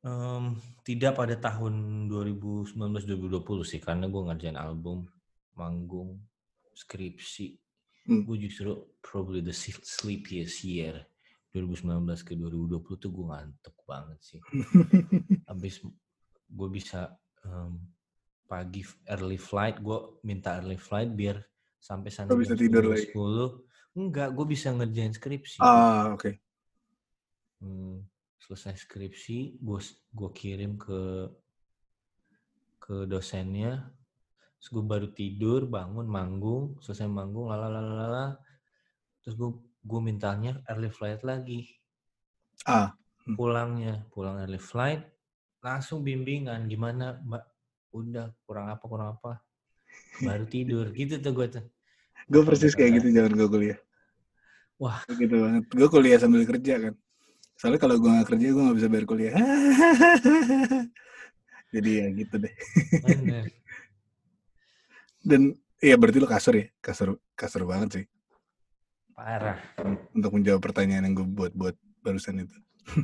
em, 0.02 0.44
tidak 0.82 1.14
pada 1.14 1.34
tahun 1.38 2.06
2019-2020 2.10 3.62
sih 3.62 3.80
karena 3.80 4.06
gue 4.10 4.22
ngerjain 4.22 4.58
album 4.58 5.06
manggung 5.54 6.18
skripsi 6.74 7.58
Hmm. 8.02 8.26
gue 8.26 8.34
justru 8.50 8.98
probably 8.98 9.38
the 9.38 9.54
sleep- 9.54 9.86
sleepiest 9.86 10.66
year 10.66 11.06
2019 11.54 12.26
ke 12.26 12.34
2020 12.34 12.98
tuh 12.98 13.10
gue 13.14 13.26
ngantuk 13.30 13.78
banget 13.86 14.18
sih 14.18 14.42
habis 15.46 15.78
gue 16.50 16.68
bisa 16.68 17.14
em, 17.46 17.78
pagi 18.50 18.82
early 19.06 19.38
flight 19.38 19.78
gue 19.78 20.18
minta 20.26 20.58
early 20.58 20.74
flight 20.74 21.14
biar 21.14 21.46
sampai 21.78 22.10
sana 22.10 22.34
bisa 22.34 22.58
tidur 22.58 22.90
10, 22.90 22.90
lagi? 22.90 23.06
10. 23.14 23.62
enggak 23.94 24.28
gue 24.34 24.46
bisa 24.50 24.74
ngerjain 24.74 25.14
skripsi 25.14 25.62
Ah, 25.62 26.10
oke. 26.10 26.42
Hmm, 27.62 28.02
selesai 28.42 28.74
skripsi, 28.84 29.62
gue 29.62 29.78
gue 30.18 30.30
kirim 30.34 30.74
ke 30.74 31.30
ke 32.82 33.06
dosennya, 33.06 33.72
terus 34.58 34.68
gue 34.74 34.84
baru 34.84 35.08
tidur, 35.14 35.70
bangun, 35.70 36.06
manggung, 36.10 36.64
selesai 36.82 37.06
manggung, 37.06 37.46
lalalalala, 37.50 38.36
terus 39.22 39.34
gue 39.38 39.50
gue 39.82 40.00
mintanya 40.02 40.58
early 40.70 40.90
flight 40.90 41.22
lagi, 41.22 41.78
Ah, 42.66 42.94
Hmm. 43.22 43.38
pulangnya, 43.38 44.02
pulang 44.10 44.42
early 44.42 44.58
flight, 44.58 45.06
langsung 45.62 46.02
bimbingan, 46.02 46.66
gimana 46.66 47.22
mbak, 47.22 47.46
udah 47.94 48.34
kurang 48.46 48.66
apa 48.74 48.84
kurang 48.90 49.08
apa, 49.14 49.32
baru 50.18 50.44
tidur, 50.50 50.86
gitu 50.98 51.22
tuh 51.22 51.32
gue 51.34 51.46
tuh. 51.54 51.64
gue 52.32 52.42
persis 52.42 52.74
kayak 52.74 52.98
gitu 52.98 53.08
zaman 53.14 53.32
gue 53.38 53.48
kuliah. 53.54 53.78
Wah. 54.82 54.98
Gitu 55.06 55.34
banget. 55.38 55.64
Gue 55.70 55.88
kuliah 55.94 56.18
sambil 56.18 56.42
kerja 56.42 56.74
kan. 56.82 56.94
Soalnya 57.62 57.78
kalau 57.78 57.94
gue 57.94 58.10
gak 58.10 58.26
kerja, 58.26 58.46
gue 58.50 58.62
gak 58.66 58.78
bisa 58.82 58.90
bayar 58.90 59.06
kuliah. 59.06 59.34
Jadi 61.78 61.90
ya 61.94 62.06
gitu 62.10 62.34
deh. 62.42 62.54
Dan 65.30 65.54
iya 65.78 65.94
berarti 65.94 66.18
lo 66.18 66.26
kasur 66.26 66.58
ya? 66.58 66.66
Kasur, 66.82 67.22
kasur 67.38 67.62
banget 67.62 68.02
sih. 68.02 68.04
Parah. 69.14 69.62
Untuk 70.10 70.34
menjawab 70.34 70.58
pertanyaan 70.58 71.06
yang 71.06 71.22
gue 71.22 71.22
buat-buat 71.22 71.78
barusan 72.02 72.42
itu. 72.42 72.56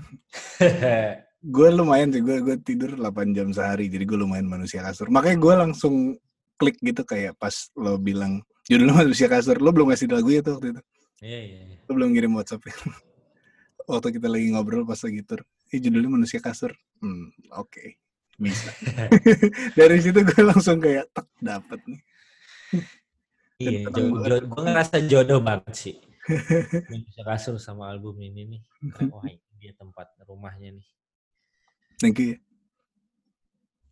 gue 1.54 1.68
lumayan 1.70 2.10
sih 2.10 2.18
gue 2.18 2.42
gue 2.42 2.58
tidur 2.58 2.98
8 2.98 3.30
jam 3.30 3.54
sehari 3.54 3.86
jadi 3.86 4.02
gue 4.02 4.18
lumayan 4.18 4.50
manusia 4.50 4.82
kasur 4.82 5.06
makanya 5.06 5.38
gue 5.38 5.54
langsung 5.54 6.18
klik 6.58 6.82
gitu 6.82 7.06
kayak 7.06 7.38
pas 7.38 7.54
lo 7.78 7.94
bilang 7.94 8.42
judulnya 8.66 9.06
manusia 9.06 9.30
kasur 9.30 9.54
lo 9.62 9.70
belum 9.70 9.94
ngasih 9.94 10.10
lagu 10.10 10.34
ya 10.34 10.42
tuh 10.42 10.58
waktu 10.58 10.74
itu 10.74 10.82
Iya, 11.22 11.40
iya, 11.46 11.60
iya. 11.62 11.76
lo 11.86 11.94
belum 11.94 12.10
ngirim 12.10 12.34
WhatsApp 12.34 12.66
ya 12.66 12.74
waktu 13.88 14.08
kita 14.14 14.28
lagi 14.28 14.52
ngobrol 14.52 14.84
pas 14.84 15.00
lagi 15.00 15.24
tur 15.24 15.40
eh 15.72 15.78
judulnya 15.80 16.12
manusia 16.12 16.38
kasur 16.38 16.70
hmm 17.00 17.32
oke 17.56 17.96
bisa 18.36 18.70
dari 19.78 19.98
situ 19.98 20.20
gue 20.20 20.42
langsung 20.44 20.78
kayak 20.78 21.08
tak 21.10 21.26
dapat 21.40 21.80
nih 21.88 22.00
Iya, 23.58 23.90
tenang 23.90 23.98
jo- 23.98 24.14
banget. 24.14 24.28
jo- 24.30 24.46
gue 24.54 24.62
ngerasa 24.70 24.96
jodoh 25.10 25.40
banget 25.42 25.74
sih. 25.74 25.94
Bisa 27.10 27.26
kasur 27.26 27.58
sama 27.58 27.90
album 27.90 28.14
ini 28.22 28.46
nih. 28.46 28.62
Wah 29.10 29.26
ini 29.26 29.42
dia 29.58 29.74
tempat 29.74 30.14
rumahnya 30.30 30.78
nih. 30.78 30.86
thank 31.98 32.22
you 32.22 32.28
ya. 32.32 32.38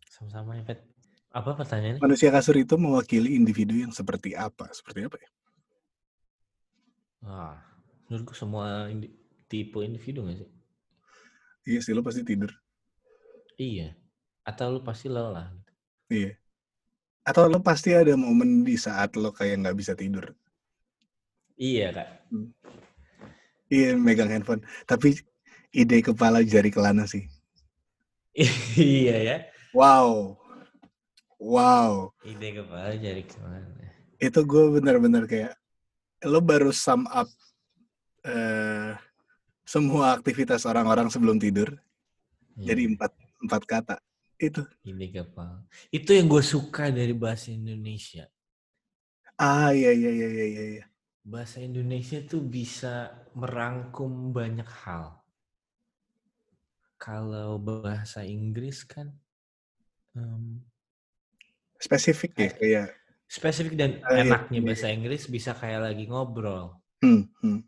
Sama-sama 0.07 0.55
ya, 0.55 0.63
Pet. 0.63 0.87
Apa 1.35 1.51
pertanyaannya? 1.51 1.99
manusia 1.99 2.31
kasur 2.31 2.55
itu 2.55 2.79
mewakili 2.79 3.35
individu 3.35 3.75
yang 3.75 3.91
seperti 3.91 4.31
apa 4.33 4.71
seperti 4.71 5.03
apa 5.03 5.19
ya 5.19 5.29
Wah, 7.21 7.59
menurutku 8.07 8.31
semua 8.31 8.87
indi- 8.87 9.11
tipe 9.47 9.79
individu 9.81 10.27
gak 10.27 10.37
sih? 10.39 10.49
iya 11.67 11.79
sih 11.83 11.91
lo 11.95 12.03
pasti 12.03 12.23
tidur 12.23 12.51
Iya. 13.57 13.97
Atau 14.45 14.69
lu 14.69 14.79
pasti 14.79 15.09
lelah. 15.09 15.49
gitu. 15.49 15.71
iya 16.13 16.31
atau 17.27 17.49
lo 17.51 17.59
pasti 17.59 17.91
ada 17.91 18.15
momen 18.15 18.63
di 18.63 18.79
saat 18.79 19.17
lo 19.19 19.35
kayak 19.35 19.65
nggak 19.65 19.77
bisa 19.77 19.91
tidur 19.97 20.31
Iya, 21.57 21.89
Kak. 21.89 22.29
Iya 23.67 23.97
megang 23.97 24.29
handphone. 24.29 24.61
Tapi 24.85 25.17
ide 25.73 26.05
kepala 26.05 26.45
jari 26.45 26.69
kelana 26.69 27.09
sih. 27.09 27.25
iya 28.77 29.15
ya. 29.25 29.37
Wow. 29.73 30.37
Wow. 31.41 32.13
Ide 32.21 32.61
kepala 32.61 32.93
jadi 32.93 33.25
ke 33.25 33.41
mana? 33.41 33.89
Itu 34.21 34.45
gue 34.45 34.69
bener-bener 34.77 35.25
kayak 35.25 35.57
lo 36.29 36.45
baru 36.45 36.69
sum 36.69 37.09
up 37.09 37.25
eh 38.21 38.93
semua 39.67 40.15
aktivitas 40.15 40.63
orang-orang 40.63 41.11
sebelum 41.11 41.35
tidur 41.37 41.75
jadi 42.57 42.81
Iya, 42.87 42.97
empat 42.97 43.11
empat 43.45 43.63
kata. 43.69 43.95
Itu. 44.37 44.65
ide 44.85 45.09
kepala. 45.13 45.65
Itu 45.89 46.13
yang 46.13 46.29
gue 46.29 46.41
suka 46.45 46.89
dari 46.93 47.13
bahasa 47.13 47.49
Indonesia. 47.53 48.29
Ah 49.37 49.69
iya 49.73 49.93
iya 49.93 50.09
iya 50.09 50.27
iya 50.29 50.45
iya. 50.45 50.63
iya. 50.81 50.85
Bahasa 51.21 51.61
Indonesia 51.61 52.17
tuh 52.25 52.41
bisa 52.41 53.13
merangkum 53.37 54.33
banyak 54.33 54.65
hal. 54.85 55.21
Kalau 56.97 57.61
bahasa 57.61 58.25
Inggris 58.25 58.81
kan 58.85 59.13
em, 60.17 60.65
Spesifik 61.77 62.33
ya 62.33 62.49
kayak 62.57 62.87
spesifik 63.29 63.77
dan 63.77 64.01
Ah, 64.01 64.17
iya, 64.17 64.33
enaknya 64.33 64.59
iya. 64.61 64.65
bahasa 64.65 64.87
Inggris 64.89 65.29
bisa 65.29 65.53
kayak 65.53 65.93
lagi 65.93 66.09
ngobrol. 66.09 66.73
hmm, 67.05 67.29
hmm. 67.43 67.59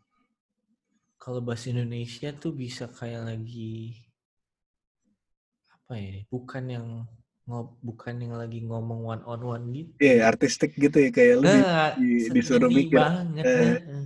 Kalau 1.20 1.40
bahasa 1.44 1.68
Indonesia 1.74 2.28
tuh 2.42 2.52
bisa 2.56 2.84
kayak 2.88 3.22
lagi 3.28 3.92
apa 5.76 5.94
ya? 6.00 6.16
Bukan 6.32 6.64
yang 6.74 6.86
ngob, 7.44 7.68
bukan 7.84 8.14
yang 8.24 8.34
lagi 8.40 8.58
ngomong 8.64 9.00
one 9.04 9.22
on 9.28 9.40
one 9.44 9.64
gitu. 9.76 9.92
Iya, 10.00 10.32
artistik 10.32 10.70
gitu 10.80 10.96
ya 10.96 11.10
kayak 11.12 11.36
Nah, 11.44 11.92
di- 12.00 12.24
seni 12.24 12.34
disuruh 12.40 12.70
mikir. 12.72 12.96
banget. 13.04 13.46
Eh, 13.46 13.76
eh. 13.84 14.04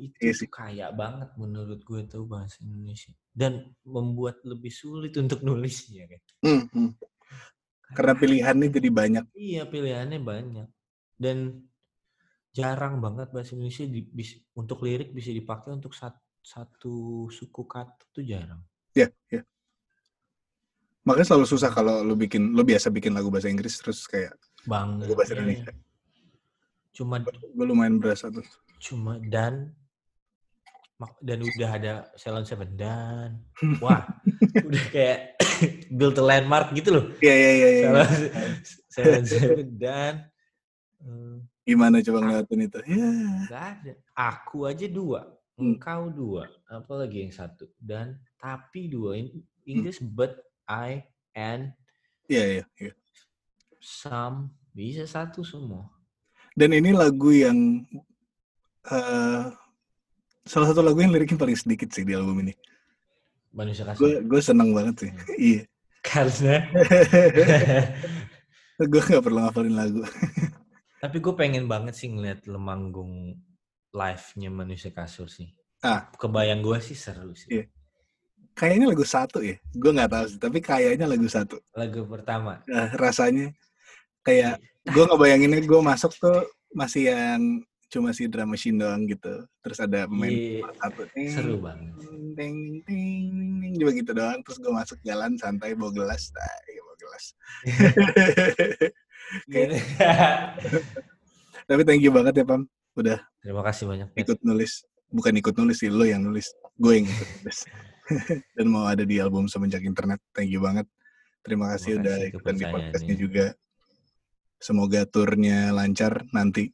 Itu 0.00 0.18
Iya 0.26 0.32
tuh 0.34 0.38
sih. 0.42 0.48
kaya 0.50 0.86
banget 0.90 1.30
menurut 1.38 1.80
gue 1.86 2.00
tuh 2.10 2.26
bahasa 2.26 2.58
Indonesia 2.66 3.12
dan 3.30 3.52
membuat 3.86 4.42
lebih 4.42 4.72
sulit 4.74 5.14
untuk 5.22 5.38
nulisnya 5.46 6.10
kan. 6.10 6.20
Hmm, 6.42 6.62
hmm. 6.74 6.90
Karena 7.94 8.12
pilihannya 8.18 8.68
jadi 8.72 8.88
banyak. 8.90 9.24
Iya 9.36 9.62
pilihannya 9.70 10.18
banyak 10.18 10.68
dan 11.22 11.36
jarang 12.52 13.00
banget 13.00 13.32
bahasa 13.32 13.56
Indonesia 13.56 13.84
di, 13.84 14.04
bis- 14.04 14.44
untuk 14.52 14.84
lirik 14.84 15.10
bisa 15.10 15.32
dipakai 15.32 15.72
untuk 15.72 15.96
sat- 15.96 16.20
satu 16.38 17.26
suku 17.28 17.62
kata 17.64 18.04
tuh 18.12 18.20
jarang. 18.22 18.60
Ya, 18.92 19.08
ya. 19.32 19.40
Makanya 21.02 21.34
selalu 21.34 21.46
susah 21.48 21.70
kalau 21.72 22.04
lu 22.04 22.14
bikin, 22.14 22.52
lu 22.52 22.62
biasa 22.62 22.92
bikin 22.92 23.16
lagu 23.16 23.32
bahasa 23.32 23.48
Inggris 23.48 23.80
terus 23.80 24.04
kayak 24.06 24.36
Banget. 24.62 25.08
lagu 25.08 25.14
bahasa 25.16 25.32
iya. 25.32 25.40
Indonesia. 25.40 25.72
Cuma 26.92 27.14
Gue 27.24 27.66
lumayan 27.66 27.96
berasa 27.96 28.28
tuh. 28.28 28.44
cuma 28.78 29.16
dan 29.22 29.72
dan 31.18 31.38
udah 31.42 31.70
ada 31.74 31.92
Salon 32.14 32.46
Seven 32.46 32.78
dan 32.78 33.42
wah 33.82 34.06
udah 34.54 34.84
kayak 34.94 35.34
build 35.98 36.14
a 36.14 36.22
landmark 36.22 36.70
gitu 36.76 36.94
loh. 36.94 37.04
Iya, 37.18 37.34
iya, 37.34 37.50
iya. 37.50 37.68
iya. 37.70 37.82
Salon 37.82 38.10
Salon 38.86 39.24
Seven 39.26 39.68
dan 39.78 40.14
eh, 41.02 41.36
Gimana 41.62 42.02
coba 42.02 42.18
ngeliatin 42.20 42.60
itu? 42.66 42.78
Ya. 42.90 43.10
Gak 43.46 43.64
ada. 43.78 43.92
Aku 44.18 44.66
aja 44.66 44.86
dua, 44.86 45.30
Hmm. 45.54 45.78
engkau 45.78 46.10
dua, 46.10 46.50
apalagi 46.66 47.22
yang 47.22 47.30
satu 47.30 47.70
dan 47.78 48.18
tapi 48.36 48.86
dua. 48.86 49.16
In- 49.16 49.46
Hmm. 49.62 49.68
English 49.68 50.02
but 50.02 50.42
I 50.66 51.06
and 51.32 51.70
Iya, 52.26 52.44
iya, 52.58 52.64
iya. 52.80 52.92
some 53.78 54.50
bisa 54.74 55.06
satu 55.06 55.42
semua. 55.42 55.86
Dan 56.52 56.74
ini 56.74 56.90
lagu 56.90 57.30
yang 57.30 57.86
eh 58.84 59.42
salah 60.42 60.66
satu 60.66 60.82
lagu 60.82 60.98
yang 60.98 61.14
liriknya 61.14 61.38
paling 61.38 61.54
sedikit 61.54 61.94
sih 61.94 62.02
di 62.02 62.10
album 62.10 62.42
ini. 62.42 62.50
Manusia 63.54 63.86
Gue 63.94 64.18
kasar. 64.18 64.26
gue 64.26 64.40
seneng 64.42 64.74
banget 64.74 64.94
sih. 65.06 65.10
Hmm. 65.14 65.38
Iya. 65.38 65.62
Karena 66.02 66.56
gue 68.90 69.00
nggak 69.00 69.22
perlu 69.22 69.38
ngapalin 69.38 69.76
lagu. 69.78 70.02
tapi 71.02 71.18
gue 71.18 71.34
pengen 71.34 71.66
banget 71.66 71.98
sih 71.98 72.06
ngeliat 72.14 72.46
lo 72.46 72.62
manggung 72.62 73.34
live-nya 73.90 74.50
manusia 74.54 74.94
kasur 74.94 75.26
sih. 75.26 75.50
Ah. 75.82 76.06
Kebayang 76.14 76.62
gue 76.62 76.78
sih 76.78 76.94
seru 76.94 77.34
sih. 77.34 77.50
Iya. 77.50 77.66
Kayaknya 78.54 78.86
lagu 78.86 79.02
satu 79.02 79.42
ya. 79.42 79.58
Gue 79.74 79.90
nggak 79.90 80.10
tahu 80.14 80.24
sih. 80.30 80.38
Tapi 80.38 80.58
kayaknya 80.62 81.10
lagu 81.10 81.26
satu. 81.26 81.58
Lagu 81.74 82.06
pertama. 82.06 82.62
Nah, 82.70 82.94
rasanya 82.94 83.50
kayak 84.22 84.62
gue 84.86 85.02
ngebayanginnya 85.02 85.66
gue 85.66 85.80
masuk 85.82 86.14
tuh 86.22 86.46
masih 86.70 87.10
yang 87.10 87.66
cuma 87.90 88.14
si 88.14 88.30
drum 88.30 88.54
machine 88.54 88.78
doang 88.78 89.02
gitu. 89.10 89.42
Terus 89.58 89.82
ada 89.82 90.06
pemain 90.06 90.30
Iya, 90.30 90.70
satu. 90.78 91.02
seru 91.34 91.58
banget. 91.58 91.98
Ting, 91.98 92.38
ting, 92.38 92.56
ting, 92.86 93.26
ting, 93.58 93.72
cuma 93.74 93.90
gitu 93.90 94.14
doang. 94.14 94.38
Terus 94.46 94.58
gue 94.62 94.70
masuk 94.70 94.98
jalan 95.02 95.34
santai 95.34 95.74
bawa 95.74 95.90
gelas. 95.90 96.30
Nah, 96.30 96.56
iya, 96.70 96.80
bawa 96.86 96.96
gelas. 97.02 97.24
Gitu. 99.48 99.76
Tapi 101.68 101.82
thank 101.86 102.02
you 102.04 102.12
banget 102.12 102.42
ya 102.42 102.44
Pam. 102.44 102.68
Udah 102.92 103.18
Terima 103.40 103.62
kasih 103.64 103.84
banyak. 103.88 104.08
Ikut 104.14 104.38
nulis. 104.44 104.84
Bukan 105.12 105.32
ikut 105.36 105.54
nulis 105.56 105.76
sih, 105.80 105.90
lo 105.92 106.04
yang 106.06 106.24
nulis. 106.24 106.52
Gue 106.78 107.00
yang 107.02 107.06
ikut 107.08 107.28
nulis. 107.40 107.58
Dan 108.56 108.66
mau 108.68 108.84
ada 108.86 109.02
di 109.02 109.16
album 109.18 109.48
Semenjak 109.48 109.82
Internet. 109.82 110.20
Thank 110.36 110.52
you 110.52 110.60
banget. 110.60 110.86
Terima 111.42 111.74
kasih 111.74 111.98
Terima 111.98 112.02
udah 112.06 112.16
kasih 112.16 112.30
ikutan 112.30 112.54
di 112.54 112.64
podcastnya 112.68 113.16
juga. 113.18 113.46
Semoga 114.62 115.00
turnya 115.10 115.74
lancar 115.74 116.22
nanti. 116.30 116.70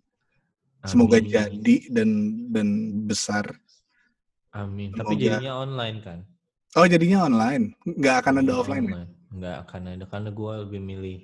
Semoga 0.85 1.19
Amin. 1.19 1.31
jadi 1.33 1.77
dan 1.91 2.11
dan 2.53 2.69
besar. 3.09 3.57
Amin. 4.55 4.93
Tapi 4.93 5.17
Semoga- 5.17 5.25
jadinya 5.41 5.55
online 5.59 5.99
kan? 6.05 6.19
Oh 6.77 6.85
jadinya 6.85 7.25
online, 7.25 7.73
nggak 7.81 8.17
akan 8.23 8.33
ada 8.39 8.41
Jadinya 8.45 8.61
offline. 8.61 8.87
ya? 8.87 9.05
Nggak 9.29 9.57
akan 9.65 9.83
ada 9.89 10.05
karena 10.05 10.31
gue 10.37 10.53
lebih 10.69 10.81
milih 10.85 11.19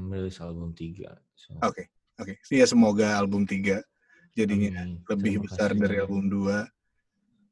merilis 0.00 0.38
album 0.40 0.76
3. 0.76 1.08
So, 1.34 1.56
Oke, 1.64 1.88
oke. 2.20 2.36
Iya 2.52 2.68
semoga 2.68 3.16
album 3.16 3.48
3 3.48 3.80
jadinya 4.34 4.82
amin. 4.82 5.00
lebih 5.08 5.34
Terima 5.38 5.44
besar 5.48 5.68
kasih 5.72 5.80
dari 5.80 5.96
album 6.02 6.26
2. 6.28 6.66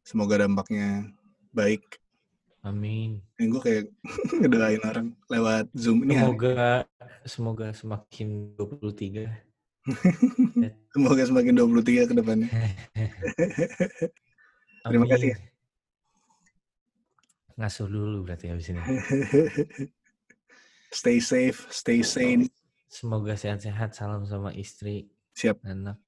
Semoga 0.02 0.34
dampaknya 0.44 1.08
baik. 1.54 2.02
Amin. 2.62 3.18
Ini 3.38 3.46
gue 3.50 3.62
kayak 3.62 3.84
ngedoain 4.38 4.82
orang 4.86 5.08
lewat 5.26 5.66
Zoom 5.74 6.06
ini. 6.06 6.14
Semoga 6.14 6.86
semoga 7.26 7.66
semakin 7.74 8.54
23. 8.54 9.26
Semoga 10.94 11.22
semakin 11.26 11.54
23 11.58 12.06
ke 12.06 12.14
depannya. 12.14 12.50
Terima 14.86 15.06
kasih 15.10 15.34
ya. 15.34 15.38
Ngasuh 17.58 17.86
dulu 17.90 18.26
berarti 18.26 18.46
habis 18.50 18.70
ini. 18.70 18.78
Stay 20.93 21.18
safe, 21.18 21.66
stay 21.72 22.05
sane. 22.05 22.53
Semoga 22.93 23.32
sehat-sehat. 23.32 23.97
Salam 23.97 24.28
sama 24.28 24.53
istri, 24.53 25.09
Siap. 25.32 25.64
anak, 25.64 25.99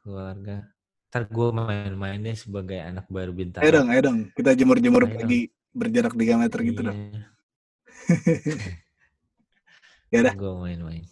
keluarga. 0.00 0.64
Ntar 1.12 1.28
gue 1.28 1.48
main-main 1.52 2.16
deh 2.24 2.32
sebagai 2.32 2.80
anak 2.80 3.04
baru 3.12 3.36
bintang. 3.36 3.60
Ayo 3.60 3.84
dong, 3.84 3.88
ayo 3.92 4.00
dong. 4.00 4.18
Kita 4.32 4.56
jemur-jemur 4.56 5.04
pagi 5.12 5.52
berjarak 5.76 6.16
3 6.16 6.40
meter 6.40 6.58
gitu 6.64 6.80
dong. 6.80 6.98
Iya. 6.98 7.22
Ya 10.12 10.20
udah. 10.28 10.36
Gue 10.36 10.52
main-main. 10.60 11.08